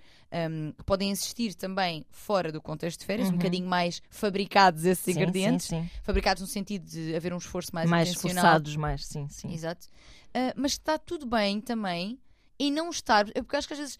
que 0.77 0.83
podem 0.85 1.09
existir 1.09 1.55
também 1.55 2.05
fora 2.11 2.51
do 2.51 2.61
contexto 2.61 2.99
de 2.99 3.05
férias, 3.05 3.27
um 3.29 3.31
Uhum. 3.31 3.37
bocadinho 3.37 3.67
mais 3.67 4.01
fabricados 4.09 4.85
esses 4.85 5.03
Sim, 5.05 5.11
ingredientes, 5.11 5.67
Sim, 5.67 5.81
sim. 5.83 5.89
fabricados 6.03 6.41
no 6.41 6.47
sentido 6.47 6.85
de 6.85 7.15
haver 7.15 7.33
um 7.33 7.37
esforço 7.37 7.71
mais, 7.73 7.89
Mais, 7.89 8.09
intencional. 8.09 8.35
esforçados, 8.43 8.75
mais, 8.75 9.05
sim, 9.05 9.27
sim. 9.29 9.51
Exato. 9.53 9.87
Ah, 10.33 10.53
mas 10.55 10.73
está 10.73 10.97
tudo 10.97 11.25
bem 11.25 11.59
também 11.59 12.19
em 12.59 12.71
não 12.71 12.89
estar. 12.89 13.25
Porque 13.31 13.55
acho 13.55 13.67
que 13.67 13.73
às 13.73 13.79
vezes. 13.79 13.99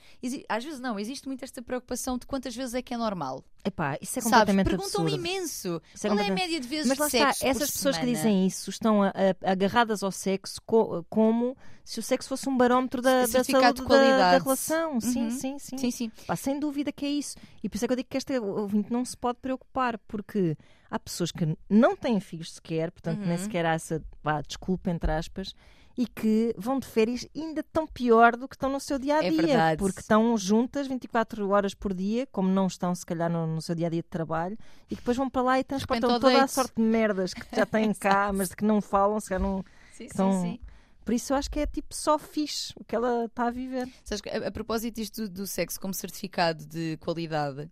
Às 0.49 0.63
vezes 0.63 0.79
não, 0.79 0.99
existe 0.99 1.27
muito 1.27 1.43
esta 1.43 1.61
preocupação 1.61 2.17
de 2.17 2.25
quantas 2.25 2.55
vezes 2.55 2.73
é 2.73 2.81
que 2.81 2.93
é 2.93 2.97
normal. 2.97 3.43
Epá, 3.65 3.97
isso 4.01 4.17
é 4.17 4.21
Sabes? 4.21 4.23
completamente 4.39 4.65
Perguntam 4.65 5.01
absurdo. 5.01 5.15
imenso. 5.15 5.81
Isso 5.93 6.07
é 6.07 6.09
Qual 6.09 6.19
é 6.19 6.27
a 6.29 6.33
média 6.33 6.59
de 6.59 6.67
vezes 6.67 6.87
Mas 6.87 6.97
lá 6.97 7.07
de 7.09 7.17
está, 7.17 7.29
essas 7.45 7.71
pessoas 7.71 7.97
que 7.97 8.03
semana? 8.05 8.17
dizem 8.17 8.47
isso 8.47 8.69
estão 8.69 9.03
a- 9.03 9.09
a- 9.09 9.51
agarradas 9.51 10.03
ao 10.03 10.11
sexo 10.11 10.61
co- 10.65 11.05
como 11.09 11.57
se 11.83 11.99
o 11.99 12.03
sexo 12.03 12.29
fosse 12.29 12.47
um 12.47 12.55
barómetro 12.55 13.01
da, 13.01 13.21
da 13.27 13.43
saúde 13.43 13.81
de 13.81 13.87
da- 13.87 14.31
da, 14.31 14.37
relação. 14.37 15.01
Sim, 15.01 15.23
Uhum. 15.25 15.31
sim, 15.31 15.59
sim. 15.59 15.77
Sim, 15.77 15.91
sim. 15.91 16.11
Pá, 16.25 16.35
sem 16.37 16.57
dúvida 16.59 16.91
que 16.93 17.05
é 17.05 17.09
isso. 17.09 17.35
E 17.61 17.67
por 17.67 17.75
isso 17.75 17.83
é 17.83 17.87
que 17.87 17.91
eu 17.93 17.97
digo 17.97 18.09
que 18.09 18.17
esta 18.17 18.39
ouvinte 18.41 18.91
não 18.91 19.03
se 19.03 19.17
pode 19.17 19.39
preocupar, 19.39 19.97
porque 20.07 20.55
há 20.89 20.97
pessoas 20.97 21.31
que 21.33 21.57
não 21.69 21.93
têm 21.95 22.21
filhos 22.21 22.53
sequer, 22.53 22.89
portanto, 22.91 23.19
nem 23.19 23.31
Uhum. 23.31 23.37
sequer 23.37 23.65
há 23.65 23.73
essa 23.73 24.01
vá, 24.23 24.41
desculpa, 24.41 24.89
entre 24.91 25.11
aspas, 25.11 25.53
e 25.97 26.05
que 26.05 26.53
vão 26.57 26.77
de 26.79 26.85
férias 26.85 27.27
ainda 27.35 27.63
tão 27.63 27.87
pior 27.87 28.35
do 28.37 28.47
que 28.47 28.55
estão 28.55 28.69
no 28.69 28.79
seu 28.79 28.99
dia 28.99 29.15
a 29.15 29.23
É 29.23 29.29
dia. 29.29 29.41
verdade. 29.41 29.79
porque 29.79 29.99
estão 30.01 30.37
juntas 30.37 30.85
24 30.87 31.49
horas 31.49 31.73
por 31.73 31.93
dia, 31.93 32.27
como 32.27 32.49
não 32.49 32.67
estão, 32.67 32.93
se 32.93 33.03
calhar, 33.05 33.29
no, 33.31 33.47
no 33.47 33.61
seu 33.61 33.73
dia 33.73 33.87
a 33.87 33.89
dia 33.89 34.03
de 34.03 34.07
trabalho, 34.07 34.55
e 34.91 34.95
depois 34.95 35.17
vão 35.17 35.27
para 35.29 35.41
lá 35.41 35.59
e 35.59 35.63
transportam 35.63 36.19
toda 36.19 36.43
a 36.43 36.47
sorte 36.47 36.75
de 36.75 36.83
merdas 36.83 37.33
que 37.33 37.43
já 37.55 37.65
têm 37.65 37.91
cá, 37.97 38.31
mas 38.31 38.49
de 38.49 38.55
que 38.55 38.63
não 38.63 38.79
falam, 38.79 39.19
se 39.19 39.29
calhar 39.29 39.41
não. 39.41 39.65
Sim, 39.91 40.05
Então, 40.05 40.31
sim, 40.33 40.41
sim. 40.41 40.59
Por 41.03 41.13
isso 41.13 41.31
eu 41.31 41.37
acho 41.37 41.49
que 41.49 41.59
é 41.61 41.65
tipo 41.65 41.95
só 41.95 42.19
fixe 42.19 42.73
o 42.75 42.83
que 42.83 42.93
ela 42.93 43.25
está 43.25 43.47
a 43.47 43.51
viver. 43.51 43.87
Sabes 44.03 44.21
a, 44.43 44.49
a 44.49 44.51
propósito 44.51 44.95
disto 44.95 45.21
do, 45.23 45.29
do 45.29 45.47
sexo 45.47 45.79
como 45.79 45.93
certificado 45.93 46.65
de 46.65 46.97
qualidade, 46.97 47.71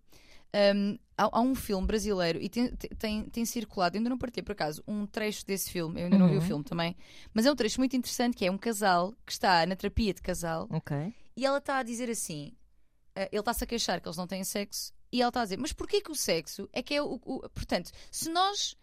hum, 0.75 0.97
há, 1.17 1.29
há 1.38 1.41
um 1.41 1.55
filme 1.55 1.86
brasileiro 1.88 2.41
e 2.41 2.49
tem, 2.49 2.69
tem, 2.97 3.23
tem 3.29 3.45
circulado, 3.45 3.97
ainda 3.97 4.10
não 4.10 4.17
partilhei 4.17 4.43
por 4.43 4.51
acaso, 4.53 4.84
um 4.88 5.05
trecho 5.05 5.45
desse 5.45 5.69
filme, 5.71 5.99
eu 6.01 6.05
ainda 6.05 6.17
não 6.17 6.27
vi 6.27 6.36
o 6.36 6.39
Uhum. 6.39 6.45
filme 6.47 6.63
também, 6.63 6.95
mas 7.34 7.45
é 7.45 7.51
um 7.51 7.55
trecho 7.55 7.79
muito 7.79 7.95
interessante 7.95 8.36
que 8.36 8.45
é 8.45 8.51
um 8.51 8.58
casal 8.58 9.13
que 9.25 9.31
está 9.31 9.65
na 9.65 9.75
terapia 9.75 10.13
de 10.13 10.21
casal 10.21 10.67
Ok. 10.71 11.13
e 11.36 11.45
ela 11.45 11.58
está 11.60 11.77
a 11.79 11.84
dizer 11.84 12.10
assim: 12.10 12.51
eh, 13.15 13.29
ele 13.31 13.39
está-se 13.41 13.63
a 13.63 13.67
queixar 13.67 13.99
que 14.01 14.08
eles 14.08 14.17
não 14.17 14.27
têm 14.27 14.43
sexo, 14.43 14.93
e 15.12 15.21
ela 15.21 15.29
está 15.29 15.41
a 15.41 15.43
dizer, 15.43 15.58
mas 15.58 15.71
porquê 15.73 16.01
que 16.01 16.12
o 16.12 16.15
sexo 16.15 16.67
é 16.73 16.81
que 16.84 16.93
é 16.93 17.01
o. 17.01 17.19
o- 17.23 17.49
portanto, 17.49 17.91
se 18.12 18.29
nós 18.29 18.75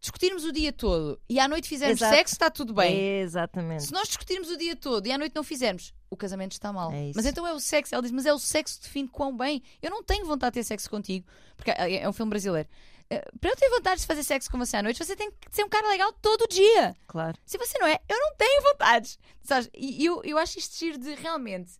discutirmos 0.00 0.44
o 0.44 0.52
dia 0.52 0.72
todo 0.72 1.20
e 1.28 1.38
à 1.38 1.46
noite 1.46 1.68
fizermos 1.68 2.00
Exato. 2.00 2.16
sexo, 2.16 2.34
está 2.34 2.50
tudo 2.50 2.72
bem. 2.72 2.96
Exatamente. 3.20 3.84
Se 3.84 3.92
nós 3.92 4.08
discutirmos 4.08 4.48
o 4.50 4.56
dia 4.56 4.74
todo 4.74 5.06
e 5.06 5.12
à 5.12 5.18
noite 5.18 5.34
não 5.36 5.44
fizermos, 5.44 5.92
o 6.10 6.16
casamento 6.16 6.52
está 6.52 6.72
mal. 6.72 6.90
É 6.92 7.12
mas 7.14 7.24
então 7.24 7.46
é 7.46 7.52
o 7.54 7.60
sexo. 7.60 7.94
Ela 7.94 8.02
diz, 8.02 8.10
mas 8.10 8.26
é 8.26 8.32
o 8.32 8.38
sexo 8.38 8.76
que 8.78 8.82
define 8.86 9.08
quão 9.08 9.36
bem. 9.36 9.62
Eu 9.80 9.90
não 9.90 10.02
tenho 10.02 10.26
vontade 10.26 10.54
de 10.54 10.60
ter 10.60 10.64
sexo 10.64 10.90
contigo, 10.90 11.26
porque 11.56 11.70
é 11.70 12.02
é 12.02 12.08
um 12.08 12.12
filme 12.12 12.30
brasileiro. 12.30 12.68
Eh, 13.08 13.24
Para 13.40 13.50
eu 13.50 13.56
ter 13.56 13.68
vontade 13.70 14.00
de 14.00 14.06
fazer 14.06 14.22
sexo 14.22 14.50
com 14.50 14.58
você 14.58 14.76
à 14.76 14.82
noite, 14.82 15.04
você 15.04 15.16
tem 15.16 15.30
que 15.30 15.36
ser 15.54 15.64
um 15.64 15.68
cara 15.68 15.88
legal 15.88 16.12
todo 16.14 16.46
dia. 16.48 16.94
Claro. 17.08 17.36
Se 17.46 17.56
você 17.58 17.78
não 17.78 17.86
é, 17.86 17.98
eu 18.08 18.18
não 18.18 18.34
tenho 18.36 18.62
vontades. 18.62 19.18
Sabes? 19.42 19.68
E 19.74 20.04
eu, 20.04 20.22
eu 20.24 20.36
acho 20.38 20.58
isto 20.58 20.76
giro 20.78 20.98
de 20.98 21.14
realmente. 21.14 21.72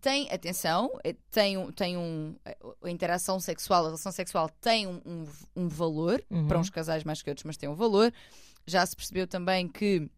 Tem, 0.00 0.30
atenção, 0.30 0.90
eh, 1.02 1.16
tem 1.30 1.56
um, 1.56 1.72
tem 1.72 1.96
um. 1.96 2.36
A 2.82 2.90
interação 2.90 3.40
sexual, 3.40 3.82
a 3.82 3.86
relação 3.88 4.12
sexual 4.12 4.48
tem 4.60 4.86
um, 4.86 5.00
um, 5.04 5.26
um 5.64 5.68
valor 5.68 6.22
Uhum. 6.30 6.46
para 6.46 6.58
uns 6.58 6.70
casais 6.70 7.02
mais 7.02 7.22
que 7.22 7.30
outros, 7.30 7.44
mas 7.44 7.56
tem 7.56 7.68
um 7.68 7.74
valor. 7.74 8.12
Já 8.66 8.84
se 8.84 8.94
percebeu 8.94 9.26
também 9.26 9.66
que 9.66 10.08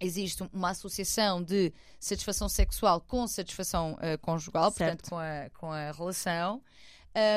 existe 0.00 0.42
uma 0.52 0.70
associação 0.70 1.42
de 1.42 1.72
satisfação 1.98 2.48
sexual 2.48 3.00
com 3.00 3.26
satisfação 3.26 3.98
eh, 4.00 4.16
conjugal, 4.16 4.70
Certo. 4.72 5.08
portanto, 5.08 5.10
com 5.10 5.18
a, 5.18 5.50
com 5.50 5.70
a 5.70 5.92
relação. 5.92 6.62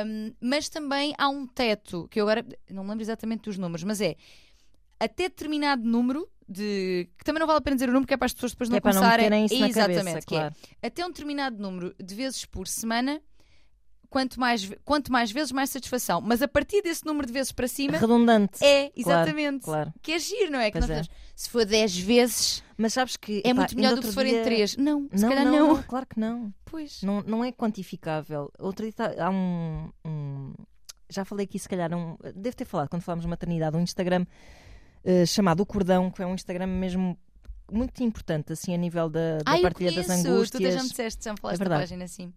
Um, 0.06 0.34
mas 0.40 0.70
também 0.70 1.14
há 1.18 1.28
um 1.30 1.48
teto, 1.48 2.08
que 2.10 2.22
eu 2.22 2.30
agora 2.30 2.46
não 2.70 2.84
lembro 2.88 3.02
exatamente 3.02 3.44
dos 3.44 3.58
números, 3.58 3.84
mas 3.84 4.00
é 4.02 4.16
até 5.00 5.24
determinado 5.24 5.84
número 5.84 6.30
de. 6.48 7.10
que 7.18 7.26
também 7.26 7.40
não 7.40 7.48
vale 7.48 7.58
a 7.58 7.62
pena 7.62 7.76
dizer 7.76 7.90
o 7.90 7.92
número, 7.92 8.08
que 8.08 8.14
é 8.14 8.18
para 8.18 8.28
as 8.28 8.34
pessoas 8.34 8.52
depois 8.52 8.70
não 8.70 8.78
é 8.78 8.80
para 8.80 8.94
não 8.94 9.02
começarem. 9.02 9.26
meterem 9.26 9.46
isso 9.46 9.60
na 9.60 9.68
exatamente, 9.70 9.98
cabeça, 10.06 10.28
que 10.28 10.36
é 10.36 10.40
claro. 10.40 10.56
até 10.82 11.06
um 11.06 11.10
determinado 11.10 11.58
número 11.62 11.96
de 12.02 12.16
vezes 12.16 12.46
por 12.46 12.68
semana. 12.68 13.22
Quanto 14.14 14.40
mais, 14.40 14.72
quanto 14.86 15.12
mais 15.12 15.32
vezes, 15.32 15.52
mais 15.52 15.72
satisfação. 15.72 16.22
Mas 16.22 16.44
a 16.44 16.48
partir 16.48 16.84
desse 16.84 17.04
número 17.04 17.26
de 17.26 17.34
vezes 17.34 17.52
para 17.52 17.68
cima, 17.68 17.98
Redundante. 17.98 18.64
é, 18.64 18.90
Claro, 18.90 18.94
exatamente. 18.96 19.64
Claro. 19.66 19.92
Que 20.04 20.12
é 20.12 20.20
giro, 20.20 20.52
não 20.52 20.60
é? 20.60 20.70
Que 20.70 20.78
é. 20.78 21.02
se 21.36 21.50
for 21.50 21.66
10 21.66 21.98
vezes, 21.98 22.64
Mas 22.78 22.94
sabes 22.94 23.18
que. 23.18 23.42
é 23.44 23.52
muito 23.52 23.76
melhor 23.76 23.96
do 23.96 24.02
que 24.02 24.08
se 24.10 24.14
forem 24.14 24.34
dia- 24.34 24.44
3. 24.44 24.78
Não, 24.78 25.10
se 25.12 25.22
Não, 25.24 25.30
calhar 25.30 25.46
não, 25.46 25.52
não. 25.52 25.74
não, 25.78 25.82
claro 25.84 26.06
que 26.06 26.20
não. 26.20 26.54
Pois. 26.64 27.02
Não, 27.02 27.24
não 27.24 27.44
é 27.44 27.52
quantificável. 27.52 28.52
Outro 28.60 28.86
dia 28.86 28.94
tá- 28.94 29.16
há 29.18 29.30
um, 29.32 29.90
um- 30.06 30.54
Já 31.10 31.26
falei 31.26 31.46
aqui, 31.46 31.58
se 31.58 31.68
calhar, 31.68 31.92
um, 31.96 32.16
devo 32.36 32.56
ter 32.56 32.66
falado 32.66 32.90
quando 32.90 33.02
falámos 33.02 33.24
de 33.26 33.30
maternidade, 33.30 33.76
um 33.76 33.82
Instagram 33.82 34.26
eh, 35.04 35.26
chamado 35.26 35.60
O 35.62 35.66
Cordão, 35.66 36.10
que 36.12 36.22
é 36.22 36.26
um 36.28 36.34
Instagram 36.36 36.68
mesmo 36.68 37.18
muito 37.72 38.02
importante, 38.04 38.54
assim, 38.54 38.74
a 38.74 38.78
nível 38.78 39.10
da, 39.10 39.38
da 39.38 39.44
Ah, 39.52 39.58
eu 39.58 39.62
partilha 39.64 39.92
das 39.92 40.06
conheço. 40.06 40.24
Tu 40.24 40.30
angústias. 40.32 40.74
já 40.76 40.84
me 40.84 40.90
disseste, 40.90 41.24
já 41.26 41.32
me 41.34 41.40
falaste 41.40 41.62
É 41.62 41.66
da 41.66 41.78
página 41.80 42.04
assim. 42.06 42.32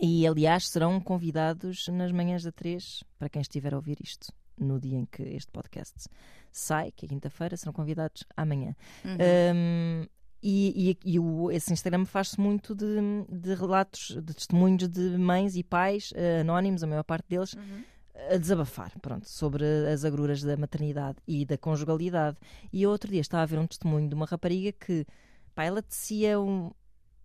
E, 0.00 0.26
aliás, 0.26 0.68
serão 0.68 1.00
convidados 1.00 1.88
nas 1.88 2.10
manhãs 2.12 2.42
da 2.42 2.52
3, 2.52 3.04
para 3.18 3.28
quem 3.28 3.42
estiver 3.42 3.72
a 3.74 3.76
ouvir 3.76 3.98
isto, 4.02 4.32
no 4.58 4.80
dia 4.80 4.98
em 4.98 5.04
que 5.06 5.22
este 5.22 5.50
podcast 5.50 6.08
sai, 6.50 6.92
que 6.92 7.06
é 7.06 7.08
quinta-feira, 7.08 7.56
serão 7.56 7.72
convidados 7.72 8.24
amanhã. 8.36 8.74
Uhum. 9.04 9.16
Um, 9.54 10.06
e 10.42 10.90
e- 11.04 11.12
e 11.14 11.18
o- 11.20 11.50
esse 11.52 11.72
Instagram 11.72 12.04
faz-se 12.04 12.40
muito 12.40 12.74
de, 12.74 12.86
de 13.30 13.54
relatos, 13.54 14.08
de 14.22 14.34
testemunhos 14.34 14.88
de 14.88 15.16
mães 15.16 15.54
e 15.56 15.62
pais 15.62 16.12
eh, 16.16 16.40
anónimos, 16.40 16.82
a 16.82 16.86
maior 16.86 17.04
parte 17.04 17.26
deles, 17.28 17.54
Uhum. 17.54 17.84
a 18.32 18.36
desabafar 18.36 18.92
pronto, 19.00 19.28
sobre 19.28 19.64
as 19.92 20.04
agruras 20.04 20.42
da 20.42 20.56
maternidade 20.56 21.18
e 21.28 21.46
da 21.46 21.56
conjugalidade. 21.56 22.36
E 22.72 22.84
outro 22.86 23.10
dia 23.10 23.20
estava 23.20 23.44
a 23.44 23.46
ver 23.46 23.58
um 23.58 23.66
testemunho 23.68 24.08
de 24.08 24.14
uma 24.16 24.26
rapariga 24.26 24.72
que 24.72 25.06
pá, 25.54 25.64
ela 25.64 25.80
tecia 25.82 26.40
um, 26.40 26.72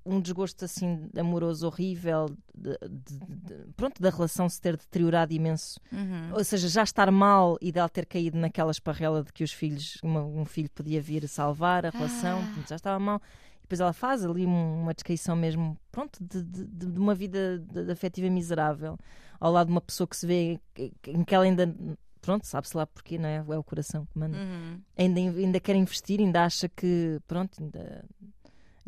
um 0.08 0.22
desgosto 0.22 0.64
assim 0.66 1.10
amoroso 1.18 1.68
horrível, 1.68 2.28
de- 2.56 2.78
de- 2.90 3.20
de- 3.20 3.66
pronto, 3.76 4.02
da 4.02 4.10
relação 4.10 4.48
se 4.48 4.60
ter 4.62 4.78
deteriorado 4.78 5.34
imenso 5.34 5.80
Uhum. 5.92 6.34
ou 6.34 6.44
seja, 6.44 6.68
já 6.70 6.84
estar 6.84 7.12
mal 7.12 7.58
e 7.62 7.72
dela 7.72 7.90
ter 7.90 8.06
caído 8.06 8.38
naquela 8.38 8.72
esparrela 8.72 9.24
de 9.24 9.34
que 9.34 9.44
os 9.44 9.52
filhos, 9.52 9.98
uma- 10.04 10.24
um 10.24 10.46
filho 10.46 10.70
podia 10.72 11.02
vir 11.02 11.28
salvar 11.28 11.86
a 11.86 11.90
relação, 11.90 12.40
Ah. 12.40 12.64
já 12.68 12.76
estava 12.76 13.00
mal. 13.00 13.22
E 13.60 13.62
depois 13.64 13.80
ela 13.82 13.92
faz 13.94 14.24
ali 14.24 14.46
um- 14.46 14.82
uma 14.84 14.94
descrição 14.94 15.36
mesmo, 15.36 15.78
pronto, 15.92 16.18
de, 16.24 16.86
uma 16.98 17.14
vida 17.14 17.62
afetiva 17.92 18.30
miserável, 18.30 18.98
ao 19.40 19.52
lado 19.52 19.68
de 19.68 19.74
uma 19.74 19.82
pessoa 19.82 20.08
que 20.08 20.16
se 20.16 20.26
vê 20.26 20.60
em 21.08 21.24
que 21.26 21.36
ela 21.36 21.44
ainda, 21.44 21.76
pronto, 22.22 22.46
sabe-se 22.48 22.76
lá 22.78 22.88
porquê, 22.88 23.18
não 23.18 23.28
é? 23.28 23.36
É 23.48 23.58
o 23.58 23.64
coração 23.64 24.06
que 24.06 24.18
manda. 24.18 24.38
Uhum. 24.38 24.80
Ainda, 24.98 25.20
ainda 25.20 25.60
quer 25.60 25.76
investir, 25.76 26.20
ainda 26.22 26.44
acha 26.46 26.70
que, 26.70 27.20
pronto, 27.28 27.62
ainda. 27.62 28.06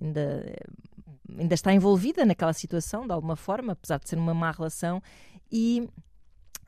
Ainda, 0.02 0.56
ainda 1.38 1.54
está 1.54 1.74
envolvida 1.74 2.26
naquela 2.26 2.54
situação 2.54 3.06
de 3.06 3.14
alguma 3.14 3.36
forma, 3.36 3.74
apesar 3.74 4.00
de 4.00 4.10
ser 4.10 4.18
uma 4.18 4.34
má 4.34 4.52
relação, 4.52 5.02
e 5.52 5.90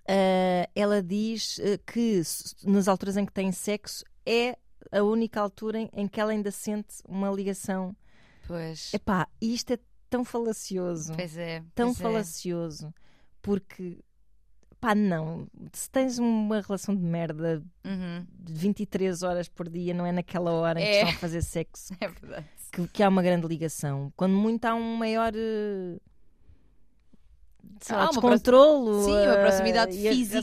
ah, 0.07 0.69
ela 0.75 1.01
diz 1.01 1.59
eh, 1.59 1.77
que 1.77 2.21
nas 2.63 2.87
alturas 2.87 3.17
em 3.17 3.25
que 3.25 3.31
tem 3.31 3.51
sexo 3.51 4.03
é 4.25 4.57
a 4.91 5.01
única 5.03 5.39
altura 5.39 5.79
em, 5.79 5.89
em 5.93 6.07
que 6.07 6.19
ela 6.19 6.31
ainda 6.31 6.51
sente 6.51 6.95
uma 7.07 7.29
ligação. 7.29 7.95
Pois. 8.47 8.93
Epá, 8.93 9.27
isto 9.39 9.73
é 9.73 9.79
tão 10.09 10.25
falacioso, 10.25 11.13
Pois 11.15 11.37
é. 11.37 11.63
tão 11.73 11.87
pois 11.93 11.99
é. 11.99 12.03
falacioso, 12.03 12.93
porque 13.41 14.03
pá, 14.81 14.93
não, 14.95 15.47
se 15.71 15.89
tens 15.89 16.17
uma 16.19 16.59
relação 16.59 16.93
de 16.95 17.01
merda 17.03 17.63
Uhum. 17.85 18.25
de 18.39 18.51
23 18.53 19.21
horas 19.23 19.47
por 19.47 19.69
dia, 19.69 19.93
não 19.93 20.05
é 20.05 20.11
naquela 20.11 20.51
hora 20.51 20.81
em 20.81 20.83
que 20.83 20.89
É. 20.89 20.95
estão 21.03 21.09
a 21.09 21.19
fazer 21.19 21.41
sexo 21.43 21.93
É 22.01 22.07
verdade. 22.09 22.45
que, 22.71 22.87
que 22.87 23.03
há 23.03 23.07
uma 23.07 23.21
grande 23.21 23.47
ligação. 23.47 24.11
Quando 24.17 24.33
muito 24.33 24.65
há 24.65 24.73
um 24.75 24.95
maior 24.97 25.31
eh, 25.35 25.97
sei 27.79 27.95
lá, 27.95 28.01
Há 28.01 28.05
uma 28.05 28.11
descontrolo 28.13 29.05
Sim, 29.05 29.11
uma 29.11 29.33
eh, 29.35 29.41
proximidade 29.41 30.07
a 30.07 30.11
física. 30.11 30.41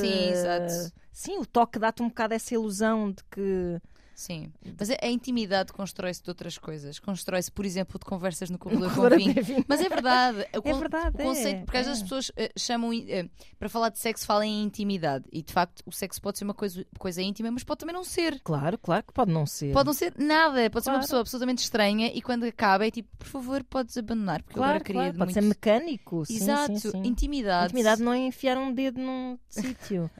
Sim, 0.00 0.08
eh, 0.08 0.30
exato. 0.30 0.92
Sim, 1.12 1.38
o 1.38 1.46
toque 1.46 1.78
dá-te 1.78 2.02
um 2.02 2.08
bocado 2.08 2.34
essa 2.34 2.54
ilusão 2.54 3.10
de 3.10 3.22
que 3.30 3.80
Sim. 4.16 4.50
Mas 4.80 4.88
a, 4.90 4.96
a 5.02 5.08
intimidade 5.08 5.74
constrói-se 5.74 6.22
de 6.22 6.30
outras 6.30 6.56
coisas. 6.56 6.98
Constrói-se, 6.98 7.52
por 7.52 7.66
exemplo, 7.66 7.98
de 7.98 8.06
conversas 8.06 8.48
no 8.48 8.56
corredor 8.58 8.88
com 8.88 8.94
Corredor 9.02 9.18
vinho. 9.18 9.64
Mas 9.68 9.80
é 9.82 9.88
verdade. 9.90 10.38
O 10.56 10.58
É 10.68 10.72
con- 10.72 10.78
verdade, 10.78 11.16
o 11.16 11.22
conceito, 11.22 11.58
é, 11.58 11.64
porque 11.64 11.76
às 11.76 11.86
vezes 11.86 12.00
é. 12.00 12.04
as 12.04 12.08
pessoas 12.08 12.32
eh, 12.34 12.50
chamam, 12.56 12.90
eh, 12.94 13.28
para 13.58 13.68
falar 13.68 13.90
de 13.90 13.98
sexo, 13.98 14.24
falam 14.26 14.44
em 14.44 14.62
intimidade. 14.62 15.26
E 15.30 15.42
de 15.42 15.52
facto, 15.52 15.82
o 15.84 15.92
sexo 15.92 16.20
pode 16.22 16.38
ser 16.38 16.44
uma 16.44 16.54
coisa, 16.54 16.84
coisa 16.98 17.20
íntima, 17.20 17.50
mas 17.50 17.62
pode 17.62 17.78
também 17.78 17.94
não 17.94 18.02
ser. 18.02 18.40
Claro, 18.40 18.78
claro 18.78 19.04
que 19.06 19.12
pode 19.12 19.30
não 19.30 19.44
ser. 19.44 19.72
Pode 19.74 19.86
não 19.86 19.92
ser 19.92 20.14
nada. 20.16 20.70
Pode 20.70 20.82
ser 20.84 20.90
uma 20.90 20.94
Claro. 20.94 21.00
pessoa 21.02 21.20
absolutamente 21.20 21.62
estranha 21.62 22.10
e 22.14 22.22
quando 22.22 22.44
acaba 22.44 22.86
é 22.86 22.90
tipo, 22.90 23.14
por 23.18 23.26
favor, 23.26 23.62
podes 23.64 23.96
abandonar. 23.98 24.42
Porque 24.42 24.58
eu 24.58 24.62
claro, 24.62 24.70
agora 24.76 24.84
queria 24.84 25.00
claro, 25.02 25.18
pode 25.18 25.34
muito... 25.34 25.34
ser 25.34 25.42
mecânico. 25.42 26.24
sim, 26.24 26.36
Exato. 26.36 26.78
sim, 26.78 26.90
sim. 26.90 27.02
Intimidade. 27.04 27.66
Intimidade 27.66 28.02
não 28.02 28.12
é 28.14 28.18
enfiar 28.18 28.56
um 28.56 28.72
dedo 28.72 28.98
num 28.98 29.38
sítio. 29.48 30.10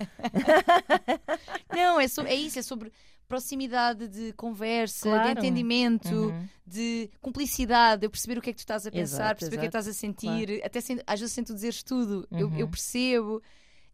Não, 1.74 1.98
é, 2.00 2.08
so- 2.08 2.22
é 2.22 2.34
isso, 2.34 2.58
é 2.58 2.62
sobre 2.62 2.92
proximidade 3.28 4.08
de 4.08 4.32
conversa, 4.34 5.08
Claro. 5.08 5.24
de 5.24 5.30
entendimento, 5.38 6.08
Uhum. 6.14 6.48
de 6.66 7.10
cumplicidade, 7.20 8.04
eu 8.06 8.10
perceber 8.10 8.38
o 8.38 8.42
que 8.42 8.50
é 8.50 8.52
que 8.52 8.56
tu 8.58 8.60
estás 8.60 8.86
a 8.86 8.90
pensar, 8.90 9.16
Exato, 9.24 9.38
perceber 9.40 9.56
o 9.56 9.60
que 9.60 9.66
é 9.66 9.70
que 9.70 9.76
exato. 9.76 9.88
estás 9.90 9.96
a 9.96 10.00
sentir, 10.00 10.64
até 10.64 10.80
sem, 10.80 10.98
às 11.06 11.20
vezes 11.20 11.34
sem 11.34 11.44
tu 11.44 11.54
dizeres 11.54 11.82
tudo, 11.82 12.26
eu, 12.30 12.48
Uhum. 12.48 12.56
eu 12.58 12.68
percebo. 12.68 13.42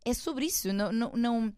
É 0.05 0.13
sobre 0.15 0.47
isso, 0.47 0.73
não. 0.73 0.93
não, 0.93 1.13
não 1.13 1.53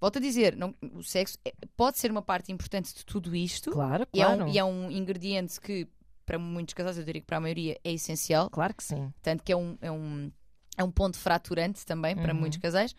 volto 0.00 0.16
a 0.16 0.20
dizer, 0.20 0.56
não, 0.56 0.74
o 0.94 1.02
sexo 1.02 1.36
é- 1.44 1.52
pode 1.76 1.98
ser 1.98 2.10
uma 2.10 2.22
parte 2.22 2.50
importante 2.50 2.94
de 2.94 3.04
tudo 3.04 3.36
isto 3.36 3.70
Claro, 3.70 4.06
e, 4.14 4.20
é 4.20 4.24
claro. 4.24 4.44
um, 4.44 4.48
e 4.48 4.58
é 4.58 4.64
um 4.64 4.90
ingrediente 4.90 5.60
que, 5.60 5.86
para 6.24 6.38
muitos 6.38 6.72
casais, 6.74 6.96
eu 6.96 7.04
diria 7.04 7.20
que 7.20 7.26
para 7.26 7.36
a 7.36 7.40
maioria 7.40 7.78
é 7.84 7.92
essencial, 7.92 8.48
Claro 8.48 8.74
que 8.74 8.82
sim. 8.84 9.12
tanto 9.20 9.42
que 9.44 9.52
é 9.52 9.56
um, 9.56 9.76
é 9.82 9.90
um, 9.92 10.32
é 10.78 10.82
um 10.84 10.90
ponto 10.90 11.18
fraturante 11.18 11.84
também 11.84 12.16
para 12.16 12.32
Uhum. 12.32 12.40
muitos 12.40 12.58
casais, 12.58 12.94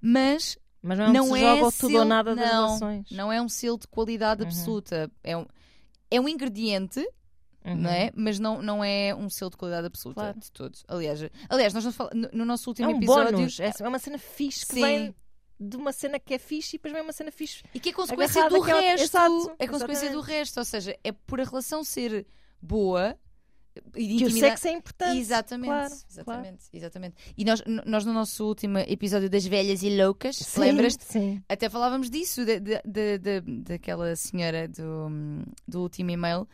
mas 0.00 0.58
Mas 0.82 0.98
não 0.98 1.04
é 1.06 1.12
não 1.12 1.26
se 1.26 1.34
é 1.44 1.56
joga 1.56 1.72
tudo 1.72 1.98
ou 1.98 2.04
nada 2.04 2.34
das 2.34 2.50
não, 2.50 2.66
relações. 2.66 3.10
não 3.10 3.32
é 3.32 3.40
um 3.42 3.48
selo 3.48 3.78
de 3.78 3.86
qualidade 3.86 4.42
Uhum. 4.42 4.48
absoluta. 4.48 5.10
É 5.22 5.36
um, 5.36 5.46
é 6.10 6.20
um 6.20 6.28
ingrediente, 6.28 7.00
Uhum. 7.64 7.76
não 7.76 7.90
é? 7.90 8.10
Mas 8.14 8.38
não, 8.38 8.62
não 8.62 8.82
é 8.82 9.14
um 9.14 9.28
selo 9.28 9.50
de 9.50 9.56
qualidade 9.58 9.86
absoluta 9.86 10.20
Claro. 10.22 10.40
de 10.40 10.50
todos. 10.50 10.82
Aliás, 10.88 11.20
aliás 11.48 11.74
nós 11.74 11.94
fal- 11.94 12.10
no, 12.14 12.28
no 12.32 12.44
nosso 12.46 12.68
É 12.68 12.70
último 12.70 12.88
um 12.90 12.96
episódio. 12.96 13.32
bónus. 13.36 13.60
É 13.60 13.70
é 13.78 13.88
uma 13.88 13.98
cena 13.98 14.16
fixe 14.18 14.64
que 14.66 14.74
Sim. 14.74 14.80
vem 14.82 15.14
de 15.62 15.76
uma 15.76 15.92
cena 15.92 16.18
que 16.18 16.32
é 16.32 16.38
fixe 16.38 16.76
e 16.76 16.78
depois 16.78 16.94
vem 16.94 17.02
uma 17.02 17.12
cena 17.12 17.30
fixe. 17.30 17.62
E 17.74 17.78
que 17.78 17.90
é 17.90 17.92
consequência 17.92 18.48
do 18.48 18.60
resto. 18.60 19.02
Exato, 19.04 19.52
é 19.58 19.68
consequência 19.68 20.10
do 20.10 20.20
resto. 20.22 20.56
Ou 20.58 20.64
seja, 20.64 20.96
é 21.04 21.12
por 21.12 21.38
a 21.38 21.44
relação 21.44 21.84
ser 21.84 22.26
boa 22.62 23.14
Que 23.94 24.24
o 24.24 24.30
sexo 24.30 24.68
é 24.68 24.72
importante. 24.72 25.18
Exatamente, 25.18 25.68
Claro, 25.68 25.94
exatamente, 26.10 26.64
exatamente. 26.72 27.14
E 27.36 27.44
nós, 27.44 27.62
nós 27.86 28.04
no 28.04 28.12
nosso 28.12 28.44
último 28.46 28.78
episódio 28.78 29.30
das 29.30 29.46
velhas 29.46 29.82
e 29.82 29.96
loucas, 29.96 30.56
lembras-te? 30.56 31.04
Sim. 31.04 31.42
Até 31.48 31.68
falávamos 31.68 32.10
disso, 32.10 32.44
de, 32.44 32.58
de- 32.60 33.18
de- 33.18 33.40
daquela 33.62 34.14
senhora 34.16 34.66
do, 34.68 35.08
do 35.68 35.82
último 35.82 36.10
e-mail, 36.10 36.48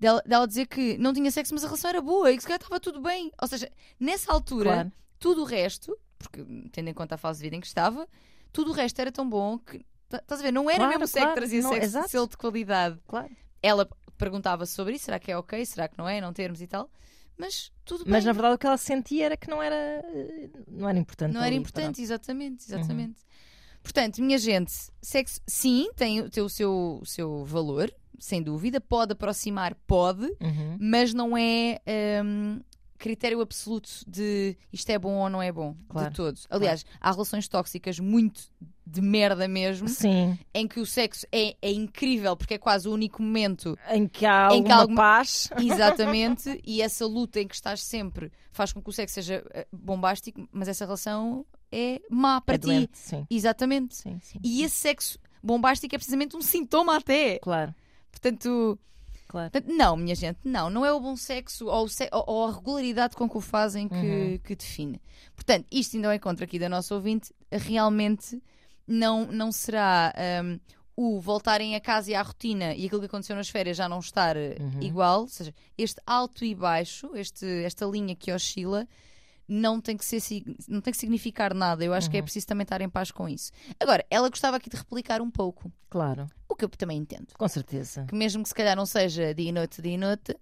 dela, 0.00 0.22
dela 0.26 0.46
dizer 0.48 0.66
que 0.66 0.96
não 0.98 1.12
tinha 1.12 1.30
sexo, 1.30 1.52
mas 1.54 1.62
a 1.62 1.66
relação 1.66 1.90
era 1.90 2.00
boa 2.00 2.32
e 2.32 2.36
que 2.36 2.42
se 2.42 2.46
calhar 2.48 2.60
estava 2.60 2.80
tudo 2.80 3.00
bem. 3.00 3.30
Ou 3.40 3.46
seja, 3.48 3.70
nessa 4.00 4.32
altura, 4.32 4.72
Claro. 4.72 4.92
tudo 5.18 5.42
o 5.42 5.44
resto, 5.44 5.96
porque 6.18 6.44
tendo 6.72 6.88
em 6.88 6.94
conta 6.94 7.16
a 7.16 7.18
fase 7.18 7.38
de 7.40 7.44
vida 7.44 7.56
em 7.56 7.60
que 7.60 7.66
estava, 7.66 8.08
tudo 8.52 8.70
o 8.70 8.74
resto 8.74 8.98
era 8.98 9.12
tão 9.12 9.28
bom 9.28 9.58
que. 9.58 9.84
tá- 10.08 10.18
Estás 10.18 10.40
a 10.40 10.44
ver? 10.44 10.52
Não 10.52 10.70
era 10.70 10.78
Claro, 10.78 10.90
mesmo 10.92 11.04
o 11.04 11.06
sexo 11.08 11.18
que 11.18 11.20
claro, 11.24 11.40
trazia 11.40 11.62
não, 11.62 11.70
sexo, 11.70 11.84
exato. 11.86 12.08
selo 12.08 12.28
de 12.28 12.36
qualidade. 12.36 12.98
Claro. 13.06 13.30
Ela 13.62 13.88
perguntava 14.22 14.64
sobre 14.66 14.94
isso, 14.94 15.04
será 15.06 15.18
que 15.18 15.30
é 15.32 15.36
ok, 15.36 15.64
será 15.66 15.88
que 15.88 15.98
não 15.98 16.08
é, 16.08 16.20
não 16.20 16.32
termos 16.32 16.60
e 16.62 16.66
tal. 16.66 16.90
Mas 17.36 17.72
tudo 17.84 18.04
bem. 18.04 18.12
Mas 18.12 18.24
na 18.24 18.32
verdade 18.32 18.54
o 18.54 18.58
que 18.58 18.66
ela 18.66 18.76
sentia 18.76 19.24
era 19.26 19.36
que 19.36 19.48
não 19.48 19.62
era, 19.62 19.74
eh, 19.74 20.50
não 20.68 20.88
era 20.88 20.98
importante. 20.98 21.32
Não 21.32 21.42
era 21.42 21.54
importante, 21.54 22.00
exatamente, 22.02 22.64
exatamente. 22.66 23.18
Uhum. 23.20 23.80
Portanto, 23.82 24.22
minha 24.22 24.38
gente, 24.38 24.72
sexo 25.00 25.40
sim 25.46 25.90
tem, 25.96 26.20
o- 26.20 26.30
tem 26.30 26.42
o, 26.42 26.48
seu, 26.48 27.00
o 27.02 27.06
seu 27.06 27.44
valor, 27.44 27.92
sem 28.20 28.40
dúvida, 28.42 28.80
pode 28.80 29.12
aproximar, 29.12 29.74
pode. 29.86 30.24
Uhum. 30.40 30.76
mas 30.78 31.12
não 31.12 31.36
é 31.36 31.80
hum, 32.24 32.60
critério 33.02 33.40
absoluto 33.40 33.90
de 34.06 34.56
isto 34.72 34.88
é 34.90 34.96
bom 34.98 35.14
ou 35.16 35.28
não 35.28 35.42
é 35.42 35.50
bom, 35.50 35.74
Claro, 35.88 36.10
de 36.10 36.14
todos. 36.16 36.46
Aliás, 36.48 36.86
há 37.00 37.10
relações 37.10 37.48
tóxicas 37.48 37.98
muito 37.98 38.42
de 38.86 39.00
merda 39.00 39.48
mesmo, 39.48 39.88
Sim, 39.88 40.38
em 40.54 40.68
que 40.68 40.78
o 40.78 40.86
sexo 40.86 41.26
é, 41.32 41.56
é 41.60 41.72
incrível, 41.72 42.36
porque 42.36 42.54
é 42.54 42.58
quase 42.58 42.88
o 42.88 42.92
único 42.92 43.20
momento 43.20 43.76
em 43.90 44.06
que 44.06 44.24
há 44.24 44.48
Em 44.52 44.62
que 44.62 44.70
alguma 44.70 44.82
alguma- 44.82 44.96
paz. 45.02 45.48
Exatamente, 45.58 46.60
e 46.64 46.80
essa 46.80 47.04
luta 47.06 47.40
em 47.40 47.48
que 47.48 47.54
estás 47.56 47.82
sempre 47.82 48.30
faz 48.52 48.72
com 48.72 48.80
que 48.80 48.88
o 48.88 48.92
sexo 48.92 49.14
seja 49.14 49.44
eh, 49.52 49.66
bombástico, 49.72 50.48
mas 50.52 50.68
essa 50.68 50.84
relação 50.84 51.44
é 51.72 52.00
má 52.10 52.40
para 52.40 52.54
é 52.54 52.58
ti. 52.58 52.66
doente, 52.66 52.98
sim. 52.98 53.26
Exatamente. 53.30 53.96
Sim, 53.96 54.18
sim. 54.20 54.38
E 54.44 54.62
esse 54.62 54.76
sexo 54.76 55.18
bombástico 55.42 55.94
é 55.94 55.98
precisamente 55.98 56.36
um 56.36 56.42
sintoma 56.42 56.96
até. 56.96 57.38
Claro, 57.40 57.74
Portanto, 58.10 58.78
claro. 59.32 59.50
portanto, 59.50 59.74
não, 59.74 59.96
minha 59.96 60.14
gente, 60.14 60.38
não. 60.44 60.68
Não 60.70 60.84
é 60.86 60.92
o 60.92 61.00
bom 61.00 61.16
sexo 61.16 61.66
ou, 61.66 61.88
se- 61.88 62.08
ou- 62.12 62.44
a 62.48 62.52
regularidade 62.52 63.16
com 63.16 63.28
que 63.28 63.36
o 63.36 63.40
fazem 63.40 63.88
que, 63.88 63.94
Uhum. 63.94 64.38
que 64.38 64.54
define. 64.54 65.00
Portanto, 65.34 65.66
isto 65.72 65.96
ainda 65.96 66.08
ao 66.08 66.14
encontro 66.14 66.44
aqui 66.44 66.58
da 66.58 66.68
nossa 66.68 66.94
ouvinte, 66.94 67.32
realmente 67.50 68.40
não, 68.86 69.26
não 69.26 69.50
será 69.50 70.12
hum, 70.44 70.58
o 70.94 71.20
voltarem 71.20 71.74
a 71.74 71.80
casa 71.80 72.10
e 72.10 72.14
à 72.14 72.20
rotina 72.22 72.74
e 72.74 72.84
aquilo 72.86 73.00
que 73.00 73.06
aconteceu 73.06 73.34
nas 73.34 73.48
férias 73.48 73.76
já 73.76 73.88
não 73.88 73.98
estar 74.00 74.36
eh, 74.36 74.56
Uhum. 74.60 74.82
igual. 74.82 75.20
Ou 75.22 75.28
seja, 75.28 75.54
este 75.78 76.00
alto 76.06 76.44
e 76.44 76.54
baixo, 76.54 77.10
este, 77.14 77.46
esta 77.64 77.86
linha 77.86 78.14
que 78.14 78.30
oscila, 78.30 78.86
não 79.48 79.80
tem 79.80 79.96
que 79.96 80.04
ser 80.04 80.20
não 80.68 80.80
tem 80.80 80.92
que 80.92 80.98
significar 80.98 81.52
nada. 81.54 81.84
Eu 81.84 81.92
acho 81.92 82.10
que 82.10 82.16
é 82.16 82.20
Uhum. 82.20 82.24
preciso 82.24 82.46
também 82.46 82.62
estar 82.62 82.80
em 82.80 82.88
paz 82.88 83.10
com 83.10 83.28
isso. 83.28 83.50
Agora, 83.78 84.04
ela 84.10 84.28
gostava 84.28 84.56
aqui 84.56 84.70
de 84.70 84.76
replicar 84.76 85.20
um 85.20 85.30
pouco, 85.30 85.70
Claro, 85.90 86.26
o 86.48 86.54
que 86.56 86.64
eu 86.64 86.68
também 86.68 86.98
entendo. 86.98 87.26
com 87.36 87.48
certeza. 87.48 88.04
Que 88.08 88.14
mesmo 88.14 88.42
que 88.42 88.48
se 88.48 88.54
calhar 88.54 88.76
não 88.76 88.86
seja 88.86 89.34
dia 89.34 89.48
e 89.50 89.52
noite, 89.52 89.82
dia 89.82 89.92
e 89.94 89.96
noite, 89.98 90.36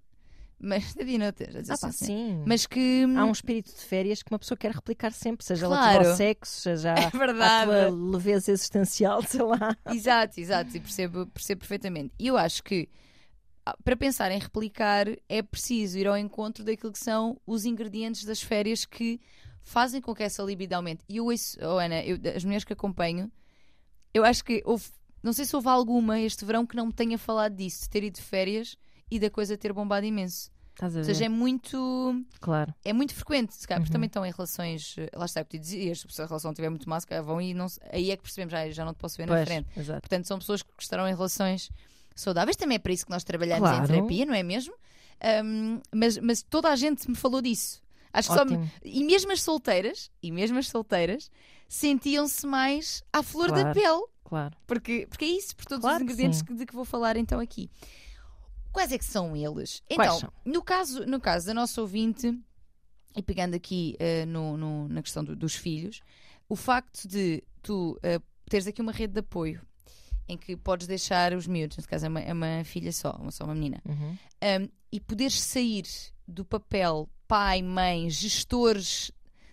mas 0.62 0.92
dia 0.94 1.14
e 1.14 1.18
noite, 1.18 1.44
Ah, 1.44 1.78
pá, 1.80 1.88
assim, 1.88 2.04
sim. 2.06 2.44
mas 2.46 2.66
que 2.66 3.04
Há 3.16 3.24
um 3.24 3.32
espírito 3.32 3.74
de 3.74 3.80
férias 3.82 4.22
que 4.22 4.30
uma 4.30 4.38
pessoa 4.38 4.58
quer 4.58 4.72
replicar 4.72 5.10
sempre, 5.12 5.44
seja 5.44 5.66
Claro. 5.66 5.82
relativo 5.82 6.10
ao 6.10 6.16
sexo, 6.16 6.60
seja 6.60 6.90
é 6.94 7.06
à 7.06 7.08
verdade. 7.10 7.70
tua 7.70 7.90
leveza 8.10 8.52
existencial, 8.52 9.22
sei 9.26 9.42
lá. 9.42 9.76
Exato, 9.90 10.38
exato, 10.38 10.76
e 10.76 10.80
percebo, 10.80 11.26
percebo 11.28 11.60
perfeitamente. 11.60 12.12
E 12.18 12.26
eu 12.26 12.36
acho 12.36 12.62
que 12.62 12.88
para 13.84 13.96
pensar 13.96 14.30
em 14.32 14.38
replicar 14.38 15.06
é 15.28 15.42
preciso 15.42 15.98
ir 15.98 16.06
ao 16.06 16.16
encontro 16.16 16.64
daquilo 16.64 16.92
que 16.92 16.98
são 16.98 17.40
os 17.46 17.64
ingredientes 17.64 18.24
das 18.24 18.42
férias 18.42 18.84
que 18.84 19.20
fazem 19.62 20.00
com 20.00 20.14
que 20.14 20.22
essa 20.22 20.42
libido 20.42 20.72
aumente. 20.74 21.04
E 21.08 21.18
eu 21.18 21.26
ouço, 21.26 21.58
oh 21.62 21.78
Ana, 21.78 22.02
eu- 22.04 22.18
as 22.34 22.44
mulheres 22.44 22.64
que 22.64 22.72
acompanho, 22.72 23.30
eu 24.14 24.24
acho 24.24 24.42
que 24.44 24.62
houve, 24.64 24.86
não 25.22 25.32
sei 25.32 25.44
se 25.44 25.54
houve 25.54 25.68
alguma 25.68 26.18
este 26.18 26.44
verão 26.44 26.66
que 26.66 26.74
não 26.76 26.86
me 26.86 26.92
tenha 26.92 27.18
falado 27.18 27.54
disso, 27.54 27.82
de 27.82 27.90
ter 27.90 28.02
ido 28.04 28.14
de 28.16 28.22
férias 28.22 28.76
e 29.10 29.18
da 29.18 29.28
coisa 29.30 29.56
ter 29.56 29.72
bombado 29.72 30.06
imenso. 30.06 30.50
Estás 30.72 30.96
a 30.96 31.00
Ou 31.00 31.04
ver? 31.04 31.12
seja, 31.14 31.26
é 31.26 31.28
muito. 31.28 32.24
Claro. 32.40 32.72
é 32.82 32.92
muito 32.92 33.14
frequente, 33.14 33.54
se 33.54 33.66
calhar, 33.68 33.80
porque 33.82 33.90
Uhum. 33.90 33.92
também 33.92 34.06
estão 34.06 34.24
em 34.24 34.30
relações. 34.32 34.94
eh, 34.96 35.10
Lá 35.14 35.26
está, 35.26 35.42
o 35.42 35.44
que 35.44 35.58
tu 35.58 35.60
dizias, 35.60 36.06
se 36.08 36.22
a 36.22 36.26
relação 36.26 36.54
tiver 36.54 36.70
muito 36.70 36.88
má, 36.88 36.98
se 36.98 37.06
calhar 37.06 37.22
vão 37.22 37.38
e 37.40 37.52
não, 37.52 37.66
aí 37.92 38.10
é 38.10 38.16
que 38.16 38.22
percebemos, 38.22 38.52
já, 38.52 38.70
já 38.70 38.84
não 38.84 38.94
te 38.94 38.96
posso 38.96 39.18
ver 39.18 39.26
na 39.26 39.34
Pois, 39.34 39.44
frente. 39.46 39.68
exato. 39.76 40.00
Portanto, 40.00 40.26
são 40.26 40.38
pessoas 40.38 40.62
que 40.62 40.70
estarão 40.82 41.06
em 41.06 41.14
relações 41.14 41.70
saudáveis, 42.20 42.56
também 42.56 42.76
é 42.76 42.78
para 42.78 42.92
isso 42.92 43.04
que 43.04 43.10
nós 43.10 43.24
trabalhamos 43.24 43.68
Claro. 43.68 43.84
em 43.84 43.86
terapia, 43.86 44.26
não 44.26 44.34
é 44.34 44.42
mesmo? 44.42 44.74
Ahm, 45.22 45.80
mas, 45.94 46.18
mas 46.18 46.42
toda 46.42 46.68
a 46.70 46.76
gente 46.76 47.08
me 47.08 47.16
falou 47.16 47.42
disso. 47.42 47.82
Acho 48.12 48.28
que 48.30 48.34
só 48.34 48.44
me- 48.44 48.56
Ótimo. 48.56 48.70
E 48.84 49.04
mesmo 49.04 49.30
as 49.32 49.42
solteiras, 49.42 50.10
e 50.22 50.30
mesmo 50.32 50.58
as 50.58 50.68
solteiras, 50.68 51.30
sentiam-se 51.68 52.46
mais 52.46 53.02
à 53.12 53.22
flor 53.22 53.48
da 53.52 53.62
Claro. 53.72 53.74
pele. 53.80 54.06
Claro. 54.24 54.56
Porque, 54.66 55.06
porque 55.08 55.24
é 55.24 55.28
isso, 55.28 55.54
por 55.56 55.64
todos 55.66 55.82
Claro 55.82 55.96
os 55.96 56.02
ingredientes 56.02 56.42
que, 56.42 56.54
de 56.54 56.66
que 56.66 56.74
vou 56.74 56.84
falar 56.84 57.16
então 57.16 57.38
aqui. 57.40 57.70
Quais 58.72 58.92
é 58.92 58.98
que 58.98 59.04
são 59.04 59.36
eles? 59.36 59.82
Quais 59.94 60.08
Então, 60.08 60.20
são? 60.20 60.32
no 60.44 60.62
caso, 60.62 61.04
no 61.06 61.20
caso 61.20 61.46
da 61.46 61.54
nossa 61.54 61.80
ouvinte, 61.80 62.36
e 63.16 63.22
pegando 63.22 63.54
aqui 63.56 63.96
eh, 63.98 64.24
no, 64.26 64.56
no- 64.56 64.88
na 64.88 65.02
questão 65.02 65.24
do- 65.24 65.34
dos 65.34 65.54
filhos, 65.56 66.00
o 66.48 66.54
facto 66.54 67.06
de 67.08 67.42
tu 67.62 67.98
eh, 68.02 68.20
teres 68.48 68.66
aqui 68.68 68.80
uma 68.80 68.92
rede 68.92 69.14
de 69.14 69.20
apoio 69.20 69.60
em 70.32 70.36
que 70.38 70.56
podes 70.56 70.86
deixar 70.86 71.32
os 71.32 71.46
miúdos, 71.46 71.76
neste 71.76 71.88
caso 71.88 72.06
é 72.06 72.08
uma, 72.08 72.20
é 72.20 72.32
uma 72.32 72.62
filha 72.64 72.92
só, 72.92 73.12
uma, 73.20 73.30
só 73.30 73.44
uma 73.44 73.54
menina, 73.54 73.80
Uhum. 73.86 74.16
um, 74.64 74.68
e 74.92 75.00
poderes 75.00 75.40
sair 75.40 75.84
do 76.26 76.44
papel 76.44 77.08
pai, 77.28 77.62
mãe, 77.62 78.08
gestores 78.10 79.12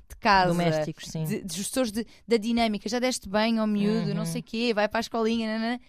de 0.09 0.15
casa, 0.15 0.47
Domésticos, 0.53 1.05
sim. 1.09 1.23
de, 1.25 1.43
de 1.43 1.53
gestores 1.55 1.91
de- 1.91 2.05
da 2.27 2.37
dinâmica, 2.37 2.87
já 2.89 2.97
deste 2.99 3.27
bem 3.29 3.59
ao 3.59 3.67
miúdo, 3.67 4.13
não 4.13 4.21
Uhum. 4.21 4.25
sei 4.25 4.41
o 4.41 4.43
quê, 4.43 4.73
vai 4.73 4.87
para 4.87 4.99
a 4.99 5.01
escolinha, 5.01 5.47
nanana. 5.47 5.79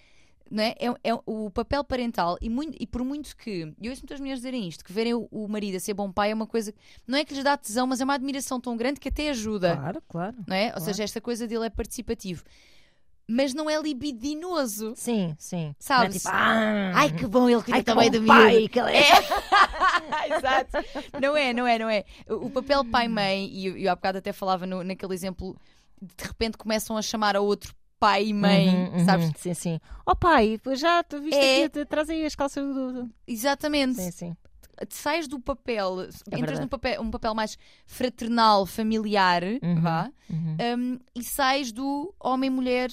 não 0.51 0.63
é? 0.65 0.75
É, 0.79 1.11
é 1.11 1.15
o 1.27 1.51
papel 1.51 1.85
parental 1.85 2.39
e, 2.41 2.49
muito, 2.49 2.75
e 2.81 2.87
por 2.87 3.05
muito 3.05 3.37
que, 3.37 3.71
e 3.81 3.87
eu 3.87 3.91
ouço 3.91 4.01
muitas 4.03 4.19
mulheres 4.19 4.39
dizerem 4.41 4.67
isto, 4.67 4.83
que 4.83 4.93
verem 4.93 5.13
o, 5.15 5.29
o 5.31 5.47
marido 5.47 5.77
a 5.77 5.81
ser 5.81 5.93
bom 5.95 6.11
pai 6.11 6.31
é 6.31 6.35
uma 6.35 6.47
coisa, 6.47 6.73
não 7.07 7.19
é 7.19 7.25
que 7.25 7.35
lhes 7.35 7.45
dá 7.45 7.55
tesão, 7.57 7.87
mas 7.87 8.01
é 8.01 8.05
uma 8.05 8.15
admiração 8.15 8.59
tão 8.59 8.75
grande 8.77 8.99
que 8.99 9.09
até 9.11 9.29
ajuda, 9.29 9.77
Claro, 9.77 10.03
claro. 10.09 10.37
não 10.47 10.57
é? 10.57 10.67
Ou 10.67 10.73
claro. 10.73 10.85
seja, 10.87 11.05
esta 11.05 11.21
coisa 11.21 11.47
dele 11.47 11.67
é 11.67 11.71
participativo. 11.71 12.43
Mas 13.31 13.53
não 13.53 13.69
é 13.69 13.79
libidinoso. 13.81 14.95
Sim, 14.97 15.37
sim. 15.39 15.75
Sabes? 15.79 16.17
É 16.17 16.19
tipo, 16.19 16.31
ah, 16.33 16.93
Ai 16.95 17.11
que 17.11 17.27
bom 17.27 17.47
ele 17.49 17.63
cuida 17.63 17.77
ai, 17.77 17.81
que 17.83 17.85
também 17.85 18.11
do 18.11 18.25
pai 18.27 18.67
que 18.69 18.79
ele 18.81 18.97
é. 18.97 19.13
Exato. 20.35 20.71
Não 21.21 21.37
é, 21.37 21.53
não 21.53 21.67
é, 21.67 21.79
não 21.79 21.91
é. 21.91 22.05
O 22.29 22.51
papel 22.51 22.85
pai-mãe, 22.85 23.47
e 23.53 23.67
eu, 23.67 23.77
eu 23.77 23.93
há 23.93 23.95
bocado 23.95 24.19
até 24.19 24.33
falava 24.33 24.67
no- 24.67 24.83
naquele 24.83 25.13
exemplo, 25.15 25.57
de 26.01 26.25
repente 26.25 26.57
começam 26.57 26.97
a 26.97 27.03
chamar 27.03 27.37
a 27.37 27.41
outro 27.41 27.75
pai 28.01 28.27
e 28.29 28.33
mãe, 28.35 28.69
Uhum, 28.69 28.99
uhum, 28.99 29.05
sabes? 29.05 29.31
Sim, 29.37 29.55
sim. 29.55 29.81
Oh 30.07 30.15
pai, 30.17 30.59
já 30.75 31.03
tu 31.03 31.21
viste 31.21 31.37
É. 31.39 31.65
aqui, 31.65 31.71
aí 32.13 32.25
as 32.25 32.35
calças 32.35 32.65
do- 32.65 33.11
Exatamente. 33.27 34.01
Sim, 34.01 34.11
sim. 34.11 34.37
Sais 34.91 35.27
do 35.29 35.41
papel, 35.41 36.01
entras 36.03 36.21
verdade. 36.31 36.61
num 36.61 36.69
papel, 36.69 37.03
um 37.03 37.11
papel 37.11 37.35
mais 37.35 37.57
fraternal, 37.87 38.67
familiar, 38.67 39.43
Uhum. 39.63 39.81
vá, 39.81 40.11
Uhum. 40.31 40.57
um, 40.79 40.99
e 41.15 41.23
sais 41.25 41.73
do 41.73 42.15
homem-mulher, 42.21 42.91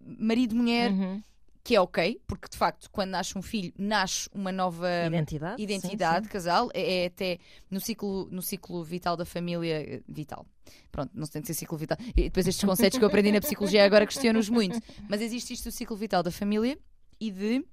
marido-mulher, 0.00 0.90
Uhum. 0.90 1.22
que 1.62 1.74
é 1.76 1.80
ok, 1.80 2.20
porque 2.26 2.48
de 2.48 2.56
facto, 2.56 2.90
quando 2.90 3.10
nasce 3.10 3.36
um 3.36 3.42
filho, 3.42 3.72
nasce 3.78 4.28
uma 4.34 4.50
nova 4.50 4.88
Identidade. 5.06 5.62
identidade 5.62 6.26
sim, 6.26 6.32
casal. 6.32 6.70
É, 6.74 7.02
é 7.04 7.06
até 7.06 7.38
no 7.70 7.78
ciclo, 7.80 8.28
no 8.30 8.42
ciclo 8.42 8.82
vital 8.82 9.16
da 9.16 9.24
família. 9.24 10.02
Vital. 10.08 10.46
Pronto, 10.90 11.10
não 11.14 11.26
tem 11.26 11.40
de 11.42 11.46
ser 11.48 11.54
ciclo 11.54 11.76
vital. 11.76 11.98
E 12.16 12.22
depois 12.24 12.46
estes 12.46 12.64
conceitos 12.64 12.98
que 12.98 13.04
eu 13.04 13.08
aprendi 13.08 13.30
na 13.30 13.40
psicologia 13.40 13.84
agora 13.84 14.06
questiono-os 14.06 14.48
muito. 14.48 14.80
Mas 15.08 15.20
existe 15.20 15.52
isto 15.52 15.68
do 15.68 15.72
ciclo 15.72 15.96
vital 15.96 16.22
da 16.22 16.30
família 16.30 16.78
e 17.20 17.30
de 17.30 17.64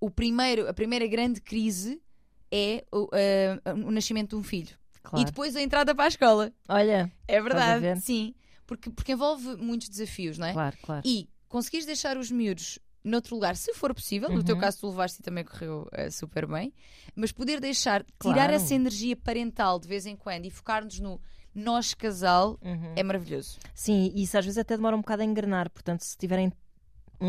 o 0.00 0.10
primeiro, 0.10 0.68
a 0.68 0.74
primeira 0.74 1.06
grande 1.06 1.40
crise 1.40 2.00
é 2.52 2.84
o, 2.92 3.08
eh, 3.14 3.58
o 3.84 3.90
nascimento 3.90 4.30
de 4.30 4.36
um 4.36 4.42
filho. 4.42 4.76
Claro. 5.02 5.22
E 5.22 5.24
depois 5.24 5.56
a 5.56 5.62
entrada 5.62 5.94
para 5.94 6.04
a 6.04 6.08
escola. 6.08 6.52
Olha, 6.68 7.10
É 7.26 7.40
verdade. 7.40 7.80
ver? 7.80 7.96
Sim. 7.98 8.34
Porque, 8.66 8.90
porque 8.90 9.12
envolve 9.12 9.56
muitos 9.56 9.88
desafios, 9.88 10.38
não 10.38 10.46
é? 10.46 10.52
claro, 10.52 10.76
claro. 10.82 11.02
E 11.04 11.28
conseguires 11.48 11.86
deixar 11.86 12.16
os 12.16 12.30
miúdos 12.30 12.78
noutro 13.04 13.34
lugar, 13.34 13.56
se 13.56 13.74
for 13.74 13.92
possível, 13.92 14.28
no 14.30 14.44
teu 14.44 14.54
Uhum. 14.54 14.60
caso 14.60 14.78
tu 14.80 14.88
levaste 14.88 15.18
e 15.20 15.22
também 15.24 15.44
correu 15.44 15.88
eh, 15.90 16.08
super 16.08 16.46
bem, 16.46 16.72
mas 17.16 17.32
poder 17.32 17.58
deixar, 17.58 18.04
tirar 18.20 18.34
Claro. 18.34 18.52
essa 18.52 18.74
energia 18.74 19.16
parental 19.16 19.80
de 19.80 19.88
vez 19.88 20.06
em 20.06 20.14
quando 20.14 20.44
e 20.46 20.50
focar-nos 20.50 21.00
no 21.00 21.20
nós 21.52 21.92
casal 21.94 22.58
Uhum. 22.62 22.92
é 22.96 23.02
maravilhoso. 23.02 23.58
Sim, 23.74 24.10
e 24.14 24.22
isso 24.22 24.38
às 24.38 24.44
vezes 24.44 24.56
até 24.56 24.76
demora 24.76 24.96
um 24.96 25.00
bocado 25.00 25.20
a 25.22 25.24
engrenar, 25.24 25.68
portanto, 25.68 26.02
se 26.02 26.16
tiverem 26.16 26.52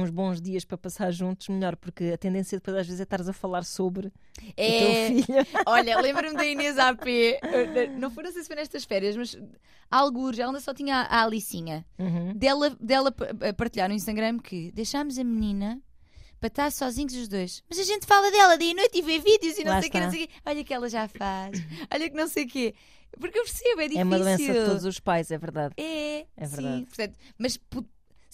uns 0.02 0.10
bons 0.10 0.41
dias 0.41 0.66
para 0.66 0.78
passar 0.78 1.12
juntos, 1.12 1.48
melhor, 1.50 1.76
porque 1.76 2.06
a 2.14 2.18
tendência 2.18 2.58
depois 2.58 2.76
às 2.78 2.86
vezes 2.86 3.00
é 3.00 3.04
estares 3.04 3.28
a 3.30 3.34
falar 3.34 3.64
sobre 3.64 4.08
o 4.08 4.12
É, 4.58 4.80
teu 4.80 5.24
filho. 5.24 5.48
olha, 5.66 6.00
lembro-me 6.02 6.36
da 6.36 6.46
Inês 6.46 6.78
AP, 6.78 7.06
não 8.00 8.10
foi, 8.12 8.24
não 8.24 8.32
sei 8.32 8.41
se 8.41 8.48
foi 8.48 8.56
nestas 8.56 8.84
férias, 8.86 9.16
mas 9.16 9.38
algures, 9.89 10.39
ela 10.39 10.50
ainda 10.50 10.60
só 10.60 10.74
tinha 10.74 10.96
a 10.98 11.20
a 11.20 11.24
Alicinha. 11.24 11.86
Uhum. 12.00 12.34
dela, 12.34 12.76
dela 12.80 13.12
partilhar 13.56 13.88
no 13.89 13.96
Instagram 13.96 14.39
que 14.39 14.72
deixámos 14.72 15.18
a 15.20 15.24
menina 15.24 15.80
para 16.39 16.48
estar 16.48 16.72
sozinhos 16.72 17.14
os 17.16 17.28
dois. 17.30 17.64
Mas 17.70 17.80
a 17.80 17.84
gente 17.84 18.06
fala 18.06 18.30
dela 18.32 18.58
dia 18.58 18.72
e 18.72 18.74
noite 18.74 18.98
e 18.98 19.02
vê 19.02 19.18
vídeos 19.20 19.58
e 19.58 19.64
não 19.64 19.72
Lá 19.74 19.80
sei 19.80 19.88
o 19.88 19.91
que, 19.91 20.00
não 20.00 20.12
sei 20.12 20.24
o 20.24 20.28
quê. 20.28 20.34
Olha 20.46 20.64
que 20.64 20.74
ela 20.74 20.89
já 20.89 21.08
faz. 21.08 21.58
Olha 21.94 22.10
que 22.10 22.16
não 22.18 22.28
sei 22.28 22.44
o 22.44 22.48
quê. 22.48 22.76
Porque 23.18 23.38
eu 23.39 23.44
percebo, 23.44 23.80
é 23.80 23.84
difícil. 23.84 24.02
É 24.02 24.04
uma 24.04 24.20
doença 24.20 24.44
de 24.54 24.66
todos 24.66 24.84
os 24.86 25.00
pais, 25.00 25.30
é 25.32 25.38
verdade. 25.38 25.74
É, 25.78 26.26
É 26.36 26.46
sim. 26.46 26.56
verdade. 26.56 26.86
Portanto, 26.88 27.20
mas 27.38 27.58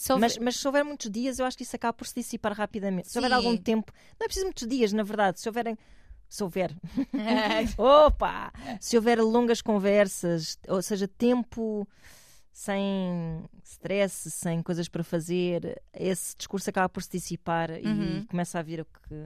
se 0.02 0.14
houver- 0.14 0.22
Mas, 0.30 0.38
mas 0.38 0.56
se 0.56 0.66
houver 0.68 0.86
muitos 0.86 1.10
dias, 1.12 1.40
eu 1.40 1.46
acho 1.46 1.58
que 1.58 1.64
isso 1.64 1.76
acaba 1.76 1.92
por 1.94 2.08
se 2.08 2.16
dissipar 2.16 2.54
rapidamente. 2.54 3.10
Se 3.12 3.18
houver 3.18 3.34
algum 3.34 3.58
tempo, 3.58 3.92
não 4.20 4.26
é 4.26 4.28
preciso 4.28 4.46
muitos 4.46 4.68
dias, 4.68 4.94
na 4.94 5.04
verdade. 5.04 5.40
Se 5.40 5.50
houverem. 5.50 5.78
Se 6.30 6.44
houver. 6.44 6.72
Opa! 7.78 8.52
Se 8.80 8.96
houver 8.96 9.20
longas 9.22 9.62
conversas, 9.62 10.58
ou 10.68 10.82
seja, 10.82 11.08
tempo 11.08 11.88
sem 12.54 13.44
stress, 13.64 14.30
sem 14.32 14.62
coisas 14.62 14.88
para 14.90 15.04
fazer, 15.04 15.82
esse 15.94 16.36
discurso 16.36 16.70
acaba 16.70 16.90
por 16.90 17.02
se 17.04 17.10
dissipar 17.12 17.70
Uhum. 17.72 18.20
e 18.22 18.26
começa 18.28 18.60
a 18.60 18.62
vir 18.62 18.82
o 18.82 18.86
que. 18.86 19.26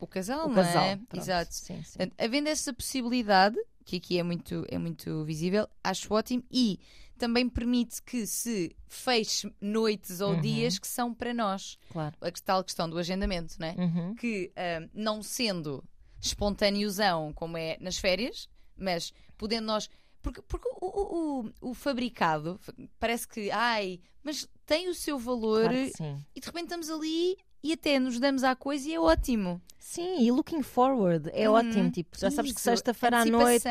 o 0.00 0.06
casal, 0.06 0.46
O 0.46 0.48
não 0.48 0.54
casal. 0.54 0.84
é? 0.84 0.96
Pronto. 0.96 1.16
Exato. 1.16 1.54
Sim, 1.54 1.82
sim. 1.82 1.98
Havendo 2.18 2.48
essa 2.48 2.72
possibilidade, 2.72 3.56
que 3.84 3.96
aqui 3.96 4.18
é 4.18 4.22
muito, 4.22 4.64
é 4.68 4.78
muito 4.78 5.24
visível, 5.24 5.66
acho 5.82 6.12
ótimo 6.14 6.42
e 6.50 6.78
também 7.18 7.48
permite 7.48 8.02
que 8.02 8.26
se 8.26 8.74
feche 8.86 9.52
noites 9.60 10.20
ou 10.20 10.34
Uhum. 10.34 10.40
dias 10.40 10.78
que 10.78 10.86
são 10.86 11.12
para 11.12 11.34
nós. 11.34 11.76
Claro. 11.90 12.16
A 12.20 12.30
tal 12.30 12.62
questão 12.64 12.88
do 12.88 12.96
agendamento, 12.98 13.54
não 13.58 13.66
é? 13.68 13.74
Uhum. 13.76 14.14
que 14.14 14.50
ah, 14.56 14.88
não 14.94 15.22
sendo 15.22 15.84
espontaneozão 16.20 17.32
como 17.32 17.56
é 17.56 17.76
nas 17.80 17.98
férias, 17.98 18.48
mas 18.76 19.12
podendo 19.36 19.66
nós. 19.66 19.88
Porque, 20.22 20.42
porque 20.42 20.68
o, 20.80 20.86
o, 20.86 21.70
o- 21.70 21.74
fabricado 21.74 22.58
parece 22.98 23.26
que, 23.28 23.50
ai, 23.50 24.00
mas 24.22 24.48
tem 24.66 24.88
o 24.88 24.94
seu 24.94 25.18
valor 25.18 25.64
Claro 25.96 26.24
e 26.34 26.40
de 26.40 26.46
repente 26.46 26.64
estamos 26.64 26.90
ali 26.90 27.36
e 27.62 27.72
até 27.72 27.98
nos 27.98 28.18
damos 28.20 28.44
à 28.44 28.54
coisa 28.56 28.88
e 28.88 28.94
é 28.94 29.00
ótimo. 29.00 29.60
Sim, 29.78 30.20
e 30.20 30.30
looking 30.30 30.62
forward 30.62 31.30
é 31.32 31.48
Uhum. 31.48 31.56
ótimo. 31.56 31.90
Tipo, 31.90 32.18
já 32.18 32.30
sabes 32.30 32.52
que 32.52 32.58
Isso, 32.58 32.68
sexta-feira 32.70 33.20
à 33.20 33.24
noite 33.24 33.64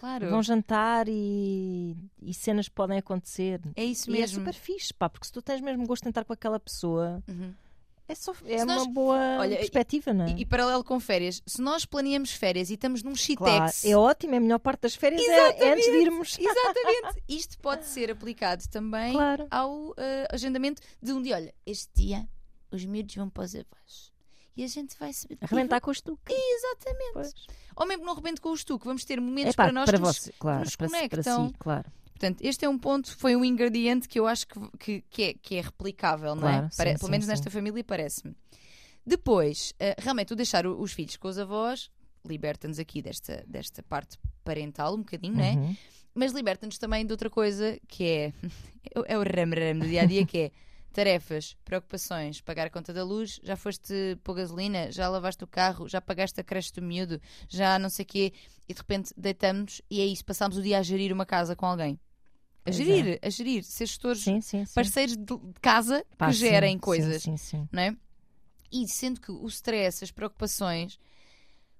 Claro. 0.00 0.30
vão 0.30 0.42
jantar 0.42 1.06
e, 1.08 1.96
e 2.20 2.34
cenas 2.34 2.68
podem 2.68 2.98
acontecer. 2.98 3.60
É 3.76 3.84
isso 3.84 4.10
E 4.10 4.16
é 4.16 4.20
mesmo. 4.20 4.38
super 4.40 4.54
fixe, 4.54 4.92
pá, 4.92 5.08
porque 5.08 5.26
se 5.26 5.32
tu 5.32 5.40
tens 5.40 5.60
mesmo 5.60 5.86
gosto 5.86 6.02
de 6.02 6.08
estar 6.08 6.24
com 6.24 6.32
aquela 6.32 6.58
pessoa, 6.58 7.22
Uhum. 7.28 7.52
é, 8.08 8.14
só, 8.16 8.32
é 8.46 8.58
Se 8.58 8.64
uma 8.64 8.74
nós- 8.76 8.86
boa 8.88 9.18
Olha, 9.38 9.56
perspectiva, 9.58 10.12
não 10.12 10.24
é? 10.24 10.30
E, 10.30 10.40
e 10.40 10.44
paralelo 10.46 10.82
com 10.82 10.98
férias, 10.98 11.40
se 11.46 11.60
nós 11.62 11.84
planeamos 11.84 12.32
férias 12.32 12.68
e 12.70 12.74
estamos 12.74 13.04
num 13.04 13.12
Claro, 13.36 13.68
shitex. 13.68 13.84
é 13.84 13.96
ótimo, 13.96 14.34
é 14.34 14.38
a 14.38 14.40
melhor 14.40 14.58
parte 14.58 14.80
das 14.80 14.96
férias 14.96 15.22
é, 15.22 15.64
é 15.66 15.72
antes 15.72 15.84
de 15.84 15.98
irmos. 15.98 16.36
Exatamente. 16.40 17.22
Isto 17.28 17.58
pode 17.60 17.84
ser 17.86 18.10
aplicado 18.10 18.64
também 18.68 19.12
Claro. 19.12 19.46
ao 19.52 19.94
eh, 19.96 20.26
agendamento 20.32 20.82
de 21.00 21.12
um 21.12 21.22
dia. 21.22 21.36
Olha, 21.36 21.54
este 21.64 21.90
dia 21.94 22.26
os 22.70 22.84
miúdos 22.84 23.14
vão 23.14 23.28
para 23.30 23.44
os 23.44 23.54
avós. 23.54 24.12
E 24.56 24.64
a 24.64 24.66
gente 24.66 24.96
vai 24.98 25.12
se 25.12 25.26
Arrebentar 25.40 25.80
com 25.80 25.88
o 25.90 25.92
estuque. 25.92 26.32
Exatamente. 26.32 27.12
Pois. 27.12 27.32
Ou 27.76 27.86
mesmo 27.86 28.04
não 28.04 28.14
rebento 28.14 28.40
com 28.42 28.50
o 28.50 28.54
estuque, 28.54 28.84
vamos 28.84 29.04
ter 29.04 29.20
momentos 29.20 29.54
para 29.54 29.70
nós 29.72 29.86
para 29.86 29.98
que 29.98 30.04
nos- 30.04 30.16
você, 30.16 30.32
claro, 30.38 30.64
nos 30.64 30.74
para, 30.76 30.86
conectam. 30.88 31.48
si, 31.48 31.54
claro. 31.58 31.92
Portanto, 32.10 32.40
este 32.42 32.64
é 32.64 32.68
um 32.68 32.76
ponto, 32.76 33.16
foi 33.16 33.36
um 33.36 33.44
ingrediente 33.44 34.08
que 34.08 34.18
eu 34.18 34.26
acho 34.26 34.44
que, 34.48 34.58
que, 34.78 35.00
que 35.08 35.22
é, 35.22 35.34
que 35.34 35.54
é 35.54 35.60
replicável, 35.60 36.34
não 36.34 36.48
é? 36.48 36.52
Claro, 36.54 36.68
sim, 36.72 36.76
Pare- 36.76 36.92
sim, 36.94 36.98
Pelo 36.98 37.10
menos 37.12 37.26
sim. 37.26 37.30
nesta 37.30 37.48
família 37.50 37.84
parece-me. 37.84 38.34
Depois, 39.06 39.72
eh, 39.78 39.94
realmente, 39.98 40.32
o 40.32 40.36
deixar 40.36 40.66
os 40.66 40.92
filhos 40.92 41.16
com 41.16 41.28
os 41.28 41.38
avós 41.38 41.90
liberta-nos 42.26 42.78
aqui 42.80 43.00
desta, 43.00 43.44
desta 43.46 43.82
parte 43.82 44.18
parental 44.44 44.94
um 44.94 44.98
bocadinho, 44.98 45.36
não 45.36 45.44
é? 45.44 45.52
Uhum. 45.52 45.76
mas 46.14 46.32
liberta-nos 46.32 46.76
também 46.78 47.06
de 47.06 47.12
outra 47.12 47.30
coisa 47.30 47.78
que 47.86 48.04
é, 48.04 48.32
é 49.06 49.16
o 49.16 49.22
ram-ram 49.22 49.78
do 49.78 49.86
dia 49.86 50.02
a 50.02 50.04
dia, 50.04 50.26
que 50.26 50.38
é 50.38 50.50
tarefas, 50.98 51.56
preocupações, 51.64 52.40
pagar 52.40 52.66
a 52.66 52.70
conta 52.70 52.92
da 52.92 53.04
luz, 53.04 53.38
já 53.44 53.54
foste 53.54 54.18
pôr 54.24 54.34
gasolina, 54.34 54.90
já 54.90 55.08
lavaste 55.08 55.44
o 55.44 55.46
carro, 55.46 55.88
já 55.88 56.00
pagaste 56.00 56.40
a 56.40 56.42
creche 56.42 56.72
do 56.72 56.82
miúdo, 56.82 57.20
já 57.48 57.78
não 57.78 57.88
sei 57.88 58.02
o 58.02 58.06
quê, 58.06 58.32
e 58.68 58.74
de 58.74 58.80
repente 58.80 59.14
deitamos 59.16 59.80
e 59.88 60.00
é 60.00 60.04
isso, 60.04 60.24
passamos 60.24 60.56
o 60.56 60.62
dia 60.62 60.76
a 60.76 60.82
gerir 60.82 61.12
uma 61.12 61.24
casa 61.24 61.54
com 61.54 61.66
alguém. 61.66 62.00
A 62.66 62.72
gerir, 62.72 63.16
a 63.22 63.30
gerir, 63.30 63.62
ser 63.62 63.86
gestores, 63.86 64.24
Sim, 64.24 64.40
sim, 64.40 64.66
sim. 64.66 64.74
parceiros 64.74 65.16
de 65.16 65.38
casa 65.62 66.04
Pá, 66.18 66.26
que 66.26 66.32
gerem 66.32 66.76
coisas 66.76 67.22
Sim, 67.22 67.36
sim. 67.36 67.68
não 67.70 67.80
é? 67.80 67.96
E 68.72 68.88
sendo 68.88 69.20
que 69.20 69.30
o 69.30 69.46
stress, 69.46 70.02
as 70.02 70.10
preocupações 70.10 70.98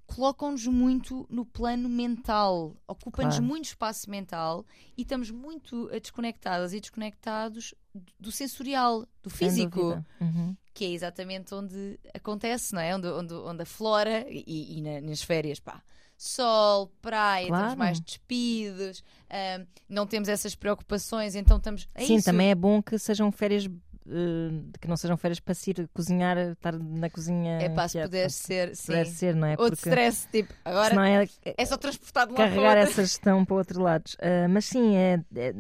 colocam-nos 0.09 0.66
muito 0.66 1.26
no 1.30 1.44
plano 1.44 1.88
mental, 1.88 2.74
ocupam-nos 2.88 3.36
Claro. 3.36 3.44
muito 3.44 3.66
espaço 3.66 4.11
mental 4.11 4.64
e 4.96 5.02
estamos 5.02 5.30
muito 5.30 5.88
eh, 5.92 6.00
desconectadas 6.00 6.72
e 6.72 6.80
desconectados 6.80 7.74
do 8.18 8.32
sensorial, 8.32 9.06
do 9.22 9.30
físico. 9.30 10.02
Uhum. 10.20 10.56
que 10.74 10.84
é 10.84 10.90
exatamente 10.92 11.52
onde 11.52 11.98
acontece, 12.14 12.72
não 12.72 12.80
é? 12.80 12.94
Onde, 12.94 13.09
onde, 13.09 13.34
onde 13.34 13.62
a 13.62 13.66
flora 13.66 14.24
e, 14.30 14.78
e 14.78 14.80
na- 14.80 15.00
nas 15.00 15.20
férias, 15.20 15.59
pá. 15.59 15.82
Sol, 16.16 16.86
praia, 17.02 17.42
estamos 17.44 17.62
Claro. 17.64 17.78
mais 17.78 18.00
despidos, 18.00 19.02
ahm, 19.28 19.64
não 19.88 20.06
temos 20.06 20.28
essas 20.28 20.54
preocupações, 20.54 21.34
então 21.34 21.56
estamos. 21.56 21.88
É 21.96 22.04
Sim, 22.06 22.14
isso. 22.16 22.24
também 22.26 22.50
é 22.50 22.54
bom 22.54 22.80
que 22.80 22.96
sejam 22.96 23.30
férias. 23.32 23.68
Eh, 24.11 24.78
que 24.80 24.88
não 24.88 24.96
sejam 24.96 25.16
férias 25.16 25.40
para 25.40 25.54
se 25.54 25.70
ir 25.70 25.88
cozinhar, 25.94 26.36
estar 26.38 26.72
na 26.78 27.09
cozinha. 27.11 27.59
É 27.61 27.68
pá, 27.68 27.86
se 27.88 27.92
quieto. 27.98 28.06
puder 28.06 28.30
ser, 28.30 28.74
Se 28.76 28.82
sim. 28.82 28.86
puder 28.86 29.06
ser, 29.06 29.34
não 29.36 29.46
é? 29.48 29.56
Ou 29.59 29.68
de 29.70 29.76
stress, 29.76 30.28
tipo, 30.30 30.52
agora 30.64 30.90
senão 30.90 31.04
é, 31.04 31.26
é 31.44 31.64
só 31.66 31.76
transportar 31.76 32.26
de 32.26 32.32
um 32.32 32.36
carregar 32.36 32.76
essa 32.76 33.02
gestão 33.02 33.44
para 33.44 33.56
outro 33.56 33.82
lado. 33.82 34.04
Ah, 34.20 34.48
mas 34.48 34.64
sim, 34.64 34.96
é, 34.96 35.22
é- 35.34 35.54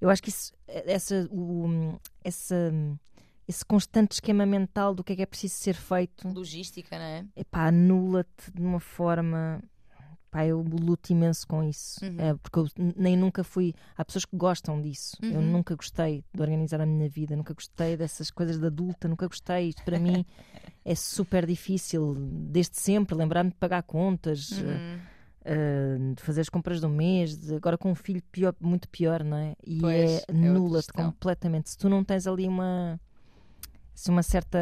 eu 0.00 0.10
acho 0.10 0.22
que 0.22 0.28
isso, 0.28 0.52
essa, 0.66 1.26
o, 1.30 1.98
essa, 2.22 2.72
esse 3.48 3.64
constante 3.64 4.12
esquema 4.12 4.44
mental 4.44 4.94
do 4.94 5.02
que 5.02 5.12
é 5.12 5.16
que 5.16 5.22
é 5.22 5.26
preciso 5.26 5.54
ser 5.54 5.74
feito, 5.74 6.28
Logística, 6.28 6.98
não 6.98 7.04
é? 7.04 7.24
epá, 7.36 7.68
anula-te 7.68 8.50
de 8.52 8.60
uma 8.60 8.80
forma. 8.80 9.62
Pá, 10.34 10.44
eu 10.44 10.60
luto 10.62 11.12
imenso 11.12 11.46
com 11.46 11.62
isso. 11.62 12.04
Uhum. 12.04 12.16
É, 12.18 12.34
porque 12.34 12.58
eu 12.58 12.66
nem 12.96 13.16
nunca 13.16 13.44
fui. 13.44 13.72
Há 13.96 14.04
pessoas 14.04 14.24
que 14.24 14.36
gostam 14.36 14.82
disso. 14.82 15.16
Eu 15.22 15.40
Uhum. 15.40 15.52
nunca 15.52 15.76
gostei 15.76 16.24
de 16.34 16.42
organizar 16.42 16.80
a 16.80 16.86
minha 16.86 17.08
vida, 17.08 17.36
nunca 17.36 17.54
gostei 17.54 17.96
dessas 17.96 18.32
coisas 18.32 18.58
de 18.58 18.66
adulta, 18.66 19.06
nunca 19.06 19.28
gostei. 19.28 19.68
Isto 19.68 19.84
para 19.84 19.96
mim 19.96 20.24
é 20.84 20.94
super 20.96 21.46
difícil, 21.46 22.16
desde 22.50 22.76
sempre, 22.80 23.14
lembrar-me 23.14 23.50
de 23.50 23.56
pagar 23.56 23.84
contas. 23.84 24.50
Uhum. 24.50 24.80
Uh, 25.46 26.14
de 26.14 26.22
fazer 26.22 26.40
as 26.40 26.48
compras 26.48 26.80
do 26.80 26.88
mês, 26.88 27.36
de- 27.36 27.54
agora 27.54 27.76
com 27.76 27.90
um 27.92 27.94
filho 27.94 28.22
pior, 28.32 28.54
muito 28.58 28.88
pior, 28.88 29.22
não 29.22 29.36
é? 29.36 29.54
E 29.62 29.78
Pois, 29.78 29.94
é 29.94 30.24
é 30.28 30.32
nula-te 30.32 30.86
questão. 30.86 31.04
completamente. 31.12 31.68
Se 31.70 31.76
tu 31.78 31.86
não 31.88 32.02
tens 32.02 32.26
ali 32.26 32.48
uma, 32.48 32.98
assim, 33.94 34.10
uma 34.10 34.22
certa 34.22 34.58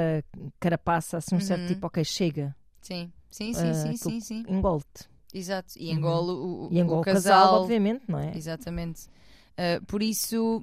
carapaça, 0.59 1.19
assim, 1.19 1.37
um 1.37 1.41
certo 1.41 1.63
Uhum. 1.63 1.67
tipo, 1.69 1.87
ok, 1.87 2.05
chega, 2.05 2.55
Sim, 2.81 3.13
sim, 3.31 3.55
sim, 3.55 3.71
Ah, 3.71 3.75
sim, 3.75 3.97
sim, 3.97 4.21
sim. 4.21 4.45
engole-te. 4.49 5.09
Exato. 5.33 5.75
E 5.79 5.91
Uhum. 5.91 5.97
engole 5.99 6.31
o, 6.31 6.69
o, 6.69 6.73
E 6.73 6.79
engole 6.79 7.01
o 7.01 7.05
casal, 7.05 7.33
casal. 7.45 7.63
obviamente, 7.63 8.05
não 8.09 8.19
é? 8.19 8.37
Exatamente. 8.37 9.09
Ah, 9.57 9.81
por 9.87 10.03
isso, 10.03 10.63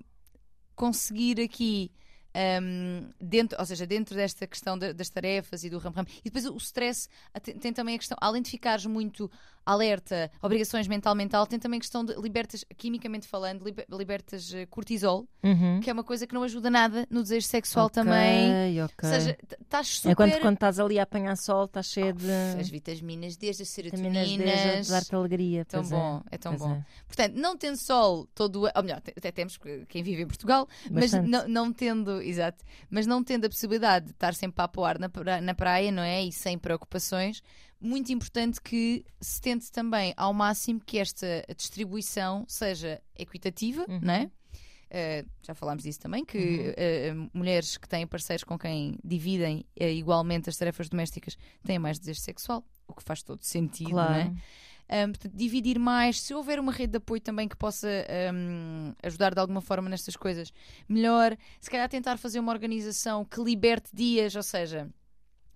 conseguir 0.75 1.39
aqui. 1.41 1.91
ahm, 2.35 3.09
dentro, 3.19 3.57
ou 3.59 3.65
seja, 3.65 3.87
dentro 3.87 4.15
desta 4.15 4.45
questão 4.45 4.77
da- 4.77 4.91
das 4.93 5.09
tarefas 5.09 5.63
e 5.63 5.69
do 5.69 5.79
ram-ram, 5.79 6.05
e 6.19 6.25
depois 6.25 6.45
o 6.45 6.55
stress 6.57 7.09
tem, 7.41 7.57
tem 7.57 7.73
também 7.73 7.95
a 7.95 7.97
questão, 7.97 8.15
além 8.21 8.39
de 8.43 8.51
ficares 8.51 8.85
muito 8.85 9.29
alerta, 9.71 10.31
obrigações 10.41 10.87
mental-mental, 10.87 11.45
tem 11.47 11.59
também 11.59 11.79
questão 11.79 12.03
de 12.03 12.13
libertas, 12.15 12.65
quimicamente 12.77 13.27
falando, 13.27 13.63
liber- 13.63 13.85
libertas 13.89 14.53
eh, 14.53 14.65
cortisol, 14.65 15.27
Uhum. 15.43 15.79
que 15.81 15.89
é 15.89 15.93
uma 15.93 16.03
coisa 16.03 16.25
que 16.27 16.33
não 16.33 16.43
ajuda 16.43 16.69
nada 16.69 17.05
no 17.09 17.21
desejo 17.21 17.47
sexual 17.47 17.85
Ok, 17.85 17.95
também. 18.03 18.81
ok. 18.83 18.95
Ou 19.03 19.09
seja, 19.15 19.37
estás 19.61 19.87
super. 19.87 20.11
Enquanto 20.11 20.39
quando 20.41 20.55
estás 20.55 20.79
ali 20.79 20.99
a 20.99 21.03
apanhar 21.03 21.35
sol, 21.37 21.65
estás 21.65 21.87
cheia 21.87 22.11
de 22.13 22.25
As 22.59 22.69
vitaminas, 22.69 23.37
desde 23.37 23.63
as 23.63 23.69
serotoninas. 23.69 24.87
dar-te 24.87 25.15
alegria. 25.15 25.65
Tão 25.65 25.81
pois 25.81 25.91
bom, 25.91 26.21
é, 26.31 26.37
tão 26.37 26.55
pois 26.57 26.61
bom. 26.71 26.83
Portanto, 27.07 27.33
não 27.35 27.57
tendo 27.57 27.77
sol 27.77 28.27
todo 28.33 28.63
o 28.63 28.69
ou 28.75 28.83
melhor, 28.83 29.01
até 29.15 29.31
temos 29.31 29.57
que- 29.57 29.85
quem 29.87 30.03
vive 30.03 30.23
em 30.23 30.27
Portugal, 30.27 30.67
mas 30.91 31.11
Bastante. 31.11 31.29
não, 31.29 31.47
não 31.47 31.73
tendo, 31.73 32.21
exato, 32.21 32.63
mas 32.89 33.05
não 33.05 33.23
tendo 33.23 33.45
a 33.45 33.49
possibilidade 33.49 34.07
de 34.07 34.11
estar 34.11 34.33
sempre 34.33 34.61
a 34.61 34.65
apoiar 34.65 34.97
na, 34.99 35.09
na 35.41 35.53
praia, 35.53 35.91
não 35.91 36.03
é? 36.03 36.23
E 36.23 36.31
sem 36.31 36.57
preocupações, 36.57 37.41
muito 37.81 38.11
importante 38.11 38.61
que 38.61 39.05
se 39.21 39.39
tente 39.41 39.71
também 39.71 40.13
ao 40.17 40.33
máximo 40.33 40.81
que 40.85 40.97
esta 40.97 41.45
distribuição 41.55 42.45
seja 42.47 43.01
equitativa, 43.17 43.85
Uhum. 43.87 43.99
não 44.01 44.13
é? 44.13 44.31
Uh, 44.91 45.29
já 45.43 45.53
falámos 45.53 45.83
disso 45.83 45.99
também, 45.99 46.25
que 46.25 46.73
uh, 46.73 47.29
mulheres 47.31 47.77
que 47.77 47.87
têm 47.87 48.07
parceiros 48.07 48.43
com 48.43 48.57
quem 48.57 48.97
dividem 49.03 49.63
uh, 49.79 49.83
igualmente 49.83 50.49
as 50.49 50.57
tarefas 50.57 50.89
domésticas 50.89 51.37
têm 51.63 51.77
mais 51.77 51.99
desejo 51.99 52.19
sexual, 52.21 52.65
o 52.87 52.93
que 52.93 53.03
faz 53.03 53.21
todo 53.21 53.43
sentido, 53.43 53.91
não 53.91 54.03
é? 54.13 54.23
Claro. 54.23 54.37
Um, 54.91 55.11
portanto, 55.11 55.35
dividir 55.35 55.77
mais, 55.77 56.19
se 56.19 56.33
houver 56.33 56.59
uma 56.59 56.71
rede 56.71 56.93
de 56.93 56.97
apoio 56.97 57.21
também 57.21 57.47
que 57.47 57.55
possa 57.55 57.87
um, 58.33 58.91
ajudar 59.03 59.35
de 59.35 59.39
alguma 59.39 59.61
forma 59.61 59.87
nestas 59.87 60.15
coisas, 60.15 60.51
melhor. 60.87 61.37
Se 61.61 61.69
calhar 61.69 61.87
tentar 61.87 62.17
fazer 62.17 62.39
uma 62.39 62.51
organização 62.51 63.23
que 63.23 63.39
liberte 63.39 63.91
dias, 63.93 64.35
ou 64.35 64.41
seja, 64.41 64.89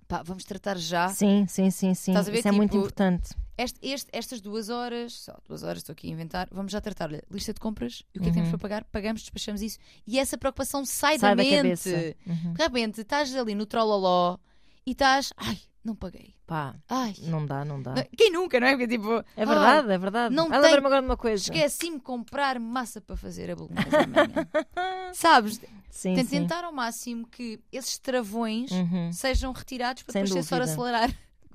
pá, 0.08 0.22
vamos 0.24 0.44
tratar 0.44 0.78
já. 0.78 1.10
Sim, 1.10 1.46
sim, 1.48 1.70
sim, 1.72 1.94
sim. 1.94 2.12
Estás 2.12 2.28
a 2.28 2.32
ver, 2.32 2.40
Isso 2.40 2.48
é 2.48 2.52
muito 2.52 2.72
tipo, 2.72 2.82
importante. 2.84 3.34
Este- 3.58 3.80
este- 3.88 4.10
estas 4.12 4.42
duas 4.42 4.70
horas, 4.70 5.14
só 5.14 5.38
duas 5.48 5.62
horas, 5.64 5.78
estou 5.80 5.94
aqui 5.94 6.08
a 6.08 6.12
inventar, 6.12 6.48
vamos 6.52 6.72
já 6.72 6.82
tratar 6.82 7.10
lista 7.30 7.54
de 7.54 7.60
compras 7.60 8.02
e 8.14 8.18
o 8.18 8.22
que 8.22 8.28
é 8.28 8.32
que 8.32 8.36
temos 8.36 8.48
Uhum. 8.52 8.58
para 8.58 8.60
pagar, 8.70 8.84
pagamos, 8.86 9.22
despachamos 9.22 9.62
isso 9.62 9.78
e 10.08 10.18
essa 10.18 10.38
preocupação 10.38 10.84
sai, 10.86 11.20
Sai 11.20 11.30
da 11.36 11.36
da 11.36 11.44
mente. 11.44 11.56
cabeça. 11.58 12.16
Uhum. 12.26 12.54
De 12.54 12.64
repente 12.64 13.02
estás 13.02 13.36
ali 13.36 13.54
no 13.54 13.66
trololó 13.68 14.38
e 14.86 14.92
estás, 14.92 15.32
ai, 15.38 15.60
não 15.84 15.96
paguei, 15.96 16.34
Pá, 16.54 16.76
ai. 16.88 17.16
não 17.24 17.44
dá, 17.48 17.66
não 17.66 17.82
dá. 17.82 17.96
Quem 18.16 18.32
nunca, 18.32 18.60
não 18.60 18.68
é? 18.68 18.72
Porque 18.78 18.88
tipo, 18.88 19.10
É 19.36 19.44
verdade, 19.44 19.92
é 19.92 19.98
verdade. 19.98 20.36
não 20.36 20.54
ah, 20.54 20.60
lembra-me 20.60 20.86
agora 20.86 21.02
de 21.02 21.08
uma 21.08 21.18
coisa. 21.18 21.42
Esqueci-me 21.42 21.98
de 21.98 22.04
comprar 22.04 22.60
massa 22.60 23.02
para 23.02 23.18
fazer 23.18 23.50
a 23.50 23.56
bolonhesa 23.56 24.02
amanhã. 24.04 24.48
Sabes? 25.14 25.60
Sim, 25.90 26.14
Tem 26.14 26.24
sim. 26.24 26.30
tentar 26.42 26.64
ao 26.64 26.72
máximo 26.72 27.26
que 27.26 27.60
esses 27.72 27.98
travões 27.98 28.70
Uhum. 28.70 29.12
sejam 29.12 29.52
retirados 29.52 30.04
para 30.04 30.14
Sem 30.14 30.24
depois 30.26 30.46
ser 30.46 30.56
só 30.56 30.62
acelerar. 30.62 31.10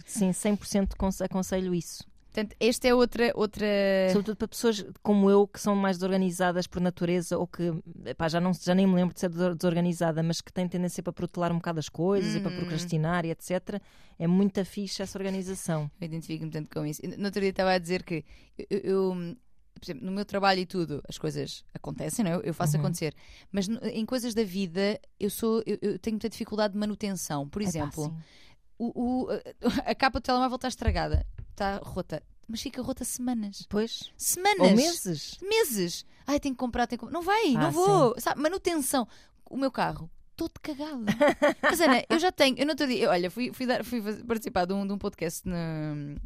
Sim, 0.05 0.31
100% 0.33 0.97
conse- 0.97 1.23
aconselho 1.23 1.73
isso. 1.73 2.05
Portanto, 2.39 2.57
esta 2.61 2.87
é 2.87 2.95
outra. 2.95 3.33
outra... 3.35 3.67
Sobretudo 4.13 4.37
para 4.37 4.49
pessoas 4.49 4.85
como 5.03 5.29
eu, 5.29 5.47
que 5.47 5.61
são 5.61 5.75
mais 5.75 5.97
desorganizadas 5.97 6.67
por 6.69 6.81
natureza 6.81 7.37
ou 7.37 7.47
que 7.47 7.73
já, 8.31 8.41
não, 8.41 8.53
já 8.55 8.75
nem 8.75 8.87
me 8.87 8.95
lembro 8.95 9.13
de 9.13 9.19
ser 9.21 9.29
desor- 9.29 9.55
desorganizada, 9.57 10.23
mas 10.23 10.41
que 10.41 10.53
têm 10.53 10.69
tendência 10.69 11.03
para 11.03 11.13
protelar 11.13 11.51
um 11.51 11.57
bocado 11.57 11.81
as 11.81 11.89
coisas 11.89 12.35
e 12.37 12.41
para 12.41 12.51
Uhum. 12.53 12.59
procrastinar 12.59 13.25
e 13.25 13.31
etc. 13.31 13.81
É 14.19 14.27
muito 14.27 14.65
fixe 14.65 15.03
essa 15.03 15.19
organização. 15.19 15.91
Eu 16.01 16.05
identifico-me 16.07 16.51
tanto 16.51 16.71
com 16.71 16.87
isso. 16.87 17.01
No 17.19 17.25
outro 17.25 17.41
dia 17.41 17.51
estava 17.51 17.73
a 17.73 17.79
dizer 17.79 18.03
que 18.05 18.25
eu, 18.71 18.79
eu- 18.85 19.37
por 19.75 19.85
exemplo, 19.85 20.07
no 20.07 20.13
meu 20.13 20.25
trabalho 20.25 20.61
e 20.61 20.67
tudo, 20.67 21.01
as 21.09 21.19
coisas 21.19 21.65
acontecem, 21.73 22.25
não 22.25 22.33
é? 22.33 22.41
Eu, 22.45 22.53
faço 22.55 22.77
Uhum. 22.77 22.83
acontecer. 22.83 23.15
Mas 23.53 23.69
em 23.69 24.05
coisas 24.05 24.35
da 24.35 24.43
vida, 24.43 25.01
eu 25.21 25.31
sou 25.31 25.63
eu, 25.67 25.79
eu 25.81 25.99
tenho 26.01 26.15
muita 26.15 26.29
dificuldade 26.29 26.73
de 26.75 26.79
manutenção. 26.81 27.49
Por 27.49 27.63
exemplo. 27.63 28.13
O, 28.79 29.25
o- 29.25 29.29
a 29.85 29.95
capa 29.95 30.21
do 30.21 30.23
telemóvel 30.23 30.57
está 30.57 30.69
estragada, 30.69 31.27
está 31.51 31.79
rota. 31.83 32.23
Mas 32.47 32.63
fica 32.63 32.81
rota 32.81 33.05
semanas. 33.05 33.67
Pois. 33.69 34.11
Semanas. 34.17 34.71
Ou 34.71 34.75
meses. 34.77 35.39
meses. 35.43 36.07
Ai, 36.27 36.41
tenho 36.41 36.55
que 36.55 36.59
comprar, 36.59 36.87
tenho 36.87 36.99
que 36.99 37.05
comprar. 37.05 37.19
Não 37.19 37.25
vai, 37.25 37.55
Ah, 37.57 37.61
não 37.65 37.71
vou. 37.73 38.15
Sabe, 38.19 38.41
manutenção. 38.41 39.07
O 39.51 39.57
meu 39.57 39.71
carro, 39.71 40.11
todo 40.35 40.53
cagado. 40.63 41.05
Mas 41.63 41.81
Ana, 41.81 42.03
eu 42.09 42.19
já 42.19 42.33
tenho. 42.33 42.57
Eu 42.59 42.65
não 42.65 42.73
estou 42.73 42.87
eu, 42.89 43.11
Olha, 43.11 43.31
fui, 43.31 43.53
fui, 43.53 43.67
dar- 43.67 43.85
fui 43.85 44.01
participar 44.25 44.65
de 44.65 44.73
um, 44.73 44.87
de 44.87 44.93
um 44.95 44.99
podcast 44.99 45.47
no, 45.47 45.57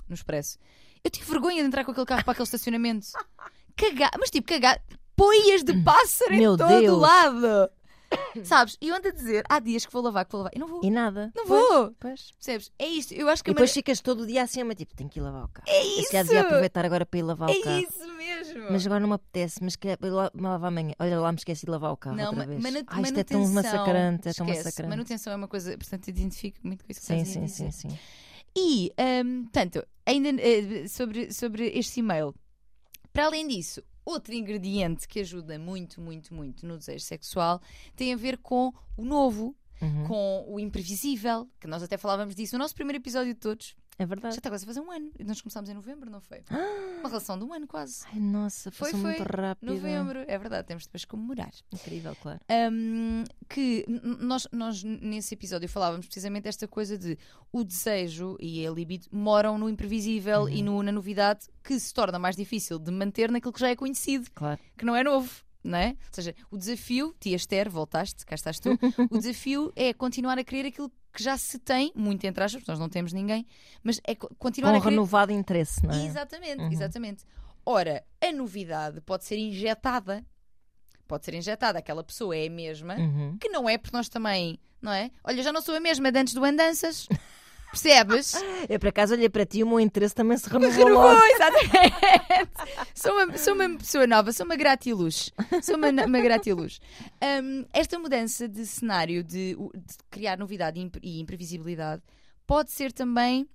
no 0.09 0.15
Expresso. 0.15 0.59
Eu 1.03 1.11
tive 1.11 1.29
vergonha 1.29 1.61
de 1.63 1.67
entrar 1.67 1.85
com 1.85 1.91
aquele 1.91 2.07
carro 2.07 2.23
para 2.23 2.33
aquele 2.33 2.45
estacionamento. 2.45 3.07
Cagar, 3.77 4.11
mas 4.21 4.31
tipo, 4.31 4.47
cagar. 4.47 4.81
Poias 5.17 5.63
de 5.65 5.73
pássaro 5.83 6.35
Meu 6.35 6.55
em 6.55 6.57
todo 6.57 6.69
Deus. 6.81 7.01
lado. 7.01 7.71
Sabes? 8.45 8.77
E 8.81 8.89
eu 8.89 8.95
ando 8.97 9.09
a 9.09 9.11
dizer, 9.11 9.45
há 9.49 9.59
dias 9.59 9.85
que 9.87 9.93
vou 9.93 10.03
lavar, 10.03 10.25
que 10.25 10.33
vou 10.33 10.41
lavar. 10.41 10.53
Eu 10.55 10.61
não 10.61 10.69
vou. 10.69 10.81
E 10.85 10.91
nada. 10.91 11.33
Não 11.37 11.47
Pois, 11.47 11.69
vou. 11.69 11.95
Pois. 12.01 12.31
Percebes? 12.33 12.71
É 12.79 12.87
isto. 12.87 13.13
Eu 13.15 13.29
acho 13.29 13.43
que 13.45 13.51
E 13.51 13.55
depois 13.55 13.71
mane- 13.71 13.75
ficas 13.75 14.01
todo 14.01 14.23
o 14.23 14.27
dia 14.27 14.43
assim, 14.43 14.63
mas 14.65 14.77
tipo, 14.77 14.95
tenho 14.97 15.09
que 15.11 15.19
ir 15.19 15.23
lavar 15.23 15.45
o 15.45 15.49
carro. 15.49 15.67
É 15.69 15.81
Eu 15.81 16.03
se 16.03 16.09
calhar 16.11 16.25
isso. 16.25 16.33
devia 16.33 16.41
aproveitar 16.41 16.85
agora 16.85 17.05
para 17.07 17.19
ir 17.19 17.23
lavar 17.23 17.49
o 17.49 17.53
É 17.53 17.61
carro. 17.63 17.79
isso 17.81 18.07
mesmo. 18.17 18.65
Mas 18.71 18.87
agora 18.87 19.01
não 19.01 19.09
me 19.09 19.15
apetece, 19.15 19.63
mas 19.63 19.77
quer 19.77 19.99
lavar 20.35 20.69
amanhã. 20.69 20.95
Olha 20.99 21.21
lá, 21.21 21.31
me 21.33 21.39
esqueci 21.39 21.65
de 21.67 21.71
lavar 21.71 21.93
o 21.93 21.97
carro 21.97 22.17
Não, 22.17 22.27
outra 22.31 22.47
vez. 22.47 22.63
manu- 22.63 22.85
Ai, 22.87 23.03
isto 23.03 23.19
é 23.21 23.25
tão 23.25 23.49
massacrante, 23.49 24.29
é 24.29 24.33
tão 24.33 24.47
massacrante. 24.47 24.89
Manutenção 24.91 25.33
é 25.33 25.37
uma 25.37 25.49
coisa, 25.49 25.77
portanto, 25.77 26.09
identifico 26.09 26.59
muito 26.63 26.85
com 26.85 26.91
isso 26.93 27.01
que 27.01 27.07
Sim, 27.07 27.25
sim, 27.25 27.45
dizer. 27.45 27.71
sim, 27.71 27.89
sim. 27.91 27.99
E, 28.57 28.93
hum, 29.25 29.47
tanto, 29.51 29.83
ainda 30.05 30.29
eh, 30.41 30.87
sobre, 30.89 31.33
sobre 31.33 31.69
este 31.75 32.01
e-mail, 32.01 32.35
para 33.13 33.27
além 33.27 33.47
disso, 33.49 33.83
outro 34.05 34.35
ingrediente 34.35 35.07
que 35.09 35.21
ajuda 35.21 35.59
muito, 35.59 36.01
muito, 36.01 36.35
muito 36.35 36.67
no 36.67 36.77
desejo 36.79 37.05
sexual 37.05 37.61
tem 37.97 38.13
a 38.13 38.17
ver 38.17 38.39
com 38.39 38.73
o 38.97 39.05
novo, 39.05 39.55
Uhum. 39.81 40.07
com 40.07 40.45
o 40.47 40.61
imprevisível, 40.61 41.49
que 41.59 41.67
nós 41.67 41.83
até 41.83 41.97
falávamos 41.97 42.37
disso 42.37 42.55
no 42.57 42.61
nosso 42.61 42.75
primeiro 42.75 42.99
episódio 43.03 43.35
de 43.35 43.41
todos. 43.41 43.75
É 43.99 44.05
Já 44.05 44.07
verdade. 44.07 44.35
está 44.37 44.49
quase 44.51 44.65
a 44.65 44.67
fazer 44.67 44.81
um 44.81 44.91
ano. 44.91 45.11
Nós 45.25 45.41
começámos 45.41 45.69
em 45.69 45.75
novembro, 45.75 46.11
não 46.11 46.21
foi? 46.21 46.43
Uma 47.01 47.09
relação 47.09 47.39
de 47.39 47.45
um 47.45 47.53
ano 47.53 47.67
quase. 47.67 48.05
Ai, 48.13 48.19
nossa, 48.19 48.71
Foi, 48.71 48.91
foi. 48.91 49.01
muito 49.01 49.23
rápido. 49.23 49.73
Novembro, 49.75 50.25
é 50.27 50.39
verdade, 50.39 50.67
temos 50.67 50.87
depois 50.87 51.05
que 51.05 51.11
comemorar. 51.11 51.53
Incrível, 51.73 52.17
claro. 52.21 52.41
Um, 52.73 53.23
que 53.49 53.85
nós, 54.19 54.49
nós 54.51 54.83
nesse 54.83 55.35
episódio 55.35 55.69
falávamos 55.69 56.07
precisamente 56.07 56.45
desta 56.45 56.67
coisa 56.67 56.97
de 56.97 57.19
o 57.53 57.63
desejo 57.63 58.37
e 58.41 58.67
a 58.67 58.71
libido 58.71 59.07
moram 59.13 59.59
no 59.59 59.69
imprevisível 59.69 60.49
e 60.49 60.63
no- 60.63 60.83
na 60.83 60.91
novidade 60.91 61.47
que 61.63 61.79
se 61.79 61.93
torna 61.93 62.19
mais 62.19 62.35
difícil 62.35 62.79
de 62.79 62.91
manter 62.91 63.31
naquilo 63.31 63.53
que 63.53 63.61
já 63.61 63.69
é 63.69 63.77
conhecido, 63.77 64.31
Claro. 64.35 64.59
que 64.77 64.85
não 64.87 64.97
é 64.97 65.05
novo. 65.05 65.31
Não 65.65 65.79
é? 65.79 65.91
Ou 65.91 65.95
seja, 66.15 66.35
o 66.51 66.59
desafio, 66.59 67.15
tia 67.21 67.37
Esther, 67.37 67.71
voltaste, 67.71 68.27
cá 68.27 68.35
estás 68.35 68.59
tu. 68.59 68.71
o 69.13 69.17
desafio 69.19 69.73
é 69.77 69.93
continuar 69.95 70.37
a 70.37 70.43
querer 70.43 70.67
aquilo 70.67 70.91
que 71.13 71.23
já 71.23 71.37
se 71.37 71.59
tem, 71.59 71.93
muito 71.95 72.25
entre 72.25 72.43
aspas, 72.43 72.65
nós 72.67 72.79
não 72.79 72.89
temos 72.89 73.13
ninguém, 73.13 73.47
mas 73.83 74.01
é 74.05 74.15
co- 74.15 74.35
continuar 74.39 74.71
Com 74.71 74.77
a 74.77 74.79
um 74.79 74.83
querer. 74.83 74.95
renovado 74.95 75.33
interesse, 75.33 75.87
não 75.87 75.95
é? 75.95 76.07
Exatamente, 76.07 76.61
Uhum. 76.63 76.73
exatamente. 76.73 77.25
Ora, 77.65 78.03
a 78.21 78.33
novidade 78.33 79.01
pode 79.03 79.25
ser 79.25 79.37
injetada. 79.39 80.25
Pode 81.07 81.25
ser 81.25 81.35
injetada, 81.35 81.79
aquela 81.79 82.03
pessoa 82.03 82.35
é 82.37 82.47
a 82.47 82.51
mesma, 82.51 82.97
Uhum. 82.97 83.37
que 83.39 83.49
não 83.51 83.69
é 83.69 83.77
porque 83.77 83.95
nós 83.97 84.09
também, 84.09 84.59
não 84.81 84.93
é? 84.93 85.11
Olha, 85.23 85.43
já 85.43 85.53
não 85.53 85.61
sou 85.61 85.75
a 85.77 85.81
mesma 85.81 86.11
de 86.11 86.19
antes 86.19 86.33
do 86.35 86.43
Andanças. 86.45 87.07
Percebes? 87.73 88.35
Eu 88.69 88.79
por 88.79 88.89
acaso 88.91 89.15
olhei 89.15 89.29
para 89.29 89.45
ti 89.47 89.59
e 89.59 89.63
o 89.65 89.67
meu 89.67 89.81
interesse 89.81 90.15
também 90.15 90.37
se 90.37 90.49
renovou 90.49 90.85
Renovou, 90.85 91.27
exatamente. 91.27 92.51
sou, 92.95 93.13
uma, 93.13 93.39
sou 93.39 93.55
uma 93.55 93.79
pessoa 93.79 94.07
nova, 94.07 94.31
sou 94.33 94.45
uma 94.47 94.57
gratiluz. 94.57 95.31
Sou 95.63 95.77
uma, 95.77 95.89
uma 95.89 96.21
gratiluz. 96.21 96.81
Hum, 97.43 97.65
esta 97.73 97.99
mudança 97.99 98.47
de 98.49 98.67
cenário, 98.67 99.25
de, 99.25 99.55
de 99.57 99.95
criar 100.11 100.37
novidade 100.39 100.79
e 100.79 100.91
e 101.03 101.21
imprevisibilidade, 101.21 102.03
pode 102.47 102.71
ser 102.71 102.93
também 102.93 103.49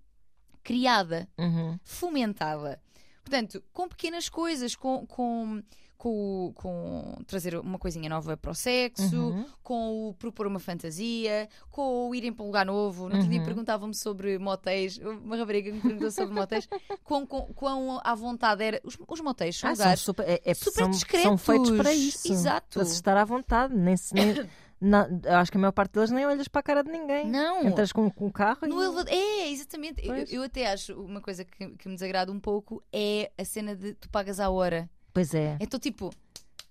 criada 0.64 1.28
Uhum. 1.38 1.80
fomentada. 1.84 2.82
Portanto, 3.24 3.64
com 3.72 3.88
pequenas 3.88 4.30
coisas, 4.30 4.76
com, 4.76 5.06
com, 5.06 5.62
com, 5.98 6.52
com 6.56 7.16
trazer 7.26 7.56
uma 7.58 7.80
coisinha 7.80 8.08
nova 8.10 8.38
para 8.38 8.52
o 8.52 8.56
sexo, 8.56 9.16
Uhum. 9.16 9.46
com 9.64 10.10
o 10.10 10.14
propor 10.14 10.46
uma 10.46 10.60
fantasia, 10.60 11.50
com 11.72 12.08
o 12.08 12.14
irem 12.16 12.32
para 12.32 12.44
um 12.44 12.48
lugar 12.48 12.66
novo. 12.66 13.10
No 13.10 13.16
outro 13.16 13.30
dia 13.30 13.40
Uhum. 13.40 13.46
perguntavam-me 13.46 13.96
sobre 13.96 14.38
motéis, 14.38 14.98
uma 15.00 15.36
rapariga 15.36 15.72
me 15.72 15.82
perguntou 15.82 16.12
sobre 16.12 16.34
motéis, 16.36 16.68
quão, 17.04 17.26
quão, 17.26 17.48
quão 17.54 18.00
à 18.04 18.14
vontade 18.14 18.64
era. 18.64 18.80
Os, 18.84 18.98
os 19.08 19.22
motéis 19.22 19.58
são 19.58 19.70
Ah, 19.70 19.74
lugares. 19.74 20.02
super, 20.02 20.30
é, 20.30 20.42
é- 20.46 20.54
super 20.54 20.72
são, 20.84 20.90
discretos. 20.92 21.24
são 21.28 21.38
feitos 21.38 21.72
para 21.72 21.94
isso. 21.94 22.32
Exato. 22.32 22.68
Para 22.78 22.86
se 22.86 22.94
estar 22.94 23.18
à 23.18 23.26
vontade. 23.26 23.76
Nem, 23.76 23.98
se- 23.98 24.14
nem, 24.14 24.36
na- 24.80 25.08
acho 25.40 25.52
que 25.52 25.58
a 25.58 25.62
maior 25.62 25.72
parte 25.72 25.94
deles 25.94 26.12
nem 26.12 26.26
olhas 26.28 26.48
para 26.48 26.60
a 26.60 26.64
cara 26.64 26.84
de 26.84 26.92
ninguém. 26.92 27.28
Não, 27.28 27.64
Entras 27.66 27.92
com, 27.92 28.10
com 28.12 28.28
o 28.28 28.32
carro 28.32 28.68
No 28.68 28.80
e... 28.82 28.86
elevador. 28.86 29.12
É, 29.12 29.50
exatamente. 29.50 30.06
Eu, 30.08 30.16
eu 30.16 30.44
até 30.44 30.72
acho 30.72 30.94
uma 31.02 31.22
coisa 31.22 31.44
que, 31.44 31.70
que 31.76 31.90
me 31.90 31.96
desagrada 31.96 32.32
um 32.32 32.40
pouco 32.40 32.84
é 32.94 33.32
a 33.38 33.44
cena 33.44 33.76
de 33.76 33.96
tu 33.96 34.08
pagas 34.10 34.40
à 34.40 34.48
hora. 34.50 34.88
Pois 35.18 35.34
é. 35.34 35.58
Então, 35.60 35.80
tipo, 35.80 36.12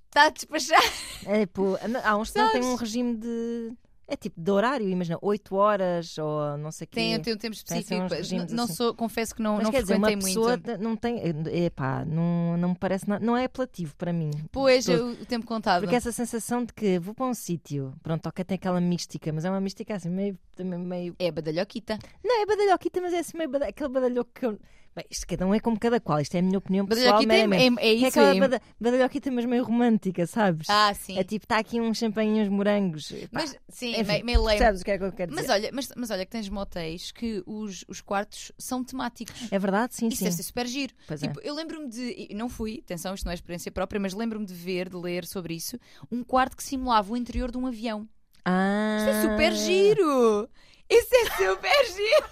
está 0.07 0.26
a 0.26 0.30
despachar. 0.30 0.80
é 1.26 1.40
tipo, 1.47 1.76
há 2.05 2.16
uns 2.16 2.30
que 2.30 2.38
não 2.38 2.53
têm 2.53 2.62
um 2.64 2.74
regime 2.76 3.16
de... 3.16 3.72
É 4.09 4.14
tipo 4.14 4.40
de 4.40 4.51
horário, 4.53 4.88
imagina, 4.88 5.18
8 5.20 5.57
horas 5.57 6.16
ou 6.16 6.57
não 6.59 6.70
sei 6.70 6.84
o 6.84 6.88
quê. 6.88 6.94
Tem, 6.94 7.20
tem 7.20 7.34
um 7.34 7.36
tempo 7.36 7.57
Tem 7.64 7.78
assim 7.78 8.05
específico. 8.05 8.55
não 8.55 8.62
assim. 8.64 8.74
sou, 8.74 8.94
confesso 8.94 9.34
que 9.34 9.42
não, 9.42 9.57
Mas 9.57 9.64
não 9.64 9.70
quer 9.72 9.82
dizer, 9.82 9.97
uma 9.97 10.07
pessoa 10.16 10.51
muito. 10.51 10.78
não 10.78 10.94
tem. 10.94 11.20
Epá, 11.64 12.05
não, 12.05 12.57
não 12.57 12.68
me 12.68 12.76
parece. 12.76 13.09
na- 13.09 13.18
Não 13.18 13.36
é 13.36 13.47
apelativo 13.47 13.97
para 13.97 14.12
mim. 14.12 14.30
Pois, 14.53 14.86
eu- 14.86 15.09
o 15.09 15.26
tempo 15.26 15.44
contado. 15.44 15.80
Porque 15.80 15.97
essa 15.97 16.12
sensação 16.12 16.64
de 16.64 16.72
que 16.72 17.01
vou 17.01 17.16
para 17.16 17.26
um 17.26 17.34
sítio, 17.34 17.92
pronto, 18.01 18.24
ok, 18.28 18.44
tem 18.44 18.55
aquela 18.55 18.80
mística, 18.80 19.32
mas 19.32 19.44
é 19.44 19.51
uma 19.51 19.61
mística 19.61 19.97
assim, 19.97 20.09
meio. 20.09 20.38
meio 20.86 21.16
É 21.18 21.32
badalhoquita. 21.32 21.99
não, 22.24 22.42
é 22.42 22.47
badalhoquita, 22.47 23.01
mas 23.01 23.12
é 23.12 23.18
assim 23.18 23.36
meio 23.36 23.51
aquele 23.57 23.88
badalhoco 23.88 24.30
que 24.32 24.47
eu. 24.47 24.57
Bem, 24.97 25.05
isto 25.11 25.26
cada 25.26 25.47
um 25.47 25.55
é 25.55 25.61
como 25.61 25.78
cada 25.78 26.01
qual. 26.01 26.18
Isto 26.20 26.36
é 26.36 26.38
a 26.38 26.42
minha 26.42 26.57
opinião 26.57 26.86
pessoal. 26.86 27.22
Badalhoquita 27.22 27.34
é, 27.34 27.38
é, 27.38 27.66
é 27.66 27.70
Que 27.70 27.86
é 27.86 27.92
isso 27.92 28.07
aquela 28.07 28.34
bada- 28.40 28.62
badalhoquita, 28.80 29.30
mas 29.30 29.44
meio 29.44 29.62
romântica, 29.62 30.26
sabes? 30.26 30.66
Ah, 30.70 30.94
sim. 30.94 31.18
É 31.18 31.22
tipo, 31.22 31.44
está 31.44 31.59
aqui 31.59 31.78
uns 31.78 31.99
champanhe 31.99 32.40
uns 32.40 32.49
morangos. 32.49 33.12
Pá, 33.12 33.16
Mas, 33.30 33.55
sim, 33.68 33.90
enfim, 33.90 34.22
meio, 34.22 34.42
meio. 34.42 34.59
Sabes 34.59 34.80
o 34.80 34.84
que 34.86 34.90
é 34.92 34.97
que 34.97 35.05
eu 35.05 35.12
quero 35.12 35.32
dizer? 35.32 35.42
Mas 35.42 35.51
olha, 35.55 35.70
mas, 35.70 35.88
mas 35.94 36.11
olha 36.11 36.24
que 36.24 36.30
tens 36.32 36.49
motéis 36.49 37.12
que 37.12 37.42
os, 37.44 37.84
os 37.86 38.01
quartos 38.01 38.53
são 38.59 38.82
temáticos. 38.82 39.36
É 39.53 39.59
verdade, 39.59 39.94
sim, 39.94 40.09
Isso 40.09 40.16
sim. 40.16 40.24
deve 40.24 40.36
ser 40.36 40.42
super 40.44 40.66
giro. 40.66 40.94
Pois 41.07 41.22
é. 41.22 41.26
Tipo, 41.28 41.40
eu 41.40 41.55
lembro-me 41.55 41.88
de. 41.90 42.28
Não 42.34 42.49
fui, 42.49 42.80
atenção, 42.82 43.14
isto 43.14 43.26
não 43.26 43.32
é 43.32 43.34
experiência 43.34 43.70
própria, 43.70 44.01
mas 44.01 44.14
lembro-me 44.14 44.47
de 44.47 44.55
ver, 44.55 44.88
de 44.88 44.97
ler 44.97 45.26
sobre 45.26 45.53
isso, 45.55 45.78
um 46.11 46.24
quarto 46.24 46.57
que 46.57 46.64
simulava 46.64 47.12
o 47.12 47.16
interior 47.18 47.51
de 47.53 47.59
um 47.59 47.66
avião. 47.66 48.09
Ah, 48.47 48.97
Isso 49.01 49.09
é 49.11 49.20
super 49.30 49.53
giro! 49.53 50.49
Isso 50.88 51.09
é 51.14 51.24
super 51.36 51.84
giro! 51.92 52.26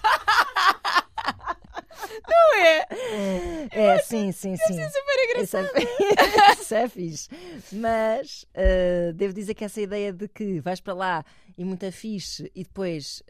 Não 2.27 2.55
é? 2.55 2.87
É, 3.71 3.97
sim, 3.99 4.31
sim, 4.31 4.55
sim. 4.57 4.79
É 4.79 4.89
super 4.89 5.23
engraçado. 5.29 5.69
Isso 5.77 5.79
é, 5.79 6.53
isso 6.61 6.75
é 6.75 6.89
fixe. 6.89 7.29
Mas 7.71 8.45
eh, 8.53 9.11
devo 9.13 9.33
dizer 9.33 9.53
que 9.53 9.63
essa 9.65 9.81
ideia 9.81 10.11
de 10.11 10.27
que 10.27 10.59
vais 10.59 10.79
para 10.79 10.93
lá 10.93 11.25
e 11.57 11.63
muito 11.63 11.89
fixe 11.91 12.51
e 12.55 12.63
depois 12.63 13.23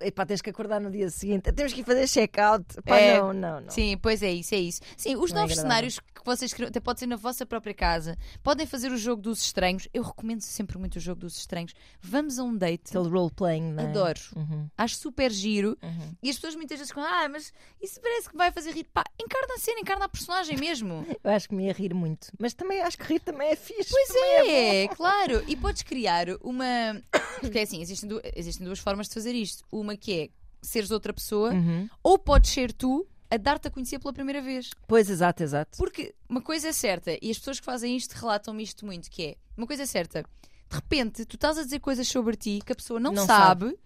epá, 0.00 0.24
tens 0.26 0.40
que 0.42 0.50
acordar 0.50 0.80
no 0.80 0.90
dia 0.90 1.08
seguinte, 1.10 1.50
temos 1.52 1.72
que 1.72 1.80
ir 1.80 1.84
fazer 1.84 2.06
check-out. 2.08 2.64
É. 2.86 3.18
não, 3.18 3.32
não, 3.32 3.60
não. 3.62 3.70
Sim, 3.70 3.96
pois 3.98 4.22
é 4.22 4.32
isso, 4.32 4.54
é 4.54 4.58
isso. 4.58 4.80
Sim, 4.96 5.16
os 5.16 5.30
Não 5.32 5.38
é 5.38 5.40
novos 5.42 5.58
agradável. 5.58 5.62
cenários 5.62 5.98
que 6.00 6.24
vocês 6.24 6.52
criam, 6.52 6.68
até 6.68 6.80
pode 6.80 7.00
ser 7.00 7.06
na 7.06 7.16
vossa 7.16 7.44
própria 7.44 7.74
casa, 7.74 8.16
podem 8.42 8.66
fazer 8.66 8.90
o 8.92 8.96
jogo 8.96 9.20
dos 9.22 9.42
estranhos. 9.42 9.88
Eu 9.92 10.02
recomendo 10.02 10.40
sempre 10.40 10.78
muito 10.78 10.96
o 10.96 11.00
jogo 11.00 11.20
dos 11.20 11.36
estranhos. 11.36 11.72
Vamos 12.00 12.38
a 12.38 12.44
um 12.44 12.56
date. 12.56 12.96
Aquele 12.96 13.08
role-playing, 13.08 13.74
é? 13.78 13.82
Adoro. 13.82 14.20
Uhum, 14.36 14.68
Acho 14.78 14.96
super 14.96 15.30
giro. 15.30 15.76
uhum. 15.82 16.14
E 16.22 16.30
as 16.30 16.36
pessoas 16.36 16.54
muitas 16.56 16.78
vezes 16.78 16.90
ficam, 16.90 17.04
ah, 17.04 17.28
mas 17.28 17.52
isso 17.82 18.00
parece 18.00 18.28
que 18.30 18.36
vai 18.36 18.50
fazer 18.52 18.70
rir. 18.72 18.84
Pá, 18.92 19.02
encarna 19.20 19.54
a 19.54 19.58
cena, 19.58 19.80
encarna 19.80 20.04
a 20.04 20.08
personagem 20.08 20.56
mesmo. 20.56 21.06
Eu 21.22 21.30
acho 21.30 21.48
que 21.48 21.54
me 21.54 21.66
ia 21.66 21.72
rir 21.72 21.92
muito. 21.94 22.28
Mas 22.38 22.54
também 22.54 22.80
acho 22.82 22.96
que 22.98 23.04
rir 23.04 23.20
também 23.20 23.48
é 23.50 23.56
fixe. 23.56 23.90
Pois 23.90 24.10
é. 24.14 24.84
é, 24.84 24.88
claro. 24.88 25.42
E 25.48 25.56
podes 25.56 25.82
criar 25.82 26.26
uma. 26.42 26.64
Porque 27.40 27.58
é 27.58 27.62
assim, 27.62 27.80
existem, 27.82 28.08
du- 28.08 28.20
existem 28.36 28.64
duas 28.64 28.78
formas 28.78 29.08
de 29.08 29.14
fazer 29.14 29.32
isto. 29.34 29.63
Uma 29.70 29.96
que 29.96 30.12
é 30.12 30.28
seres 30.62 30.90
outra 30.90 31.12
pessoa, 31.12 31.52
Uhum. 31.52 31.88
ou 32.02 32.18
podes 32.18 32.50
ser 32.50 32.72
tu 32.72 33.06
a 33.30 33.36
dar-te 33.36 33.68
a 33.68 33.70
conhecer 33.70 33.98
pela 33.98 34.12
primeira 34.12 34.40
vez. 34.40 34.70
Pois, 34.86 35.10
exato, 35.10 35.42
exato. 35.42 35.76
Porque 35.78 36.14
uma 36.28 36.40
coisa 36.40 36.68
é 36.68 36.72
certa, 36.72 37.18
e 37.20 37.30
as 37.30 37.38
pessoas 37.38 37.58
que 37.60 37.66
fazem 37.66 37.96
isto 37.96 38.12
relatam-me 38.12 38.62
isto 38.62 38.86
muito, 38.86 39.10
que 39.10 39.22
é, 39.24 39.36
uma 39.56 39.66
coisa 39.66 39.82
é 39.82 39.86
certa, 39.86 40.22
de 40.22 40.74
repente 40.76 41.24
tu 41.26 41.34
estás 41.36 41.58
a 41.58 41.62
dizer 41.64 41.80
coisas 41.80 42.06
sobre 42.08 42.36
ti 42.36 42.60
que 42.64 42.72
a 42.72 42.76
pessoa 42.76 42.98
não, 43.00 43.12
Não 43.12 43.26
sabe. 43.26 43.76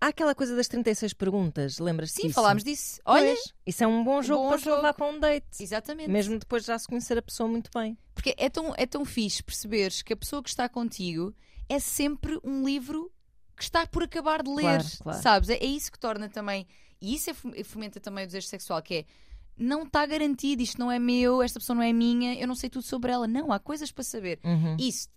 Há 0.00 0.08
aquela 0.08 0.32
coisa 0.32 0.54
das 0.54 0.68
36 0.68 1.12
perguntas, 1.12 1.78
lembras-te 1.80 2.14
Sim, 2.16 2.22
disso? 2.28 2.34
falámos 2.34 2.62
disso. 2.62 3.00
Olha, 3.04 3.34
Pois, 3.34 3.52
isso 3.66 3.82
é 3.82 3.86
um 3.86 4.04
bom 4.04 4.22
jogo 4.22 4.44
bom 4.44 4.48
para 4.50 4.58
jogo. 4.58 4.76
levar 4.76 4.94
para 4.94 5.06
um 5.06 5.18
date. 5.18 5.46
exatamente. 5.60 6.08
Mesmo 6.08 6.38
depois 6.38 6.62
de 6.62 6.68
já 6.68 6.78
se 6.78 6.86
conhecer 6.86 7.18
a 7.18 7.22
pessoa 7.22 7.48
muito 7.48 7.68
bem. 7.74 7.98
Porque 8.14 8.32
é 8.38 8.48
tão, 8.48 8.72
é 8.76 8.86
tão 8.86 9.04
fixe 9.04 9.42
perceberes 9.42 10.00
que 10.02 10.12
a 10.12 10.16
pessoa 10.16 10.40
que 10.40 10.50
está 10.50 10.68
contigo 10.68 11.34
é 11.68 11.80
sempre 11.80 12.38
um 12.44 12.64
livro 12.64 13.10
que 13.58 13.64
está 13.64 13.86
por 13.86 14.02
acabar 14.04 14.42
de 14.42 14.50
ler, 14.50 14.62
Claro, 14.62 14.84
claro. 15.02 15.22
sabes? 15.22 15.48
É, 15.50 15.54
é 15.56 15.66
isso 15.66 15.90
que 15.92 15.98
torna 15.98 16.28
também, 16.28 16.66
e 17.00 17.14
isso 17.14 17.30
é 17.30 17.34
fom- 17.34 17.52
fomenta 17.64 18.00
também 18.00 18.24
o 18.24 18.26
desejo 18.26 18.46
sexual, 18.46 18.80
que 18.82 18.94
é 18.94 19.04
não 19.56 19.82
está 19.82 20.06
garantido, 20.06 20.62
isto 20.62 20.78
não 20.78 20.90
é 20.90 20.98
meu, 21.00 21.42
esta 21.42 21.58
pessoa 21.58 21.74
não 21.74 21.82
é 21.82 21.92
minha, 21.92 22.34
eu 22.38 22.46
não 22.46 22.54
sei 22.54 22.70
tudo 22.70 22.84
sobre 22.84 23.10
ela. 23.10 23.26
Não, 23.26 23.50
há 23.52 23.58
coisas 23.58 23.90
para 23.90 24.04
saber. 24.04 24.38
Uhum. 24.44 24.76
Isso 24.78 25.08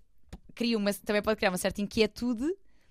cria 0.56 0.76
uma, 0.78 0.92
também 0.94 1.22
pode 1.22 1.38
criar 1.38 1.52
uma 1.52 1.60
certa 1.60 1.80
inquietude, 1.80 2.42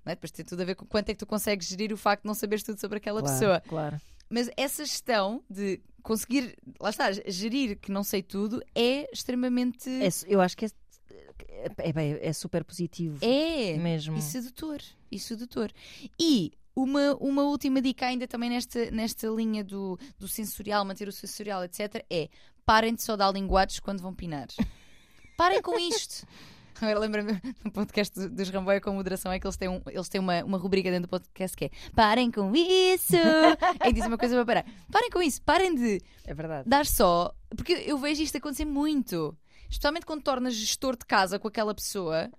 não 0.04 0.12
é? 0.12 0.14
depois 0.14 0.30
tem 0.30 0.44
tudo 0.44 0.62
a 0.62 0.64
ver 0.64 0.76
com 0.76 0.86
quanto 0.86 1.08
é 1.08 1.12
que 1.12 1.18
tu 1.18 1.26
consegues 1.26 1.66
gerir 1.66 1.92
o 1.92 1.96
facto 1.96 2.22
de 2.22 2.28
não 2.28 2.34
saberes 2.34 2.62
tudo 2.62 2.80
sobre 2.80 2.98
aquela 2.98 3.20
claro, 3.20 3.34
pessoa. 3.36 3.60
Claro. 3.68 4.00
Mas 4.28 4.48
essa 4.56 4.84
gestão 4.84 5.42
de 5.50 5.80
conseguir, 6.04 6.56
lá 6.78 6.90
está, 6.90 7.10
gerir 7.26 7.76
que 7.80 7.90
não 7.90 8.04
sei 8.04 8.22
tudo 8.22 8.62
é 8.72 9.10
extremamente. 9.12 9.90
É 9.90 10.08
eu 10.32 10.40
acho 10.40 10.56
que 10.56 10.66
é, 10.66 10.68
é, 11.78 12.28
é 12.28 12.32
super 12.32 12.64
positivo. 12.64 13.18
É, 13.24 13.76
mesmo. 13.78 14.16
e 14.16 14.22
sedutor. 14.22 14.80
E 15.10 15.18
sedutor. 15.18 15.70
E 16.18 16.52
uma, 16.74 17.14
uma 17.16 17.42
última 17.42 17.80
dica 17.82 18.06
ainda 18.06 18.26
também 18.26 18.50
nesta, 18.50 18.90
nesta 18.90 19.26
linha 19.28 19.62
do, 19.64 19.98
do 20.18 20.28
sensorial, 20.28 20.84
manter 20.84 21.08
o 21.08 21.12
sensorial, 21.12 21.64
etc. 21.64 22.04
é 22.10 22.28
parem 22.64 22.94
de 22.94 23.02
só 23.02 23.16
dar 23.16 23.32
linguados 23.32 23.80
quando 23.80 24.00
vão 24.00 24.14
pinar. 24.14 24.46
Parem 25.36 25.62
com 25.62 25.78
isto. 25.78 26.26
Agora 26.80 26.98
lembra-me 26.98 27.32
no 27.64 27.70
podcast 27.72 28.14
do- 28.18 28.28
dos 28.30 28.48
Ramboia 28.50 28.80
com 28.80 28.92
moderação 28.92 29.30
é 29.32 29.38
que 29.40 29.46
eles 29.46 29.56
têm, 29.56 29.68
um- 29.68 29.82
eles 29.88 30.08
têm 30.08 30.20
uma, 30.20 30.42
uma 30.44 30.56
rubrica 30.58 30.90
dentro 30.90 31.08
do 31.08 31.10
podcast 31.10 31.56
que 31.56 31.66
é 31.66 31.70
parem 31.94 32.30
com 32.30 32.52
isso. 32.54 33.16
é 33.16 33.56
que 33.84 33.92
diz 33.92 34.06
uma 34.06 34.16
coisa 34.16 34.34
para 34.36 34.44
parar. 34.46 34.64
Parem 34.90 35.10
com 35.10 35.20
isso, 35.22 35.42
parem 35.42 35.74
de 35.74 36.00
É 36.24 36.32
verdade. 36.34 36.68
dar 36.68 36.86
só. 36.86 37.34
Porque 37.56 37.72
eu 37.72 37.98
vejo 37.98 38.22
isto 38.22 38.36
acontecer 38.36 38.64
muito. 38.64 39.36
Especialmente 39.70 40.04
quando 40.04 40.22
tornas 40.22 40.54
gestor 40.54 40.96
de 40.96 41.06
casa 41.06 41.38
com 41.38 41.48
aquela 41.48 41.74
pessoa. 41.74 42.30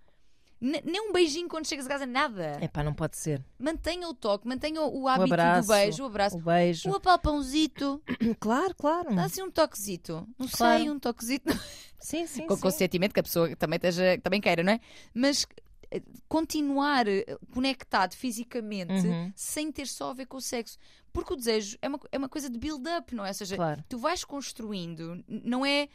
Nem 0.63 1.01
um 1.09 1.11
beijinho 1.11 1.47
quando 1.49 1.65
chegas 1.65 1.87
a 1.87 1.89
casa, 1.89 2.05
nada. 2.05 2.55
É 2.61 2.67
pá, 2.67 2.83
não 2.83 2.93
pode 2.93 3.17
ser. 3.17 3.43
Mantenha 3.57 4.07
o 4.07 4.13
toque, 4.13 4.47
mantenha 4.47 4.79
o 4.79 5.07
hábito 5.07 5.33
abraço, 5.33 5.67
do 5.67 5.73
beijo, 5.73 6.03
o 6.03 6.05
abraço. 6.05 6.37
O 6.37 6.41
beijo. 6.41 6.87
Um 6.87 6.93
apalpãozito, 6.95 7.99
Claro, 8.39 8.75
claro. 8.75 9.15
dá 9.15 9.23
assim 9.23 9.41
um 9.41 9.49
toquezito. 9.49 10.27
Não 10.37 10.47
Claro. 10.47 10.79
sei, 10.83 10.89
um 10.91 10.99
toquezito. 10.99 11.51
Sim, 11.99 12.27
sim. 12.27 12.45
Com 12.45 12.55
sim. 12.55 12.61
consentimento, 12.61 13.11
que 13.11 13.19
a 13.19 13.23
pessoa 13.23 13.55
também, 13.55 13.77
esteja, 13.77 14.19
também 14.21 14.39
queira, 14.39 14.61
não 14.61 14.73
é? 14.73 14.79
Mas 15.15 15.47
eh, 15.89 15.99
continuar 16.27 17.07
eh, 17.07 17.25
conectado 17.51 18.13
fisicamente 18.15 19.07
Uhum. 19.07 19.33
sem 19.35 19.71
ter 19.71 19.87
só 19.87 20.11
a 20.11 20.13
ver 20.13 20.27
com 20.27 20.37
o 20.37 20.41
sexo. 20.41 20.77
Porque 21.11 21.33
o 21.33 21.35
desejo 21.35 21.75
é 21.81 21.87
uma, 21.87 21.99
é 22.11 22.17
uma 22.19 22.29
coisa 22.29 22.47
de 22.51 22.59
build-up, 22.59 23.15
não 23.15 23.25
é? 23.25 23.29
Ou 23.29 23.33
seja, 23.33 23.55
Claro. 23.55 23.83
tu 23.89 23.97
vais 23.97 24.23
construindo, 24.23 25.23
não 25.27 25.65
é 25.65 25.89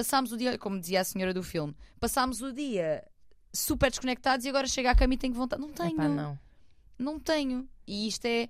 passámos 0.00 0.32
o 0.32 0.36
dia, 0.36 0.56
como 0.58 0.80
dizia 0.80 1.00
a 1.00 1.04
senhora 1.04 1.34
do 1.34 1.42
filme, 1.42 1.76
passámos 1.98 2.40
o 2.40 2.52
dia 2.52 3.04
super 3.52 3.90
desconectados 3.90 4.46
e 4.46 4.48
agora 4.48 4.66
chega 4.66 4.90
à 4.90 4.94
cama 4.94 5.14
e 5.14 5.18
tenho 5.18 5.34
vontade. 5.34 5.60
Não 5.60 5.70
tenho, 5.70 5.92
Epá, 5.92 6.08
não. 6.08 6.38
não 6.98 7.20
tenho. 7.20 7.68
E 7.86 8.08
isto 8.08 8.24
é, 8.24 8.48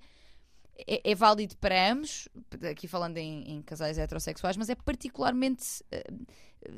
é, 0.87 1.11
é 1.11 1.15
válido 1.15 1.57
para 1.57 1.91
ambos, 1.91 2.29
aqui 2.69 2.87
falando 2.87 3.17
em, 3.17 3.51
em 3.51 3.61
casais 3.61 3.97
heterossexuais, 3.97 4.55
mas 4.55 4.69
é 4.69 4.75
particularmente 4.75 5.83
eh, 5.91 6.05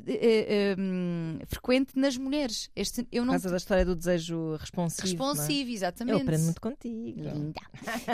eh, 0.06 0.46
eh, 0.48 0.76
hum, 0.78 1.38
frequente 1.46 1.98
nas 1.98 2.16
mulheres. 2.16 2.70
Este, 2.74 3.06
eu 3.12 3.22
Por 3.22 3.26
não 3.26 3.32
causa 3.34 3.50
da 3.50 3.56
história 3.56 3.84
do 3.84 3.94
desejo 3.94 4.56
responsivo. 4.56 5.02
responsivo, 5.08 5.64
não 5.64 5.70
é? 5.70 5.72
exatamente. 5.74 6.14
Eu 6.16 6.22
aprendo 6.22 6.44
muito 6.44 6.60
contigo. 6.60 7.20
Linda. 7.20 7.60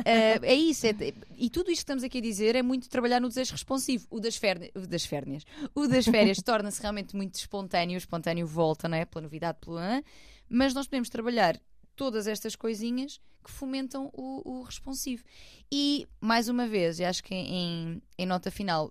Eh, 0.04 0.38
é 0.42 0.54
isso. 0.54 0.86
é- 0.86 0.94
e 1.36 1.48
tudo 1.50 1.70
isto 1.70 1.78
que 1.80 1.82
estamos 1.82 2.02
aqui 2.04 2.18
a 2.18 2.20
dizer 2.20 2.56
é 2.56 2.62
muito 2.62 2.88
trabalhar 2.88 3.20
no 3.20 3.28
desejo 3.28 3.52
responsivo. 3.52 4.06
O 4.10 4.20
das, 4.20 4.36
férni- 4.36 4.70
o 4.74 4.80
das 4.86 5.04
férnias. 5.04 5.44
O 5.74 5.86
das 5.86 6.04
férias 6.04 6.38
torna-se 6.42 6.80
realmente 6.80 7.14
muito 7.16 7.34
espontâneo. 7.36 7.94
O 7.94 7.98
espontâneo 7.98 8.46
volta, 8.46 8.88
não 8.88 8.96
é? 8.96 9.04
Pela 9.04 9.22
novidade, 9.22 9.58
pelo. 9.60 9.76
hã? 9.78 10.02
Mas 10.48 10.74
nós 10.74 10.86
podemos 10.86 11.08
trabalhar 11.08 11.60
todas 11.94 12.26
estas 12.26 12.56
coisinhas 12.56 13.20
que 13.44 13.50
fomentam 13.50 14.10
o, 14.12 14.58
o 14.58 14.62
responsivo. 14.62 15.22
E, 15.72 16.06
mais 16.20 16.48
uma 16.48 16.66
vez, 16.66 16.98
e 16.98 17.04
acho 17.04 17.22
que 17.22 17.34
em, 17.34 18.02
em 18.18 18.26
nota 18.26 18.50
final, 18.50 18.90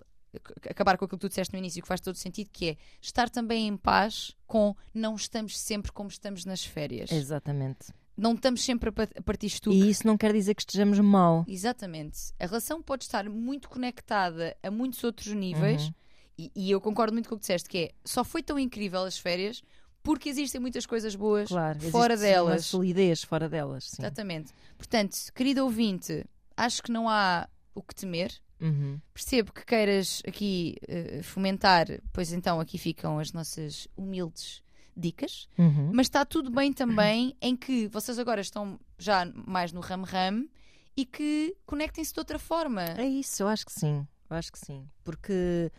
acabar 0.69 0.97
com 0.97 1.05
aquilo 1.05 1.17
que 1.17 1.25
tu 1.25 1.29
disseste 1.29 1.53
no 1.53 1.59
início, 1.59 1.81
que 1.81 1.87
faz 1.87 1.99
todo 2.01 2.15
sentido, 2.15 2.49
que 2.51 2.69
é 2.69 2.77
estar 3.01 3.29
também 3.29 3.67
em 3.67 3.75
paz 3.77 4.35
com 4.45 4.75
não 4.93 5.15
estamos 5.15 5.57
sempre 5.57 5.91
como 5.91 6.09
estamos 6.09 6.45
nas 6.45 6.63
férias. 6.63 7.11
Exatamente. 7.11 7.93
Não 8.17 8.33
estamos 8.33 8.63
sempre 8.63 8.89
a 8.89 8.91
pa- 8.91 9.07
a 9.15 9.21
partir 9.21 9.47
estuque. 9.47 9.75
E 9.77 9.89
isso 9.89 10.05
não 10.05 10.17
quer 10.17 10.33
dizer 10.33 10.53
que 10.53 10.61
estejamos 10.61 10.99
mal. 10.99 11.45
Exatamente. 11.47 12.33
A 12.39 12.45
relação 12.45 12.81
pode 12.81 13.05
estar 13.05 13.29
muito 13.29 13.69
conectada 13.69 14.55
a 14.61 14.69
muitos 14.69 15.03
outros 15.03 15.33
níveis, 15.33 15.83
Uhum. 15.85 15.93
e, 16.37 16.51
e 16.55 16.71
eu 16.71 16.81
concordo 16.81 17.13
muito 17.13 17.29
com 17.29 17.35
o 17.35 17.37
que 17.37 17.41
disseste, 17.43 17.69
que 17.69 17.77
é 17.77 17.91
só 18.03 18.23
foi 18.23 18.43
tão 18.43 18.59
incrível 18.59 19.03
as 19.05 19.17
férias 19.17 19.61
porque 20.03 20.27
existem 20.29 20.59
muitas 20.59 20.85
coisas 20.85 21.15
boas 21.15 21.47
Claro. 21.49 21.79
fora 21.91 22.13
existe 22.13 22.29
Uma 22.35 22.45
delas. 22.49 22.65
solidez 22.65 23.23
fora 23.23 23.47
delas. 23.49 23.85
Sim. 23.85 24.01
Exatamente. 24.01 24.51
Portanto, 24.77 25.17
querido 25.33 25.63
ouvinte, 25.63 26.25
acho 26.57 26.83
que 26.83 26.91
não 26.91 27.07
há 27.09 27.47
o 27.73 27.81
que 27.81 27.95
temer. 27.95 28.33
Uhum. 28.61 28.99
Percebo 29.13 29.53
que 29.53 29.65
queiras 29.65 30.21
aqui 30.27 30.75
eh, 30.87 31.21
fomentar, 31.23 31.87
pois 32.11 32.33
então 32.33 32.59
aqui 32.59 32.77
ficam 32.77 33.19
as 33.19 33.31
nossas 33.31 33.87
humildes 33.95 34.61
dicas. 34.95 35.47
Uhum. 35.57 35.91
Mas 35.93 36.07
está 36.07 36.25
tudo 36.25 36.51
bem 36.51 36.73
também 36.73 37.35
em 37.41 37.55
que 37.55 37.87
vocês 37.87 38.19
agora 38.19 38.41
estão 38.41 38.79
já 38.97 39.25
mais 39.33 39.71
no 39.71 39.79
ram-ram 39.79 40.47
e 40.95 41.05
que 41.05 41.55
conectem-se 41.65 42.13
de 42.13 42.19
outra 42.19 42.37
forma. 42.37 42.83
É 42.97 43.05
isso, 43.05 43.41
eu 43.41 43.47
acho 43.47 43.65
que 43.65 43.71
sim. 43.71 44.05
Eu 44.29 44.35
acho 44.35 44.51
que 44.51 44.59
sim. 44.59 44.87
Porque, 45.03 45.71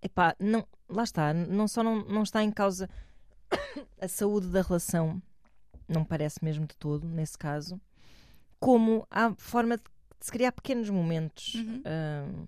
epá, 0.00 0.36
não, 0.38 0.66
lá 0.88 1.02
está, 1.02 1.34
não 1.34 1.66
só 1.66 1.82
não, 1.82 2.04
não 2.04 2.22
está 2.22 2.42
em 2.42 2.50
causa 2.50 2.88
a 4.00 4.08
saúde 4.08 4.46
da 4.46 4.62
relação, 4.62 5.20
não 5.88 6.04
parece 6.04 6.42
mesmo 6.44 6.66
de 6.66 6.76
todo, 6.76 7.06
nesse 7.06 7.36
caso, 7.36 7.80
como 8.60 9.06
há 9.10 9.34
forma 9.36 9.76
de 9.76 9.82
se 10.24 10.32
criar 10.32 10.52
pequenos 10.52 10.88
momentos 10.90 11.54
Uhum. 11.54 11.82
hum, 11.86 12.46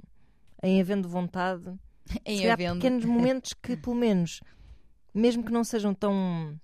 em 0.62 0.80
havendo 0.80 1.08
vontade, 1.08 1.64
se 2.10 2.18
Em 2.24 2.38
criar 2.40 2.52
havendo. 2.54 2.74
pequenos 2.80 3.04
momentos 3.06 3.52
que, 3.54 3.76
pelo 3.76 3.96
menos, 3.96 4.40
mesmo 5.12 5.44
que 5.44 5.52
não 5.52 5.64
sejam 5.64 5.94
tão 5.94 6.58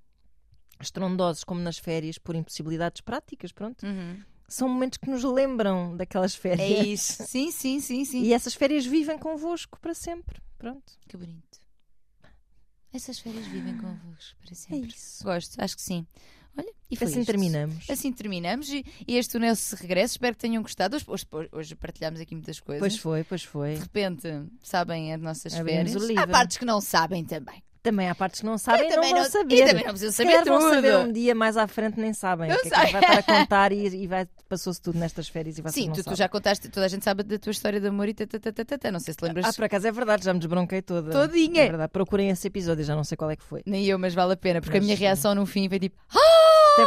estrondosos 0.80 1.44
como 1.44 1.60
nas 1.60 1.78
férias, 1.78 2.16
por 2.18 2.34
impossibilidades 2.34 3.00
práticas, 3.02 3.52
pronto, 3.52 3.84
Uhum. 3.84 4.22
são 4.48 4.68
momentos 4.68 4.98
que 4.98 5.10
nos 5.10 5.22
lembram 5.22 5.96
daquelas 5.96 6.34
férias. 6.34 6.60
É 6.70 6.84
isso. 6.84 7.22
Sim, 7.26 7.50
sim, 7.50 7.80
sim, 7.80 8.04
sim. 8.04 8.22
E 8.22 8.32
essas 8.32 8.54
férias 8.54 8.86
vivem 8.86 9.18
convosco 9.18 9.78
para 9.80 9.94
sempre. 9.94 10.40
Pronto. 10.58 10.92
Que 11.08 11.16
bonito. 11.16 11.60
Essas 12.92 13.18
férias 13.20 13.46
vivem 13.46 13.76
convosco 13.76 14.36
para 14.40 14.52
É 14.52 14.54
sempre. 14.54 14.88
isso. 14.88 15.22
Gosto, 15.22 15.60
acho 15.62 15.76
que 15.76 15.82
sim. 15.82 16.06
Olha, 16.58 16.68
e 16.90 16.96
foi 16.96 17.06
Assim 17.06 17.20
isto. 17.20 17.26
terminamos. 17.30 17.90
Assim 17.90 18.12
terminamos 18.12 18.68
e, 18.70 18.84
e 19.06 19.16
este 19.16 19.36
o 19.36 19.40
nosso 19.40 19.76
regresso. 19.76 20.14
Espero 20.14 20.34
que 20.34 20.40
tenham 20.40 20.62
gostado. 20.62 20.96
Hoje, 20.96 21.06
hoje, 21.30 21.48
hoje 21.52 21.74
partilhámos 21.76 22.20
aqui 22.20 22.34
muitas 22.34 22.58
coisas. 22.60 22.80
Pois 22.80 22.98
foi, 22.98 23.24
pois 23.24 23.42
foi. 23.42 23.74
De 23.74 23.80
repente, 23.80 24.28
sabem 24.62 25.12
as 25.14 25.20
nossas 25.20 25.54
Abrimos 25.54 25.92
férias. 25.92 26.18
Há 26.18 26.26
partes 26.26 26.56
que 26.56 26.64
não 26.64 26.80
sabem 26.80 27.24
também. 27.24 27.62
Também 27.82 28.10
há 28.10 28.14
partes 28.14 28.40
que 28.40 28.46
não 28.46 28.58
sabem 28.58 28.82
e 28.84 28.88
não 28.90 28.96
também 28.96 29.10
vão 29.14 29.22
não- 29.22 29.30
saber. 29.30 29.54
E 29.54 29.64
também 29.66 29.84
não 29.84 29.90
precisam 29.92 30.12
saber 30.12 30.38
tudo. 30.40 30.48
vão 30.50 30.60
saber 30.68 30.96
um 30.98 31.10
dia 31.10 31.34
mais 31.34 31.56
à 31.56 31.66
frente, 31.66 31.98
nem 31.98 32.12
sabem. 32.12 32.50
Eu 32.50 32.56
o 32.56 32.60
que 32.60 32.66
é 32.68 32.70
que 32.70 32.76
a 32.76 32.80
vai 32.90 33.00
estar 33.00 33.18
a 33.18 33.22
contar 33.40 33.72
e, 33.72 33.86
e 34.02 34.06
vai, 34.06 34.28
passou-se 34.50 34.82
tudo 34.82 34.98
nestas 34.98 35.28
férias 35.28 35.56
e 35.56 35.62
vocês 35.62 35.74
Sim, 35.76 35.86
não 35.86 35.94
tu, 35.94 36.04
tu 36.04 36.14
já 36.14 36.28
contaste, 36.28 36.68
toda 36.68 36.84
a 36.84 36.88
gente 36.90 37.02
sabe 37.02 37.22
da 37.22 37.38
tua 37.38 37.52
história 37.52 37.80
de 37.80 37.86
amor 37.86 38.06
e 38.06 38.12
tatatatata. 38.12 38.92
Não 38.92 39.00
sei 39.00 39.14
se 39.14 39.24
lembras. 39.24 39.46
Ah, 39.46 39.52
por 39.54 39.64
acaso 39.64 39.86
é 39.86 39.92
verdade, 39.92 40.26
já 40.26 40.34
me 40.34 40.38
desbronquei 40.40 40.82
toda. 40.82 41.10
Todinha. 41.10 41.62
É 41.62 41.68
verdade. 41.68 41.90
Procurem 41.90 42.28
esse 42.28 42.46
episódio, 42.48 42.84
já 42.84 42.94
não 42.94 43.02
sei 43.02 43.16
qual 43.16 43.30
é 43.30 43.36
que 43.36 43.42
foi. 43.44 43.62
Nem 43.64 43.86
eu, 43.86 43.98
mas 43.98 44.12
vale 44.12 44.34
a 44.34 44.36
pena, 44.36 44.60
porque 44.60 44.76
a 44.76 44.80
Mas 44.80 44.84
minha 44.84 44.96
sim. 44.98 45.02
reação 45.02 45.34
no 45.34 45.46
fim 45.46 45.66
foi 45.66 45.78
tipo. 45.78 45.96
Até 46.10 46.20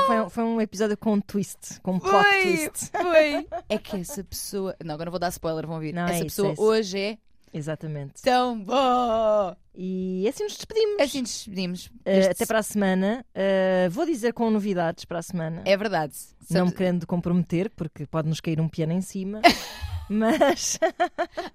Foi, 0.08 0.20
um- 0.22 0.30
foi 0.30 0.44
um 0.44 0.62
episódio 0.62 0.98
com 0.98 1.14
um 1.14 1.22
twist, 1.22 1.80
com 1.82 1.94
um 1.94 2.00
plot 2.00 2.12
Foi, 2.24 2.42
twist. 2.44 2.90
foi. 2.92 3.48
É 3.70 3.78
que 3.78 3.98
essa 3.98 4.24
pessoa. 4.24 4.76
Não, 4.84 4.94
agora 4.96 5.06
não 5.08 5.12
vou 5.12 5.20
dar 5.20 5.30
spoiler, 5.30 5.66
vão 5.68 5.76
ouvir. 5.76 5.94
Não, 5.94 6.04
essa 6.06 6.14
é 6.24 6.26
isso, 6.28 6.44
pessoa 6.44 6.50
é 6.54 6.56
hoje 6.58 6.98
é 7.00 7.18
Exatamente. 7.54 8.22
tão 8.22 8.60
boa. 8.60 9.56
E 9.76 10.28
assim 10.28 10.44
nos 10.44 10.56
despedimos. 10.56 10.96
Assim 11.00 11.22
nos 11.22 11.32
despedimos. 11.32 11.86
Uh, 11.88 12.32
até 12.32 12.46
para 12.46 12.60
a 12.60 12.64
semana. 12.64 13.26
Uh, 13.36 13.90
vou 13.92 14.06
dizer 14.06 14.34
com 14.34 14.50
novidades 14.50 15.06
para 15.06 15.20
a 15.20 15.22
semana. 15.22 15.62
É 15.66 15.76
verdade. 15.78 16.14
Não 16.50 16.66
me 16.68 16.72
querendo 16.72 17.06
comprometer, 17.08 17.70
porque 17.76 18.06
pode 18.08 18.28
nos 18.28 18.40
cair 18.42 18.60
um 18.60 18.68
piano 18.70 18.94
em 18.94 19.02
cima. 19.02 19.42
Mas 20.10 20.80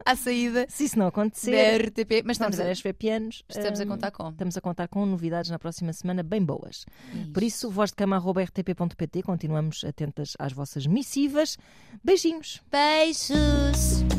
À 0.05 0.16
saída 0.16 0.66
se 0.68 0.84
isso 0.84 0.99
não 0.99 1.07
da 1.07 1.09
acontecer, 1.11 1.88
RTP. 1.88 2.22
Mas 2.24 2.36
estamos 2.36 2.59
a 2.59 2.70
RSV 2.70 2.92
Pianos. 2.92 3.44
estamos 3.49 3.80
a 3.80 3.84
um, 3.84 3.88
contar 3.88 4.11
com. 4.11 4.28
Estamos 4.30 4.57
a 4.57 4.61
contar 4.61 4.88
com 4.88 5.07
novidades 5.07 5.51
na 5.51 5.59
próxima 5.59 5.92
semana 5.92 6.22
bem 6.22 6.44
boas. 6.44 6.84
Por 7.32 7.42
isso, 7.42 7.70
voz 7.70 7.90
de 7.90 7.96
cama.rtp.pt, 7.96 9.22
continuamos 9.22 9.84
atentas 9.84 10.34
às 10.38 10.53
vossas 10.53 10.86
missivas. 10.86 11.57
Beijinhos! 12.03 12.62
Beijos. 12.70 14.17